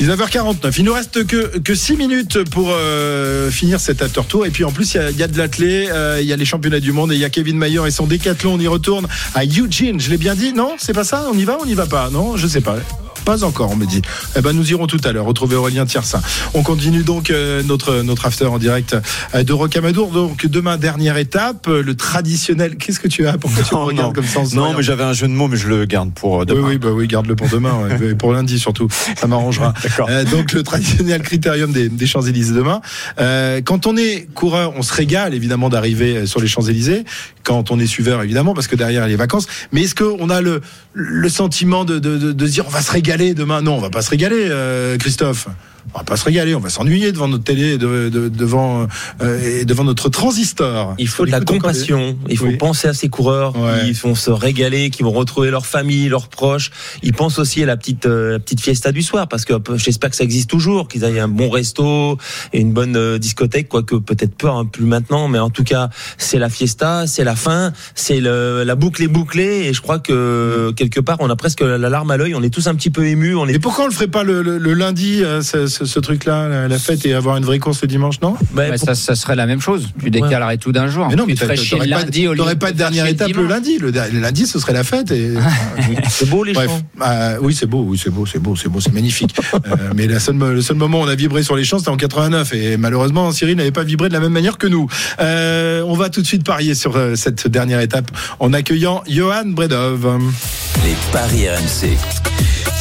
19h49. 0.00 0.74
Il 0.78 0.84
nous 0.84 0.92
reste 0.92 1.26
que, 1.26 1.58
que 1.58 1.74
6 1.74 1.96
minutes 1.96 2.44
pour 2.50 2.70
euh, 2.70 3.50
finir 3.50 3.78
cet 3.78 4.02
after 4.02 4.22
tour. 4.28 4.46
Et 4.46 4.50
puis 4.50 4.64
en 4.64 4.72
plus, 4.72 4.94
il 4.94 4.96
y 4.96 5.00
a, 5.00 5.10
il 5.10 5.16
y 5.16 5.22
a 5.22 5.28
de 5.28 5.38
l'athlé, 5.38 5.88
euh, 5.90 6.18
il 6.20 6.26
y 6.26 6.32
a 6.32 6.36
les 6.36 6.44
championnats 6.44 6.80
du 6.80 6.92
monde 6.92 7.12
et 7.12 7.14
il 7.14 7.20
y 7.20 7.24
a 7.24 7.30
Kevin 7.30 7.56
Mayer 7.56 7.86
et 7.86 7.90
son 7.90 8.06
décathlon. 8.06 8.54
On 8.54 8.60
y 8.60 8.66
retourne 8.66 9.06
à 9.34 9.44
Eugene. 9.44 10.00
Je 10.00 10.10
l'ai 10.10 10.18
bien 10.18 10.34
dit 10.34 10.52
Non? 10.52 10.74
C'est 10.78 10.94
pas 10.94 11.04
ça? 11.04 11.26
On 11.32 11.38
y 11.38 11.44
va 11.44 11.58
On 11.60 11.66
n'y 11.66 11.74
va 11.74 11.86
pas? 11.86 12.10
Non? 12.10 12.36
Je 12.36 12.46
sais 12.46 12.60
pas. 12.60 12.76
Pas 13.24 13.42
encore, 13.44 13.70
on 13.70 13.76
me 13.76 13.86
dit. 13.86 14.02
Eh 14.36 14.40
ben, 14.40 14.52
nous 14.52 14.70
irons 14.70 14.86
tout 14.86 15.00
à 15.04 15.12
l'heure 15.12 15.24
retrouver 15.24 15.56
Aurélien 15.56 15.86
Tiersin. 15.86 16.20
On 16.52 16.62
continue 16.62 17.02
donc 17.04 17.30
euh, 17.30 17.62
notre 17.62 18.02
notre 18.02 18.26
after 18.26 18.46
en 18.46 18.58
direct 18.58 18.96
euh, 19.34 19.42
de 19.42 19.52
Rocamadour. 19.52 20.10
Donc 20.10 20.46
demain 20.46 20.76
dernière 20.76 21.16
étape, 21.16 21.66
euh, 21.68 21.82
le 21.82 21.94
traditionnel. 21.96 22.76
Qu'est-ce 22.76 23.00
que 23.00 23.08
tu 23.08 23.26
as? 23.26 23.38
Pourquoi 23.38 23.62
tu 23.62 23.74
me 23.74 23.80
Non, 23.80 23.86
regardes 23.86 24.08
non. 24.08 24.12
comme 24.22 24.26
ça 24.26 24.40
en 24.40 24.48
Non, 24.54 24.74
mais 24.76 24.82
j'avais 24.82 25.04
un 25.04 25.12
jeu 25.14 25.26
de 25.26 25.32
mots, 25.32 25.48
mais 25.48 25.56
je 25.56 25.68
le 25.68 25.84
garde 25.86 26.12
pour 26.12 26.36
euh, 26.36 26.40
oui, 26.40 26.46
demain. 26.54 26.68
oui, 26.68 26.78
bah 26.78 26.88
oui, 26.92 27.06
garde-le 27.06 27.34
pour 27.36 27.48
demain, 27.48 27.72
ouais, 27.82 28.08
et 28.10 28.14
pour 28.14 28.32
lundi 28.32 28.58
surtout. 28.58 28.88
Ça 29.16 29.26
m'arrangera. 29.26 29.72
Euh, 30.08 30.24
donc 30.24 30.52
le 30.52 30.62
traditionnel 30.62 31.22
critérium 31.22 31.72
des, 31.72 31.88
des 31.88 32.06
Champs-Élysées 32.06 32.52
demain. 32.52 32.80
Euh, 33.20 33.60
quand 33.64 33.86
on 33.86 33.96
est 33.96 34.26
coureur, 34.34 34.72
on 34.76 34.82
se 34.82 34.92
régale 34.92 35.32
évidemment 35.34 35.68
d'arriver 35.70 36.26
sur 36.26 36.40
les 36.40 36.46
Champs-Élysées. 36.48 37.04
Quand 37.42 37.70
on 37.70 37.78
est 37.78 37.86
suiveur, 37.86 38.22
évidemment, 38.22 38.54
parce 38.54 38.66
que 38.66 38.76
derrière 38.76 39.02
il 39.02 39.04
y 39.04 39.06
a 39.06 39.08
les 39.08 39.16
vacances. 39.16 39.46
Mais 39.72 39.82
est-ce 39.82 39.94
qu'on 39.94 40.28
a 40.30 40.40
le, 40.42 40.60
le 40.94 41.28
sentiment 41.28 41.84
de, 41.84 41.98
de, 41.98 42.18
de, 42.18 42.32
de 42.32 42.46
dire 42.46 42.64
on 42.66 42.70
va 42.70 42.82
se 42.82 42.90
régaler 42.90 43.13
demain 43.16 43.62
Non, 43.62 43.76
on 43.76 43.80
va 43.80 43.90
pas 43.90 44.02
se 44.02 44.10
régaler, 44.10 44.46
euh, 44.48 44.98
Christophe. 44.98 45.48
On 45.92 45.98
va 45.98 46.04
pas 46.04 46.16
se 46.16 46.24
régaler, 46.24 46.54
on 46.54 46.60
va 46.60 46.70
s'ennuyer 46.70 47.12
devant 47.12 47.28
notre 47.28 47.44
télé, 47.44 47.78
de- 47.78 48.08
de- 48.08 48.28
devant 48.28 48.86
euh, 49.22 49.60
et 49.60 49.64
devant 49.64 49.84
notre 49.84 50.08
transistor. 50.08 50.94
Il 50.98 51.08
faut 51.08 51.24
de 51.26 51.30
la 51.30 51.40
compassion. 51.40 52.16
Il 52.28 52.36
faut 52.38 52.46
Oui. 52.46 52.56
penser 52.56 52.88
à 52.88 52.94
ces 52.94 53.08
coureurs 53.08 53.54
qui 53.84 53.92
vont 53.92 54.14
se 54.14 54.30
régaler, 54.30 54.90
qui 54.90 55.02
vont 55.02 55.12
retrouver 55.12 55.50
leur 55.50 55.66
famille, 55.66 56.08
leurs 56.08 56.28
proches. 56.28 56.70
Ils 57.02 57.12
pensent 57.12 57.38
aussi 57.38 57.62
à 57.62 57.66
la 57.66 57.76
petite, 57.76 58.06
euh, 58.06 58.32
la 58.32 58.38
petite 58.38 58.60
fiesta 58.60 58.90
du 58.92 59.02
soir, 59.02 59.28
parce 59.28 59.44
que 59.44 59.54
j'espère 59.76 60.10
que 60.10 60.16
ça 60.16 60.24
existe 60.24 60.50
toujours, 60.50 60.88
qu'ils 60.88 61.04
aient 61.04 61.20
un 61.20 61.28
bon 61.28 61.48
resto 61.50 62.18
et 62.52 62.60
une 62.60 62.72
bonne 62.72 62.96
euh, 62.96 63.18
discothèque, 63.18 63.68
quoique 63.68 63.94
peut-être 63.96 64.34
pas 64.34 64.50
hein, 64.50 64.64
plus 64.64 64.84
maintenant, 64.86 65.28
mais 65.28 65.38
en 65.38 65.50
tout 65.50 65.64
cas, 65.64 65.90
c'est 66.18 66.38
la 66.38 66.48
fiesta, 66.48 67.06
c'est 67.06 67.24
la 67.24 67.36
fin, 67.36 67.72
c'est 67.94 68.20
le- 68.20 68.64
la 68.64 68.74
boucle 68.74 69.02
est 69.02 69.08
bouclée, 69.08 69.66
et 69.66 69.72
je 69.72 69.80
crois 69.80 69.98
que 70.00 70.72
quelque 70.76 71.00
part, 71.00 71.18
on 71.20 71.30
a 71.30 71.36
presque 71.36 71.60
la 71.60 71.78
larme 71.78 72.10
à 72.10 72.16
l'œil. 72.16 72.34
On 72.34 72.42
est 72.42 72.50
tous 72.52 72.66
un 72.66 72.74
petit 72.74 72.90
peu 72.90 73.06
émus. 73.06 73.34
On 73.36 73.46
est 73.46 73.54
Et 73.54 73.58
pourquoi 73.58 73.84
on 73.84 73.88
le 73.88 73.92
ferait 73.94 74.08
pas 74.08 74.24
le, 74.24 74.42
le- 74.42 74.58
le 74.58 74.74
lundi, 74.74 75.22
euh, 75.22 75.40
ce, 75.74 75.98
truc-là, 75.98 76.48
la, 76.48 76.68
la 76.68 76.78
fête, 76.78 77.04
et 77.06 77.14
avoir 77.14 77.36
une 77.36 77.44
vraie 77.44 77.58
course 77.58 77.82
le 77.82 77.88
dimanche, 77.88 78.20
non 78.20 78.36
Ouais, 78.56 78.76
ça, 78.78 78.94
ça 78.94 79.14
serait 79.14 79.36
la 79.36 79.46
même 79.46 79.60
chose. 79.60 79.88
Tu 80.02 80.10
décalerais 80.10 80.58
tout 80.58 80.72
d'un 80.72 80.88
jour. 80.88 81.08
Mais 81.08 81.16
non, 81.16 81.24
tu 81.24 81.30
mais 81.30 81.36
t'aurais 81.36 81.56
le 81.56 81.78
pas, 81.78 81.84
lundi 81.86 82.28
au 82.28 82.32
lieu 82.32 82.38
t'aurais 82.38 82.54
de 82.54 82.58
pas 82.60 82.72
de 82.72 82.78
dernière 82.78 83.06
étape 83.06 83.30
le 83.32 83.46
lundi. 83.46 83.78
Le, 83.78 83.90
lundi, 83.90 84.46
ce 84.46 84.58
serait 84.58 84.72
la 84.72 84.84
fête. 84.84 85.10
Et... 85.10 85.32
c'est 86.08 86.28
beau 86.28 86.44
les 86.44 86.52
Bref, 86.52 86.70
champs. 86.70 87.06
euh, 87.06 87.38
oui, 87.40 87.54
c'est 87.54 87.66
beau, 87.66 87.84
oui, 87.86 88.00
c'est 88.02 88.10
beau, 88.10 88.26
c'est 88.26 88.38
beau, 88.38 88.56
c'est 88.56 88.68
beau, 88.68 88.80
c'est 88.80 88.92
magnifique. 88.92 89.34
Euh, 89.66 89.92
mais 89.96 90.06
la 90.06 90.20
seule, 90.20 90.36
le 90.36 90.60
seul 90.60 90.76
moment 90.76 91.00
où 91.00 91.04
on 91.04 91.08
a 91.08 91.14
vibré 91.14 91.42
sur 91.42 91.56
les 91.56 91.64
champs, 91.64 91.78
c'était 91.78 91.90
en 91.90 91.96
89. 91.96 92.52
Et 92.54 92.76
malheureusement, 92.76 93.30
Cyril 93.32 93.56
n'avait 93.56 93.70
pas 93.70 93.82
vibré 93.84 94.08
de 94.08 94.12
la 94.12 94.20
même 94.20 94.32
manière 94.32 94.58
que 94.58 94.66
nous. 94.66 94.88
Euh, 95.20 95.82
on 95.86 95.94
va 95.94 96.10
tout 96.10 96.20
de 96.20 96.26
suite 96.26 96.44
parier 96.44 96.74
sur 96.74 96.96
euh, 96.96 97.14
cette 97.14 97.48
dernière 97.48 97.80
étape 97.80 98.10
en 98.40 98.52
accueillant 98.52 99.02
Johan 99.08 99.46
Bredov. 99.46 100.18
Les 100.84 100.94
paris 101.12 101.48
RMC. 101.48 101.96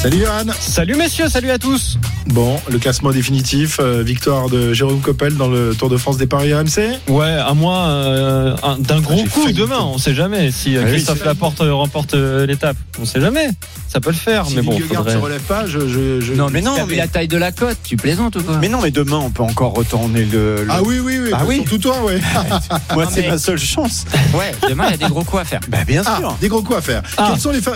Salut 0.03 0.19
Johan. 0.19 0.45
Salut 0.59 0.95
messieurs, 0.95 1.29
salut 1.29 1.49
à 1.49 1.57
tous. 1.57 1.97
Bon, 2.27 2.59
le 2.69 2.77
classement 2.77 3.11
définitif, 3.11 3.77
euh, 3.79 4.03
victoire 4.03 4.49
de 4.49 4.73
Jérôme 4.73 4.99
Coppel 4.99 5.35
dans 5.37 5.47
le 5.47 5.73
Tour 5.75 5.89
de 5.89 5.95
France 5.95 6.17
des 6.17 6.27
paris 6.27 6.53
RMC. 6.53 6.99
Ouais, 7.07 7.25
à 7.31 7.53
moins 7.53 7.87
euh, 7.89 8.55
un- 8.63 8.77
d'un 8.79 8.99
gros 8.99 9.23
coup 9.25 9.49
demain, 9.53 9.79
on 9.81 9.97
sait 9.97 10.13
jamais 10.13 10.51
si 10.51 10.75
euh, 10.75 10.81
Ah 10.85 10.89
Christophe 10.89 11.23
Laporte 11.23 11.61
euh, 11.61 11.73
remporte 11.73 12.15
l'étape. 12.15 12.75
On 13.01 13.05
sait 13.05 13.21
jamais, 13.21 13.49
ça 13.87 13.99
peut 14.01 14.09
le 14.09 14.15
faire, 14.15 14.45
Si 14.45 14.55
mais 14.55 14.61
bon, 14.61 14.71
Vingegaard 14.73 14.97
faudrait. 15.03 15.13
se 15.13 15.17
relève 15.17 15.41
pas, 15.41 15.67
je, 15.67 15.79
je, 15.87 16.19
je- 16.21 16.33
Non, 16.33 16.47
mais 16.51 16.61
non, 16.61 16.77
non, 16.77 16.85
mais 16.87 16.95
la 16.95 17.07
taille 17.07 17.27
de 17.29 17.37
la 17.37 17.51
côte, 17.53 17.77
tu 17.83 17.95
plaisantes 17.95 18.35
ou 18.35 18.43
quoi? 18.43 18.57
Mais 18.57 18.67
non, 18.69 18.81
mais 18.81 18.91
demain, 18.91 19.17
on 19.23 19.29
peut 19.29 19.43
encore 19.43 19.73
retourner 19.73 20.25
le. 20.25 20.63
le- 20.63 20.67
Ah 20.69 20.81
oui, 20.83 20.99
oui, 20.99 21.19
oui. 21.23 21.29
Ah 21.33 21.43
oui. 21.47 21.55
Surtout 21.57 21.77
toi, 21.77 22.03
ouais. 22.03 22.19
Moi, 22.93 23.05
c'est 23.09 23.21
mais- 23.21 23.29
ma 23.29 23.37
seule 23.37 23.59
chance. 23.59 24.05
Ouais, 24.33 24.51
demain 24.67 24.85
il 24.87 24.91
y 24.91 24.93
a 24.95 24.97
des 24.97 25.11
gros 25.13 25.23
coups 25.23 25.41
à 25.41 25.45
faire. 25.45 25.61
Bah, 25.69 25.79
bien 25.87 26.01
Ah, 26.05 26.17
sûr. 26.19 26.35
des 26.41 26.47
gros 26.49 26.61
coups 26.61 26.79
à 26.79 26.81
faire. 26.81 27.03
Ah. 27.17 27.35
Fa- 27.37 27.71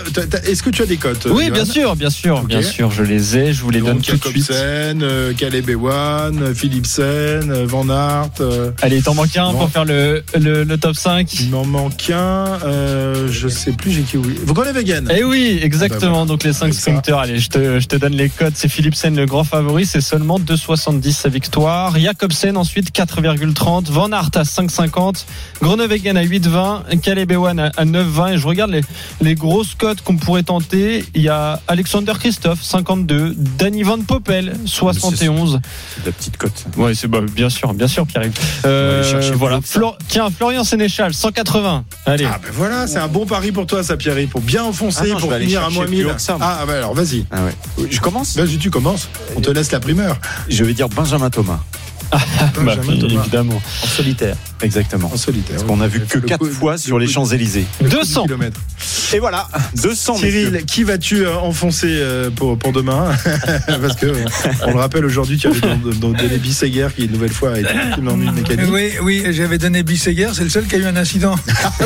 Est-ce 0.46 0.62
que 0.62 0.70
tu 0.70 0.82
as 0.82 0.86
des 0.86 0.96
cotes 0.98 1.26
Oui, 1.30 1.44
Johan? 1.46 1.54
bien 1.54 1.64
sûr, 1.64 1.96
bien 1.96 2.08
bien 2.08 2.10
sûr, 2.22 2.42
bien 2.44 2.62
sûr, 2.62 2.90
je 2.90 3.02
les 3.02 3.36
ai, 3.38 3.52
je 3.52 3.62
vous 3.62 3.70
les 3.70 3.80
donne 3.80 4.00
tout 4.00 4.16
de 4.16 4.22
suite. 4.28 4.46
Jacobsen, 4.46 5.02
euh, 5.02 5.32
Caleb 5.34 5.68
Ewan, 5.70 6.42
euh, 6.42 6.54
Philipsen, 6.54 7.02
euh, 7.50 7.66
Van 7.66 7.88
Aert. 7.88 8.30
euh, 8.40 8.70
Allez, 8.82 8.96
il 8.98 9.02
t'en 9.02 9.14
manque 9.14 9.36
un 9.36 9.52
pour 9.52 9.70
faire 9.70 9.84
le, 9.84 10.22
le, 10.38 10.64
le 10.64 10.78
top 10.78 10.96
5. 10.96 11.32
il 11.40 11.50
m'en 11.50 11.64
manque 11.64 12.10
un. 12.10 12.58
euh, 12.64 13.28
je 13.30 13.48
sais 13.48 13.72
plus, 13.72 13.92
j'ai 13.92 14.02
qui 14.02 14.16
oublié. 14.16 14.38
Vous 14.44 14.54
connaissez 14.54 14.74
Vegan 14.78 15.08
Eh 15.16 15.24
oui, 15.24 15.58
exactement. 15.62 16.22
Ah 16.22 16.24
bah 16.24 16.28
Donc 16.28 16.44
les 16.44 16.52
5 16.52 16.62
Avec 16.66 16.74
ça. 16.74 16.80
sprinters, 16.80 17.18
allez, 17.18 17.38
je 17.38 17.48
te, 17.48 17.80
je 17.80 17.86
te 17.86 17.96
donne 17.96 18.14
les 18.14 18.28
codes. 18.28 18.54
C'est 18.56 18.68
Philipsen 18.68 19.14
le 19.16 19.26
grand 19.26 19.44
favori, 19.44 19.86
c'est 19.86 20.00
seulement 20.00 20.38
2,70 20.38 21.12
sa 21.12 21.28
victoire. 21.28 21.98
Jacobsen 21.98 22.56
ensuite 22.56 22.94
4,30. 22.94 23.90
Van 23.90 24.10
Aert 24.12 24.30
à 24.34 24.42
5,50. 24.42 25.24
Groenewegen 25.62 26.16
à 26.16 26.24
8,20. 26.24 27.00
Caleb 27.00 27.32
Ewan 27.32 27.58
à 27.60 27.70
à 27.76 27.84
9,20. 27.84 28.32
Et 28.34 28.38
je 28.38 28.46
regarde 28.46 28.70
les, 28.70 28.80
les 29.20 29.34
grosses 29.34 29.74
cotes 29.74 30.00
qu'on 30.02 30.16
pourrait 30.16 30.42
tenter. 30.42 31.04
Il 31.14 31.22
y 31.22 31.28
a 31.28 31.60
Alexander 32.08 32.20
Christophe 32.20 32.62
52. 32.62 33.34
Danny 33.58 33.82
Van 33.82 33.98
Poppel 34.00 34.56
71. 34.64 35.60
C'est 35.94 36.00
de 36.02 36.06
la 36.06 36.12
petite 36.12 36.36
cote. 36.38 36.64
Ouais, 36.78 36.94
c'est 36.94 37.06
bah, 37.06 37.20
bien 37.20 37.50
sûr, 37.50 37.74
bien 37.74 37.86
sûr, 37.88 38.06
Pierre. 38.06 38.22
Chercher 38.62 39.32
voilà. 39.34 39.60
Flor- 39.62 39.98
Tiens, 40.08 40.30
Florian 40.30 40.64
Sénéchal 40.64 41.12
180. 41.12 41.84
Allez. 42.06 42.24
Ah 42.24 42.38
ben 42.42 42.50
voilà, 42.54 42.86
c'est 42.86 42.96
un 42.98 43.08
bon 43.08 43.26
pari 43.26 43.52
pour 43.52 43.66
toi, 43.66 43.82
ça 43.82 43.96
Pierre, 43.98 44.16
pour 44.30 44.40
bien 44.40 44.64
enfoncer, 44.64 45.00
Ah 45.04 45.06
non, 45.08 45.20
pour 45.20 45.32
finir 45.34 45.62
à 45.64 45.68
moins 45.70 45.84
plus 45.84 45.96
1000. 45.96 46.06
haut 46.06 46.14
que 46.14 46.20
ça, 46.22 46.38
moi. 46.38 46.46
Ah 46.60 46.64
bah 46.66 46.74
alors 46.78 46.94
vas-y. 46.94 47.26
Ah 47.30 47.40
ouais. 47.44 47.86
Je 47.90 48.00
commence? 48.00 48.36
Vas-y, 48.36 48.56
tu 48.56 48.70
commences. 48.70 49.08
On 49.36 49.40
te 49.40 49.50
laisse 49.50 49.70
la 49.70 49.80
primeur. 49.80 50.16
Je 50.48 50.64
vais 50.64 50.72
dire 50.74 50.88
Benjamin 50.88 51.28
Thomas. 51.30 51.60
Bah, 52.10 52.18
Benjamin 52.56 53.00
Thomas. 53.00 53.20
évidemment. 53.22 53.62
En 53.82 53.86
solitaire. 53.86 54.36
Exactement. 54.62 55.10
En 55.12 55.16
solitaire. 55.16 55.56
Parce 55.56 55.68
qu'on 55.68 55.80
a 55.80 55.88
vu 55.88 56.00
que 56.00 56.06
fait 56.06 56.20
le 56.20 56.26
4 56.28 56.38
coup- 56.38 56.50
fois 56.50 56.78
sur 56.78 56.98
le 56.98 57.04
les 57.06 57.10
Champs-Élysées. 57.12 57.64
le 57.80 57.88
coup 57.88 57.94
du 57.94 58.00
200. 58.00 58.22
kilomètre. 58.24 58.60
Et 59.14 59.18
voilà, 59.20 59.48
200 59.76 60.16
Cyril, 60.16 60.50
messieurs. 60.50 60.66
qui 60.66 60.84
vas-tu 60.84 61.24
euh, 61.26 61.34
enfoncer 61.38 61.86
euh, 61.90 62.30
pour, 62.30 62.58
pour 62.58 62.72
demain 62.72 63.10
Parce 63.80 63.96
que, 63.96 64.06
euh, 64.06 64.24
on 64.66 64.72
le 64.72 64.78
rappelle 64.78 65.04
aujourd'hui, 65.06 65.38
tu 65.38 65.46
avais 65.46 65.60
don- 65.60 65.78
don- 65.94 66.12
donné 66.12 66.36
Bisseguer 66.38 66.88
qui, 66.94 67.04
une 67.06 67.12
nouvelle 67.12 67.32
fois, 67.32 67.54
a 67.54 67.58
été 67.60 67.72
victime 67.72 68.08
ennui 68.08 68.30
mécanique. 68.30 68.66
Oui, 68.70 68.90
oui, 69.02 69.24
j'avais 69.30 69.56
donné 69.58 69.82
Bisseguer, 69.82 70.28
c'est 70.34 70.44
le 70.44 70.50
seul 70.50 70.66
qui 70.66 70.74
a 70.74 70.78
eu 70.78 70.84
un 70.86 70.96
incident. 70.96 71.34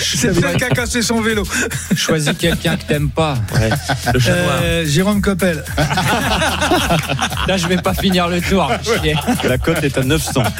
c'est 0.00 0.28
le 0.28 0.34
seul 0.40 0.56
qui 0.56 0.64
a 0.64 0.70
cassé 0.70 1.02
son 1.02 1.20
vélo. 1.20 1.42
Choisis 1.94 2.32
quelqu'un 2.38 2.76
que 2.76 2.84
t'aimes 2.84 3.10
pas. 3.10 3.36
Le. 4.14 4.20
Euh, 4.28 4.86
Jérôme 4.86 5.20
Coppel. 5.20 5.62
Là, 7.48 7.56
je 7.56 7.66
vais 7.68 7.76
pas 7.76 7.94
finir 7.94 8.28
le 8.28 8.40
tour. 8.40 8.70
Chier. 8.82 9.14
La 9.44 9.58
cote 9.58 9.82
est 9.82 9.98
à 9.98 10.02
900. 10.02 10.42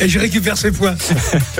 Et 0.00 0.08
je 0.08 0.18
récupère 0.18 0.56
ses 0.56 0.70
points. 0.72 0.94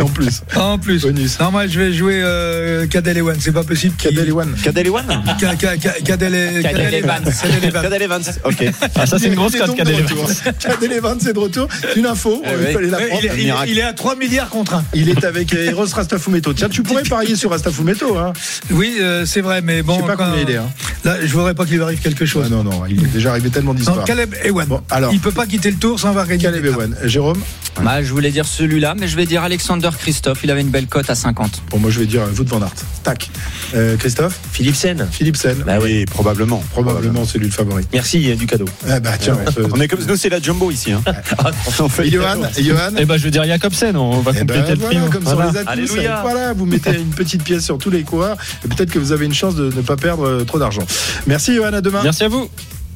En 0.00 0.06
plus, 0.06 0.42
En 0.56 0.78
plus. 0.78 1.02
bonus. 1.02 1.38
Non, 1.40 1.50
moi 1.50 1.66
je 1.66 1.78
vais 1.78 1.92
jouer 1.92 2.20
euh, 2.22 2.86
Cadel 2.86 3.18
Ewan, 3.18 3.36
c'est 3.40 3.52
pas 3.52 3.62
possible. 3.64 3.94
Cadel 3.96 4.28
Ewan. 4.28 4.54
Cadel 4.62 4.86
Ewan 4.88 5.04
Ca- 5.40 5.54
ca- 5.58 5.76
ca- 5.80 5.94
Cadel 6.04 6.34
E- 6.34 6.62
Cadel 6.62 6.94
Evans. 6.94 7.22
Cadel 7.24 7.64
Evans. 7.64 7.82
Cadel 7.82 8.02
Evans. 8.02 8.22
Ok. 8.44 8.64
Ah, 8.96 9.06
ça, 9.06 9.18
c'est 9.18 9.28
une 9.28 9.34
grosse 9.34 9.52
cote, 9.56 9.74
Cadel 9.76 9.96
retour. 10.02 10.28
Cadel 10.60 10.92
Evans, 10.92 11.18
c'est 11.20 11.32
de 11.32 11.38
retour. 11.38 11.68
Une 11.96 12.06
info, 12.06 12.42
Eh 12.44 12.48
il 12.50 12.66
oui. 12.66 12.72
fallait 12.72 12.86
la 12.90 12.98
Ouais, 12.98 13.06
prendre. 13.08 13.22
il, 13.24 13.30
est, 13.30 13.34
il 13.34 13.40
est- 13.40 13.44
miracle. 13.44 13.70
il 13.70 13.78
est 13.78 13.82
à 13.82 13.92
3 13.92 14.16
milliards 14.16 14.48
contre 14.50 14.74
1. 14.74 14.84
Il 14.94 15.08
est 15.08 15.24
avec 15.24 15.52
Eros 15.54 15.86
Rastafumeto. 15.94 16.52
Tiens, 16.54 16.68
tu 16.68 16.82
pourrais 16.82 17.02
parier 17.02 17.36
sur 17.36 17.50
Rastafumeto. 17.50 18.16
Hein. 18.18 18.32
Oui, 18.70 18.96
euh, 19.00 19.24
c'est 19.26 19.40
vrai, 19.40 19.62
mais 19.62 19.82
bon. 19.82 19.94
Je 19.96 20.00
sais 20.00 20.06
pas 20.06 20.16
quand- 20.16 20.30
combien 20.30 20.42
il 20.42 20.50
est. 20.50 20.56
Hein. 20.56 20.68
Là, 21.04 21.16
je 21.22 21.32
voudrais 21.32 21.54
pas 21.54 21.64
qu'il 21.64 21.76
lui 21.76 21.82
arrive 21.82 22.00
quelque 22.00 22.26
chose. 22.26 22.44
Ah 22.46 22.50
non, 22.50 22.64
non, 22.64 22.82
il 22.88 23.02
est 23.02 23.08
déjà 23.08 23.30
arrivé 23.30 23.50
tellement 23.50 23.74
d'histoires. 23.74 24.04
Caleb 24.04 24.34
Ewan. 24.44 24.66
Bon, 24.66 24.80
alors. 24.90 25.12
Il 25.12 25.20
peut 25.20 25.32
pas 25.32 25.46
quitter 25.46 25.70
le 25.70 25.76
tour 25.76 25.98
sans 26.00 26.08
avoir 26.08 26.26
gagné. 26.26 26.42
Caleb. 26.42 26.64
Ewan. 26.66 26.96
Jérôme 27.04 27.40
Bah, 27.82 28.04
je 28.04 28.10
voulais 28.12 28.30
dire 28.30 28.46
celui-là, 28.46 28.94
mais 28.96 29.08
je 29.08 29.16
vais 29.16 29.26
dire 29.26 29.42
Alexander 29.42 29.90
Christophe. 29.98 30.40
Il 30.44 30.50
avait 30.52 30.60
une 30.60 30.68
belle 30.68 30.86
cote 30.86 31.10
à 31.10 31.16
50. 31.16 31.62
Bon, 31.70 31.78
moi 31.80 31.90
je 31.90 31.98
vais 31.98 32.06
dire 32.06 32.22
euh, 32.22 32.30
Wout 32.38 32.44
van 32.48 32.62
Aert. 32.62 32.70
Tac. 33.02 33.28
Euh, 33.74 33.96
Christophe 33.96 34.38
Philipsen. 34.52 35.08
Philipsen 35.10 35.56
Bah 35.66 35.78
oui. 35.82 35.84
Oui, 35.98 36.04
probablement. 36.06 36.62
Probablement 36.70 37.24
c'est 37.24 37.38
lui 37.38 37.46
le 37.46 37.52
favori. 37.52 37.84
Merci, 37.92 38.18
il 38.20 38.28
y 38.28 38.32
a 38.32 38.36
du 38.36 38.46
cadeau. 38.46 38.66
Ah 38.88 39.00
bah 39.00 39.10
tiens, 39.18 39.36
on 39.44 39.50
se- 39.50 39.60
On 39.72 39.80
est 39.80 39.88
comme 39.88 40.04
nous, 40.04 40.16
c'est 40.16 40.28
la 40.28 40.40
jumbo 40.40 40.70
ici. 40.70 40.92
Hein. 40.92 41.02
On 41.80 41.88
fait- 41.88 42.08
Johan, 42.08 42.42
Johan 42.58 42.90
Eh 42.96 43.04
ben, 43.06 43.16
je 43.16 43.24
veux 43.24 43.30
dire 43.32 43.44
Jacobsen, 43.44 43.96
on 43.96 44.20
va 44.20 44.30
Eh 44.36 44.38
compléter 44.40 44.62
ben 44.62 44.70
le 44.74 44.76
voilà, 44.80 45.00
prix. 45.00 45.10
comme 45.10 45.24
ça 45.24 45.30
on 45.32 45.34
Voilà. 45.34 45.50
les 45.50 45.58
a 45.58 45.62
tous. 45.64 45.68
Alléluia. 45.70 46.20
Voilà, 46.22 46.52
vous 46.52 46.66
mettez 46.66 46.94
une 46.94 47.10
petite 47.10 47.42
pièce 47.42 47.64
sur 47.64 47.78
tous 47.78 47.90
les 47.90 48.02
coureurs 48.04 48.36
et 48.64 48.68
peut-être 48.68 48.90
que 48.92 49.00
vous 49.00 49.10
avez 49.10 49.26
une 49.26 49.34
chance 49.34 49.56
de 49.56 49.64
ne 49.64 49.82
pas 49.82 49.96
perdre 49.96 50.26
euh, 50.26 50.44
trop 50.44 50.60
d'argent. 50.60 50.82
Merci 51.26 51.56
Johan, 51.56 51.72
à 51.72 51.80
demain. 51.80 52.02
Merci 52.04 52.22
à 52.24 52.28
vous. 52.28 52.48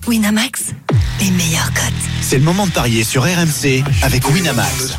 Winamax, 0.07 0.67
les 1.21 1.31
meilleures 1.33 1.73
cotes. 1.75 2.18
C'est 2.31 2.37
le 2.37 2.45
moment 2.45 2.67
de 2.67 2.73
parier 2.73 3.05
sur 3.05 3.23
RMC 3.23 3.81
avec 4.05 4.29
Winamax. 4.29 4.99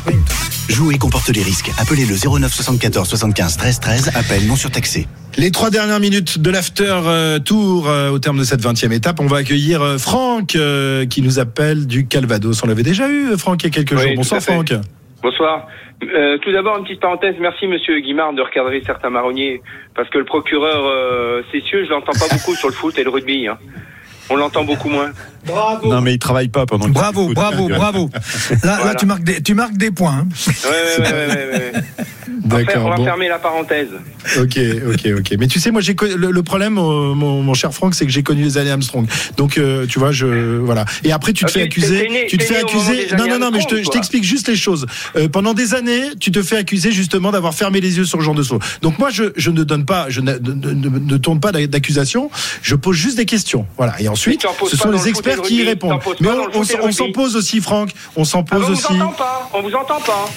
Jouer 0.68 0.98
comporte 0.98 1.28
les 1.28 1.44
risques. 1.44 1.70
Appelez 1.78 2.04
le 2.04 2.16
09 2.16 2.52
74 2.52 3.08
75 3.08 3.56
13 3.56 3.78
13. 3.78 4.08
Appel 4.16 4.48
non 4.48 4.56
surtaxé. 4.56 5.06
Les 5.38 5.52
trois 5.52 5.70
dernières 5.70 6.00
minutes 6.00 6.40
de 6.40 6.50
l'after 6.50 6.92
euh, 7.06 7.38
tour 7.38 7.88
euh, 7.88 8.10
au 8.10 8.18
terme 8.18 8.36
de 8.36 8.42
cette 8.42 8.62
20e 8.62 8.90
étape, 8.92 9.20
on 9.20 9.26
va 9.28 9.36
accueillir 9.36 9.80
euh, 9.80 9.96
Franck 9.96 10.56
euh, 10.56 11.06
qui 11.06 11.22
nous 11.22 11.38
appelle 11.38 11.86
du 11.86 12.08
Calvados. 12.08 12.64
On 12.64 12.66
l'avait 12.66 12.82
déjà 12.82 13.08
eu, 13.08 13.38
Franck, 13.38 13.62
il 13.62 13.66
y 13.66 13.68
a 13.68 13.70
quelques 13.70 13.92
Oui, 13.92 14.08
jours. 14.08 14.16
Bonsoir. 14.16 14.40
Franck. 14.42 14.72
Bonsoir. 15.22 15.68
Euh, 16.02 16.36
tout 16.38 16.50
d'abord, 16.50 16.78
une 16.78 16.84
petite 16.84 17.00
parenthèse. 17.00 17.36
Merci, 17.40 17.68
monsieur 17.68 18.00
Guimard, 18.00 18.32
de 18.32 18.42
recadrer 18.42 18.82
certains 18.84 19.10
marronniers. 19.10 19.62
Parce 19.94 20.10
que 20.10 20.18
le 20.18 20.24
procureur 20.24 20.82
euh, 20.84 21.42
Cessieux, 21.52 21.84
je 21.84 21.90
l'entends 21.90 22.10
pas 22.18 22.26
beaucoup 22.34 22.56
sur 22.56 22.66
le 22.66 22.74
foot 22.74 22.98
et 22.98 23.04
le 23.04 23.10
rugby. 23.10 23.46
hein. 23.46 23.56
On 24.30 24.36
l'entend 24.36 24.64
beaucoup 24.64 24.88
moins. 24.88 25.10
Bravo. 25.46 25.90
Non, 25.90 26.00
mais 26.02 26.14
il 26.14 26.18
travaille 26.18 26.48
pas 26.48 26.66
pendant 26.66 26.86
que 26.86 26.90
Bravo, 26.92 27.28
tu 27.28 27.34
bravo, 27.34 27.64
écoutes. 27.64 27.76
bravo. 27.76 28.10
Là, 28.12 28.58
Voilà. 28.62 28.84
là 28.84 28.94
tu, 28.94 29.06
marques 29.06 29.24
des, 29.24 29.42
tu 29.42 29.54
marques 29.54 29.76
des 29.76 29.90
points. 29.90 30.24
hein. 30.24 30.28
Ouais, 30.46 30.70
ouais, 30.70 31.04
ouais, 31.04 31.12
ouais, 31.12 31.26
ouais, 31.26 31.72
ouais. 31.74 31.82
On 32.76 32.88
va, 32.88 32.96
bon. 32.96 33.04
fermer 33.04 33.28
la 33.28 33.38
parenthèse. 33.38 33.88
Ok, 34.40 34.58
ok, 34.92 35.08
ok. 35.18 35.34
Mais 35.38 35.46
tu 35.46 35.60
sais, 35.60 35.70
moi, 35.70 35.80
j'ai 35.80 35.94
connu- 35.94 36.16
le, 36.16 36.30
le 36.30 36.42
problème, 36.42 36.74
mon, 36.74 37.14
mon 37.42 37.54
cher 37.54 37.72
Franck, 37.72 37.94
c'est 37.94 38.04
que 38.06 38.10
j'ai 38.12 38.22
connu 38.22 38.42
les 38.42 38.58
années 38.58 38.70
Armstrong. 38.70 39.06
Donc, 39.36 39.56
euh, 39.58 39.86
tu 39.86 39.98
vois, 39.98 40.10
je 40.12 40.26
voilà. 40.58 40.84
Et 41.04 41.12
après, 41.12 41.32
tu 41.32 41.44
te 41.44 41.50
fais 41.50 41.62
accuser. 41.62 42.08
né- 42.08 42.26
tu 42.28 42.36
te 42.38 42.42
fais 42.44 42.56
accuser. 42.56 43.08
Non, 43.16 43.26
non, 43.28 43.38
non, 43.38 43.50
mais 43.52 43.60
je 43.60 43.66
te- 43.66 43.88
t'explique 43.90 44.24
juste 44.24 44.48
les 44.48 44.56
choses. 44.56 44.86
Euh, 45.16 45.28
pendant 45.28 45.54
des 45.54 45.74
années, 45.74 46.02
tu 46.18 46.30
te 46.32 46.42
fais 46.42 46.56
accuser 46.56 46.92
justement 46.92 47.30
d'avoir 47.30 47.54
fermé 47.54 47.80
les 47.80 47.96
yeux 47.98 48.04
sur 48.04 48.18
le 48.18 48.24
genre 48.24 48.34
de 48.34 48.42
saut. 48.42 48.58
Donc 48.82 48.98
moi, 48.98 49.10
je, 49.10 49.24
je 49.36 49.50
ne 49.50 49.62
donne 49.62 49.84
pas, 49.84 50.06
je 50.08 50.20
ne, 50.20 50.32
ne- 50.32 50.72
ne- 50.72 50.98
ne 50.98 51.16
tourne 51.18 51.40
pas 51.40 51.52
d'accusation. 51.52 52.30
Je 52.62 52.74
pose 52.74 52.96
juste 52.96 53.16
des 53.16 53.26
questions. 53.26 53.66
Voilà. 53.76 54.00
Et 54.00 54.08
ensuite, 54.08 54.19
Ce 54.68 54.76
sont 54.76 54.90
les 54.90 55.08
experts 55.08 55.36
le 55.36 55.42
qui 55.42 55.56
y 55.56 55.64
répondent. 55.64 56.00
Mais 56.20 56.28
on, 56.54 56.92
s'en 56.92 57.10
pose 57.12 57.36
aussi, 57.36 57.60
Franck. 57.60 57.90
On 58.16 58.24
s'en 58.24 58.40
Ah, 58.40 58.54
pose 58.56 58.64
on 58.64 58.66
vous 58.66 58.72
aussi. 58.72 58.92
entend 59.00 59.12
pas. 59.12 59.50
On 59.54 59.62
vous 59.62 59.74
entend 59.74 60.00
pas. 60.00 60.28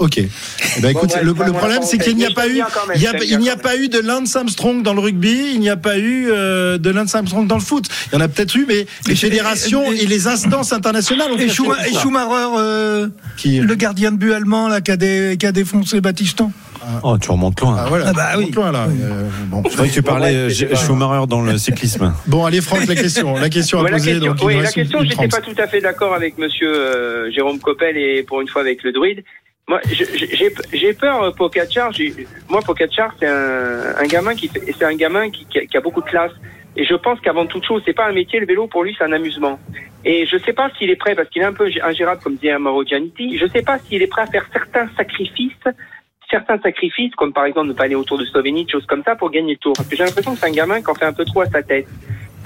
Ok. 0.00 0.18
Eh 0.18 0.80
ben, 0.80 0.90
écoute, 0.90 1.12
le, 1.20 1.34
problème, 1.34 1.82
c'est 1.82 1.98
qu'il 1.98 2.14
n'y 2.16 2.24
a 2.24 2.30
parenthèse. 2.30 2.60
pas 2.60 2.80
Mais 2.94 3.00
eu, 3.00 3.02
même, 3.02 3.22
il 3.26 3.34
a- 3.34 3.38
n'y 3.38 3.50
a 3.50 3.56
pas 3.56 3.76
eu 3.76 3.88
de 3.88 3.98
Lance 3.98 4.36
Armstrong 4.36 4.80
dans 4.84 4.94
le 4.94 5.00
rugby, 5.00 5.50
il 5.54 5.58
n'y 5.58 5.68
a 5.70 5.76
pas 5.76 5.98
eu 5.98 6.28
euh, 6.30 6.78
de 6.78 6.90
Lance 6.90 7.16
Armstrong 7.16 7.48
dans 7.48 7.56
le 7.56 7.60
foot. 7.60 7.86
Il 8.12 8.14
y 8.14 8.18
en 8.18 8.20
a 8.20 8.28
peut-être 8.28 8.54
eu, 8.54 8.64
mais 8.68 8.86
les 9.06 9.12
Et- 9.14 9.16
fédérations 9.16 9.90
et- 9.90 9.96
et, 10.04 10.06
les 10.06 10.28
instances 10.28 10.72
internationales 10.72 11.32
ont 11.32 11.36
Et, 11.36 11.48
Schuma-. 11.48 11.82
Schumacher, 12.00 12.54
euh, 12.58 13.08
Qui 13.36 13.58
le 13.58 13.74
gardien 13.74 14.12
de 14.12 14.16
but 14.18 14.32
allemand 14.32 14.68
là, 14.68 14.80
qui, 14.80 14.92
a 14.92 14.96
dé- 14.96 15.36
qui 15.36 15.46
a 15.46 15.50
défoncé 15.52 16.00
Battiston? 16.00 16.52
Oh, 17.02 17.16
tu 17.18 17.30
remontes 17.30 17.60
loin. 17.60 17.76
Ah, 17.78 17.86
voilà, 17.88 18.06
Ah 18.08 18.12
bah 18.12 18.28
oui. 18.38 18.50
loin, 18.50 18.72
là. 18.72 18.86
Euh, 18.88 19.28
bon. 19.46 19.62
C'est 19.68 19.76
vrai 19.76 19.88
que 19.88 19.94
tu 19.94 20.02
parlais 20.02 20.34
euh, 20.34 20.48
Schumacher 20.50 21.26
dans 21.26 21.42
le 21.42 21.58
cyclisme. 21.58 22.12
Bon, 22.26 22.44
allez 22.44 22.60
Franck, 22.60 22.86
la 22.86 22.94
question, 22.94 23.34
la 23.34 23.48
question 23.48 23.78
à 23.80 23.82
Ouais, 23.82 23.90
la 23.90 23.96
poser. 23.96 24.10
question, 24.12 24.30
donc, 24.32 24.38
il 24.42 24.46
oui, 24.46 24.62
la 24.62 24.70
question, 24.72 25.00
j'étais 25.02 25.28
pas 25.28 25.40
tout 25.40 25.54
à 25.58 25.66
fait 25.66 25.80
d'accord 25.80 26.14
avec 26.14 26.38
monsieur 26.38 26.72
euh, 26.74 27.30
Jérôme 27.32 27.58
Coppel 27.58 27.96
et 27.96 28.22
pour 28.22 28.40
une 28.40 28.48
fois 28.48 28.62
avec 28.62 28.82
le 28.82 28.92
druide. 28.92 29.24
Moi, 29.68 29.80
je- 29.90 30.04
je- 30.04 30.76
j'ai 30.78 30.92
peur, 30.94 31.22
euh, 31.22 31.30
Pogacar. 31.30 31.92
j'ai- 31.92 32.14
Moi, 32.48 32.60
Pogacar, 32.62 33.14
c'est 33.20 33.26
un, 33.26 33.96
un 33.98 34.06
gamin 34.06 34.34
qui, 34.34 34.50
c'est 34.78 34.84
un 34.84 34.94
gamin 34.94 35.28
qui, 35.30 35.44
qui 35.46 35.58
a, 35.58 35.66
qui 35.66 35.76
a 35.76 35.80
beaucoup 35.80 36.00
de 36.00 36.06
classe. 36.08 36.32
Et 36.76 36.84
je 36.84 36.94
pense 36.94 37.20
qu'avant 37.20 37.44
toute 37.46 37.64
chose, 37.66 37.82
c'est 37.84 37.92
pas 37.92 38.06
un 38.08 38.12
métier. 38.12 38.40
Le 38.40 38.46
vélo, 38.46 38.66
pour 38.66 38.84
lui, 38.84 38.94
c'est 38.96 39.04
un 39.04 39.12
amusement. 39.12 39.58
Et 40.04 40.26
je 40.26 40.38
sais 40.38 40.52
pas 40.52 40.70
s'il 40.78 40.88
est 40.90 40.96
prêt, 40.96 41.14
parce 41.14 41.28
qu'il 41.28 41.42
est 41.42 41.46
un 41.46 41.52
peu 41.52 41.68
ingérable, 41.82 42.20
comme 42.22 42.36
disait 42.36 42.56
Mauro 42.58 42.84
Giannitti. 42.84 43.36
Je 43.36 43.46
sais 43.48 43.62
pas 43.62 43.78
s'il 43.80 44.00
est 44.00 44.06
prêt 44.06 44.22
à 44.22 44.26
faire 44.26 44.46
certains 44.52 44.88
sacrifices, 44.96 45.52
certains 46.30 46.58
sacrifices, 46.58 47.14
comme 47.16 47.32
par 47.32 47.44
exemple 47.44 47.68
ne 47.68 47.72
pas 47.72 47.84
aller 47.84 47.94
autour 47.94 48.18
de 48.18 48.24
Slovénie, 48.24 48.64
des 48.64 48.72
choses 48.72 48.86
comme 48.86 49.02
ça, 49.04 49.16
pour 49.16 49.30
gagner 49.30 49.52
le 49.52 49.58
tour. 49.58 49.72
Parce 49.74 49.88
que 49.88 49.96
j'ai 49.96 50.04
l'impression 50.04 50.34
que 50.34 50.40
c'est 50.40 50.46
un 50.46 50.52
gamin 50.52 50.80
qui 50.80 50.90
en 50.90 50.94
fait 50.94 51.04
un 51.04 51.12
peu 51.12 51.24
trop 51.24 51.42
à 51.42 51.46
sa 51.46 51.62
tête. 51.62 51.86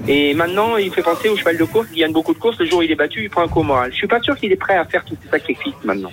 Et 0.09 0.35
maintenant, 0.35 0.76
il 0.76 0.93
fait 0.93 1.03
penser 1.03 1.28
au 1.28 1.37
cheval 1.37 1.57
de 1.57 1.64
course, 1.64 1.89
il 1.93 2.01
gagne 2.01 2.12
beaucoup 2.12 2.35
de 2.35 2.39
courses. 2.39 2.59
Le 2.59 2.66
jour 2.66 2.80
où 2.80 2.83
il 2.83 2.91
est 2.91 2.97
battu, 2.97 3.22
il 3.22 3.30
prend 3.30 3.43
un 3.43 3.49
coup 3.49 3.61
au 3.61 3.64
moral. 3.64 3.91
Je 3.93 3.97
suis 3.97 4.07
pas 4.07 4.20
sûr 4.20 4.37
qu'il 4.37 4.51
est 4.51 4.57
prêt 4.57 4.76
à 4.76 4.85
faire 4.85 5.05
tous 5.05 5.16
ces 5.22 5.28
sacrifices 5.28 5.74
maintenant. 5.85 6.12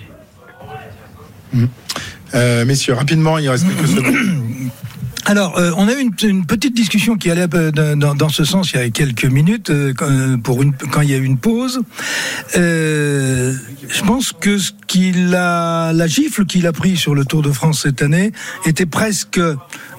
Euh, 2.34 2.64
messieurs, 2.64 2.94
rapidement, 2.94 3.38
il 3.38 3.48
reste 3.48 3.66
quelques 3.66 3.88
secondes. 3.96 4.70
Alors, 5.26 5.58
euh, 5.58 5.72
on 5.76 5.88
a 5.88 5.92
eu 5.92 6.10
une, 6.22 6.46
petite 6.46 6.74
discussion 6.74 7.16
qui 7.16 7.30
allait 7.30 7.46
dans, 7.46 8.28
ce 8.28 8.44
sens 8.44 8.72
il 8.72 8.80
y 8.80 8.82
a 8.82 8.90
quelques 8.90 9.24
minutes, 9.24 9.70
euh, 9.70 9.92
quand, 9.94 10.08
euh, 10.08 10.36
quand 10.90 11.00
il 11.02 11.10
y 11.10 11.14
a 11.14 11.18
eu 11.18 11.24
une 11.24 11.38
pause. 11.38 11.80
Je 12.54 14.02
pense 14.06 14.32
que 14.32 14.58
ce 14.58 14.72
qu'il 14.86 15.34
a, 15.34 15.92
la 15.92 16.06
gifle 16.06 16.46
qu'il 16.46 16.66
a 16.66 16.72
pris 16.72 16.96
sur 16.96 17.14
le 17.14 17.24
Tour 17.24 17.42
de 17.42 17.52
France 17.52 17.82
cette 17.82 18.02
année 18.02 18.32
était 18.66 18.86
presque 18.86 19.40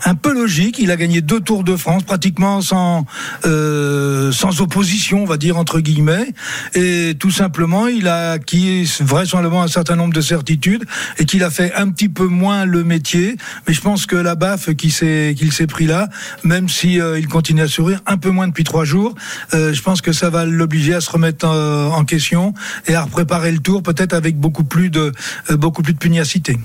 un 0.04 0.16
peu 0.16 0.34
logique. 0.34 0.78
Il 0.80 0.92
a 0.92 0.96
gagné 0.96 1.22
deux 1.22 1.40
Tours 1.40 1.64
de 1.64 1.76
France 1.76 2.04
pratiquement 2.04 2.62
sans 2.62 3.06
euh, 3.46 4.32
sans 4.32 4.62
opposition, 4.62 5.24
on 5.24 5.26
va 5.26 5.38
dire 5.38 5.58
entre 5.58 5.80
guillemets, 5.80 6.34
et 6.74 7.16
tout 7.20 7.32
simplement 7.32 7.88
il 7.88 8.08
a 8.08 8.32
acquis 8.32 8.90
vraisemblablement 9.02 9.64
un 9.64 9.68
certain 9.68 9.96
nombre 9.96 10.14
de 10.14 10.22
certitudes 10.22 10.86
et 11.18 11.26
qu'il 11.26 11.44
a 11.44 11.50
fait 11.50 11.74
un 11.74 11.90
petit 11.90 12.10
peu 12.10 12.26
moins 12.26 12.66
le 12.66 12.84
métier. 12.84 13.36
Mais 13.68 13.74
je 13.74 13.82
pense 13.82 14.06
que 14.06 14.16
la 14.16 14.36
baffe 14.36 14.74
qui 14.76 14.92
s'est 14.92 15.36
qu'il 15.38 15.52
s'est 15.52 15.68
pris 15.68 15.86
là, 15.86 16.10
même 16.44 16.70
si 16.70 17.00
euh, 17.00 17.20
il 17.20 17.28
continue 17.28 17.62
à 17.62 17.68
sourire 17.68 18.02
un 18.06 18.18
peu 18.18 18.30
moins 18.30 18.48
depuis 18.48 18.64
trois 18.64 18.86
jours. 18.86 19.16
Euh, 19.54 19.74
je 19.74 19.82
pense 19.82 20.02
que 20.02 20.12
ça 20.14 20.30
va 20.30 20.46
l'obliger 20.46 20.94
à 20.94 21.02
se 21.02 21.10
remettre 21.10 21.48
euh, 21.48 21.88
en 21.88 22.06
question 22.06 22.54
et 22.88 22.96
à 22.96 23.06
préparer 23.06 23.52
le 23.52 23.60
tour, 23.60 23.84
peut-être 23.84 24.14
avec 24.14 24.38
beaucoup 24.38 24.64
plus 24.64 24.90
de 24.90 25.12
beaucoup 25.52 25.82
plus 25.82 25.94
de 25.94 26.00
pugnacité. 26.00 26.58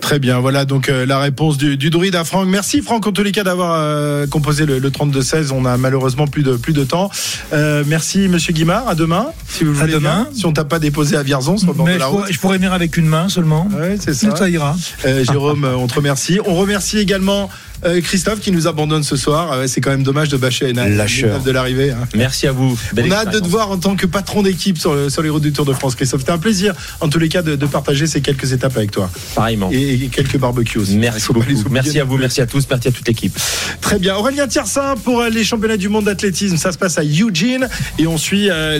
Très 0.00 0.18
bien, 0.20 0.38
voilà 0.38 0.64
donc 0.64 0.88
euh, 0.88 1.04
la 1.04 1.18
réponse 1.18 1.58
du, 1.58 1.76
du 1.76 1.90
druide 1.90 2.14
à 2.14 2.22
Franck. 2.24 2.46
Merci 2.48 2.82
Franck 2.82 3.06
en 3.06 3.12
tous 3.12 3.22
les 3.24 3.32
cas 3.32 3.42
d'avoir 3.42 3.74
euh, 3.78 4.26
composé 4.28 4.64
le, 4.64 4.78
le 4.78 4.90
32-16. 4.90 5.50
On 5.52 5.64
a 5.64 5.76
malheureusement 5.76 6.26
plus 6.28 6.42
de 6.44 6.56
plus 6.56 6.72
de 6.72 6.84
temps. 6.84 7.10
Euh, 7.52 7.82
merci 7.86 8.28
Monsieur 8.28 8.52
Guimard. 8.52 8.86
À 8.88 8.94
demain, 8.94 9.26
si 9.48 9.64
vous 9.64 9.72
le 9.72 9.76
À 9.78 9.80
voulez 9.80 9.92
demain. 9.94 10.26
bien. 10.30 10.34
Si 10.34 10.46
on 10.46 10.52
t'a 10.52 10.64
pas 10.64 10.78
déposé 10.78 11.16
à 11.16 11.22
Vierzon 11.22 11.56
sur 11.56 11.68
le 11.68 11.74
bord 11.74 11.88
je 11.88 11.92
route. 11.94 12.00
pourrais, 12.20 12.32
je 12.32 12.38
pourrais 12.38 12.56
venir 12.58 12.72
avec 12.72 12.96
une 12.96 13.06
main 13.06 13.28
seulement. 13.28 13.68
Ouais, 13.76 13.96
c'est 13.98 14.14
ça. 14.14 14.34
Ça 14.36 14.48
ira. 14.48 14.76
Jérôme, 15.04 15.64
on 15.76 15.86
te 15.88 15.94
remercie. 15.94 16.38
On 16.46 16.54
remercie 16.54 16.98
également 16.98 17.50
euh, 17.84 18.00
Christophe 18.00 18.40
qui 18.40 18.50
nous 18.52 18.66
abandonne 18.66 19.02
ce 19.02 19.16
soir. 19.16 19.50
Ah 19.52 19.66
c'est 19.68 19.80
quand 19.80 19.90
même 19.90 20.02
dommage 20.02 20.28
de 20.28 20.36
bâcher 20.36 20.70
une 20.70 20.76
de 20.76 21.50
l'arrivée. 21.50 21.90
hein. 21.92 22.08
Merci 22.14 22.46
à 22.46 22.52
vous. 22.52 22.78
Belle 22.92 23.06
On 23.08 23.10
a 23.12 23.16
hâte 23.16 23.32
de 23.32 23.38
te 23.40 23.48
voir 23.48 23.70
en 23.70 23.78
tant 23.78 23.96
que 23.96 24.06
patron 24.06 24.42
d'équipe 24.42 24.78
sur, 24.78 24.94
le- 24.94 25.10
sur 25.10 25.22
les 25.22 25.28
routes 25.30 25.42
du 25.42 25.52
Tour 25.52 25.64
de 25.64 25.72
France, 25.72 25.94
Christophe. 25.94 26.20
C'était 26.20 26.32
un 26.32 26.38
plaisir, 26.38 26.74
en 27.00 27.08
tous 27.08 27.18
les 27.18 27.28
cas, 27.28 27.42
de, 27.42 27.56
de 27.56 27.66
partager 27.66 28.06
ces 28.06 28.20
quelques 28.20 28.52
étapes 28.52 28.76
avec 28.76 28.90
toi. 28.90 29.10
Pareillement. 29.34 29.70
Et, 29.72 29.94
et 30.04 30.08
quelques 30.08 30.38
barbecues 30.38 30.78
aussi. 30.78 30.96
Merci 30.96 31.32
beaucoup. 31.32 31.46
Merci 31.70 32.00
à 32.00 32.04
vous, 32.04 32.16
merci 32.18 32.40
à 32.40 32.46
tous, 32.46 32.64
merci 32.70 32.88
à 32.88 32.90
toute 32.92 33.06
l'équipe. 33.06 33.36
Très 33.80 33.98
bien. 33.98 34.16
Aurélien 34.16 34.46
Tiersin 34.48 34.94
pour 35.04 35.20
euh, 35.20 35.28
les 35.28 35.44
championnats 35.44 35.76
du 35.76 35.88
monde 35.88 36.04
d'athlétisme. 36.06 36.56
Ça 36.56 36.72
se 36.72 36.78
passe 36.78 36.98
à 36.98 37.04
Eugene. 37.04 37.68
Et 37.98 38.06
on 38.06 38.16
suit 38.18 38.48
euh, 38.50 38.78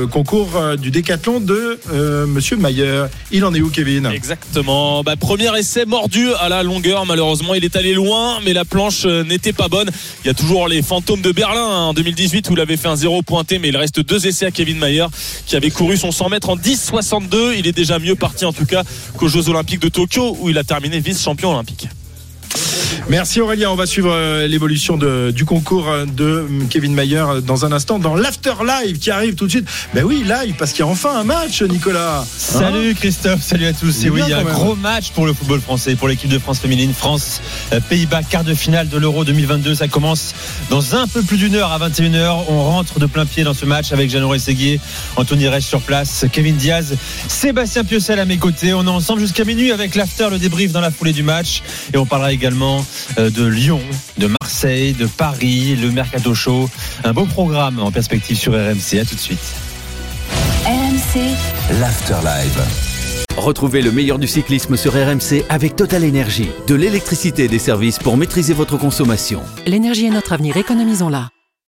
le 0.00 0.06
concours 0.06 0.60
du 0.80 0.90
décathlon 0.90 1.40
de 1.40 1.78
euh, 1.92 2.26
Monsieur 2.26 2.56
Mayer. 2.56 3.04
Il 3.30 3.44
en 3.44 3.54
est 3.54 3.60
où, 3.60 3.68
Kevin? 3.70 4.06
Exactement. 4.06 5.02
Bah, 5.02 5.16
premier 5.16 5.56
essai 5.58 5.84
mordu 5.84 6.28
à 6.40 6.48
la 6.48 6.62
longueur. 6.62 7.06
Malheureusement, 7.06 7.54
il 7.54 7.64
est 7.64 7.76
allé 7.76 7.94
loin, 7.94 7.99
mais 8.44 8.52
la 8.52 8.64
planche 8.64 9.02
euh, 9.04 9.24
n'était 9.24 9.52
pas 9.52 9.68
bonne. 9.68 9.90
Il 10.24 10.26
y 10.26 10.30
a 10.30 10.34
toujours 10.34 10.68
les 10.68 10.82
fantômes 10.82 11.20
de 11.20 11.32
Berlin 11.32 11.66
hein, 11.66 11.82
en 11.88 11.94
2018 11.94 12.48
où 12.50 12.54
il 12.54 12.60
avait 12.60 12.76
fait 12.76 12.88
un 12.88 12.96
zéro 12.96 13.22
pointé, 13.22 13.58
mais 13.58 13.68
il 13.68 13.76
reste 13.76 14.00
deux 14.00 14.26
essais 14.26 14.46
à 14.46 14.50
Kevin 14.50 14.78
Mayer 14.78 15.06
qui 15.46 15.56
avait 15.56 15.70
couru 15.70 15.96
son 15.96 16.12
100 16.12 16.28
mètres 16.30 16.50
en 16.50 16.56
10,62. 16.56 17.58
Il 17.58 17.66
est 17.66 17.72
déjà 17.72 17.98
mieux 17.98 18.16
parti 18.16 18.44
en 18.44 18.52
tout 18.52 18.66
cas 18.66 18.82
qu'aux 19.16 19.28
Jeux 19.28 19.48
Olympiques 19.48 19.80
de 19.80 19.88
Tokyo 19.88 20.36
où 20.40 20.48
il 20.48 20.58
a 20.58 20.64
terminé 20.64 21.00
vice-champion 21.00 21.52
olympique. 21.52 21.88
Merci 23.08 23.40
Aurélien. 23.40 23.70
On 23.70 23.76
va 23.76 23.86
suivre 23.86 24.12
euh, 24.12 24.46
l'évolution 24.46 24.96
du 24.96 25.44
concours 25.44 25.88
euh, 25.88 26.04
de 26.04 26.46
hum, 26.48 26.68
Kevin 26.68 26.94
Mayer 26.94 27.16
euh, 27.16 27.40
dans 27.40 27.64
un 27.64 27.72
instant 27.72 27.98
dans 27.98 28.14
l'After 28.14 28.54
Live 28.64 28.98
qui 28.98 29.10
arrive 29.10 29.34
tout 29.34 29.46
de 29.46 29.50
suite. 29.50 29.68
Ben 29.94 30.04
oui, 30.04 30.24
live 30.24 30.54
parce 30.58 30.72
qu'il 30.72 30.84
y 30.84 30.88
a 30.88 30.90
enfin 30.90 31.18
un 31.18 31.24
match, 31.24 31.62
Nicolas. 31.62 32.20
Hein 32.20 32.24
Salut 32.36 32.94
Christophe, 32.94 33.42
salut 33.42 33.66
à 33.66 33.72
tous. 33.72 34.04
Et 34.04 34.10
oui, 34.10 34.20
il 34.24 34.30
y 34.30 34.32
a 34.32 34.38
un 34.38 34.44
même. 34.44 34.52
gros 34.52 34.76
match 34.76 35.10
pour 35.10 35.26
le 35.26 35.32
football 35.32 35.60
français, 35.60 35.96
pour 35.96 36.08
l'équipe 36.08 36.30
de 36.30 36.38
France 36.38 36.58
féminine. 36.58 36.92
France, 36.92 37.40
Pays-Bas, 37.88 38.22
quart 38.22 38.44
de 38.44 38.54
finale 38.54 38.88
de 38.88 38.98
l'Euro 38.98 39.24
2022. 39.24 39.74
Ça 39.74 39.88
commence 39.88 40.34
dans 40.68 40.94
un 40.94 41.06
peu 41.06 41.22
plus 41.22 41.36
d'une 41.36 41.54
heure 41.54 41.72
à 41.72 41.78
21h. 41.88 42.44
On 42.48 42.62
rentre 42.64 42.98
de 42.98 43.06
plein 43.06 43.26
pied 43.26 43.44
dans 43.44 43.54
ce 43.54 43.66
match 43.66 43.92
avec 43.92 44.10
Jeannot 44.10 44.28
Rességuier, 44.28 44.80
Anthony 45.16 45.48
Reich 45.48 45.64
sur 45.64 45.80
place, 45.80 46.26
Kevin 46.32 46.56
Diaz, 46.56 46.96
Sébastien 47.28 47.84
Piocel 47.84 48.18
à 48.18 48.24
mes 48.24 48.38
côtés. 48.38 48.74
On 48.74 48.84
est 48.84 48.88
ensemble 48.88 49.20
jusqu'à 49.20 49.44
minuit 49.44 49.72
avec 49.72 49.94
l'after, 49.94 50.28
le 50.30 50.38
débrief 50.38 50.72
dans 50.72 50.80
la 50.80 50.90
foulée 50.90 51.12
du 51.12 51.22
match. 51.22 51.62
Et 51.92 51.96
on 51.96 52.06
parlera 52.06 52.32
également 52.32 52.39
euh, 53.18 53.30
de 53.30 53.44
Lyon, 53.44 53.80
de 54.18 54.26
Marseille, 54.40 54.92
de 54.94 55.06
Paris, 55.06 55.76
le 55.76 55.90
Mercato 55.90 56.34
Show. 56.34 56.70
Un 57.04 57.12
beau 57.12 57.26
programme 57.26 57.78
en 57.78 57.90
perspective 57.90 58.36
sur 58.36 58.52
RMC. 58.52 58.98
À 59.00 59.04
tout 59.04 59.14
de 59.14 59.20
suite. 59.20 59.38
RMC, 60.64 61.20
L'Afterlife. 61.80 62.58
Retrouvez 63.36 63.82
le 63.82 63.92
meilleur 63.92 64.18
du 64.18 64.26
cyclisme 64.26 64.76
sur 64.76 64.92
RMC 64.92 65.44
avec 65.48 65.76
Total 65.76 66.04
Énergie. 66.04 66.48
De 66.66 66.74
l'électricité 66.74 67.44
et 67.44 67.48
des 67.48 67.58
services 67.58 67.98
pour 67.98 68.16
maîtriser 68.16 68.54
votre 68.54 68.78
consommation. 68.78 69.42
L'énergie 69.66 70.06
est 70.06 70.10
notre 70.10 70.32
avenir, 70.32 70.56
économisons-la. 70.56 71.30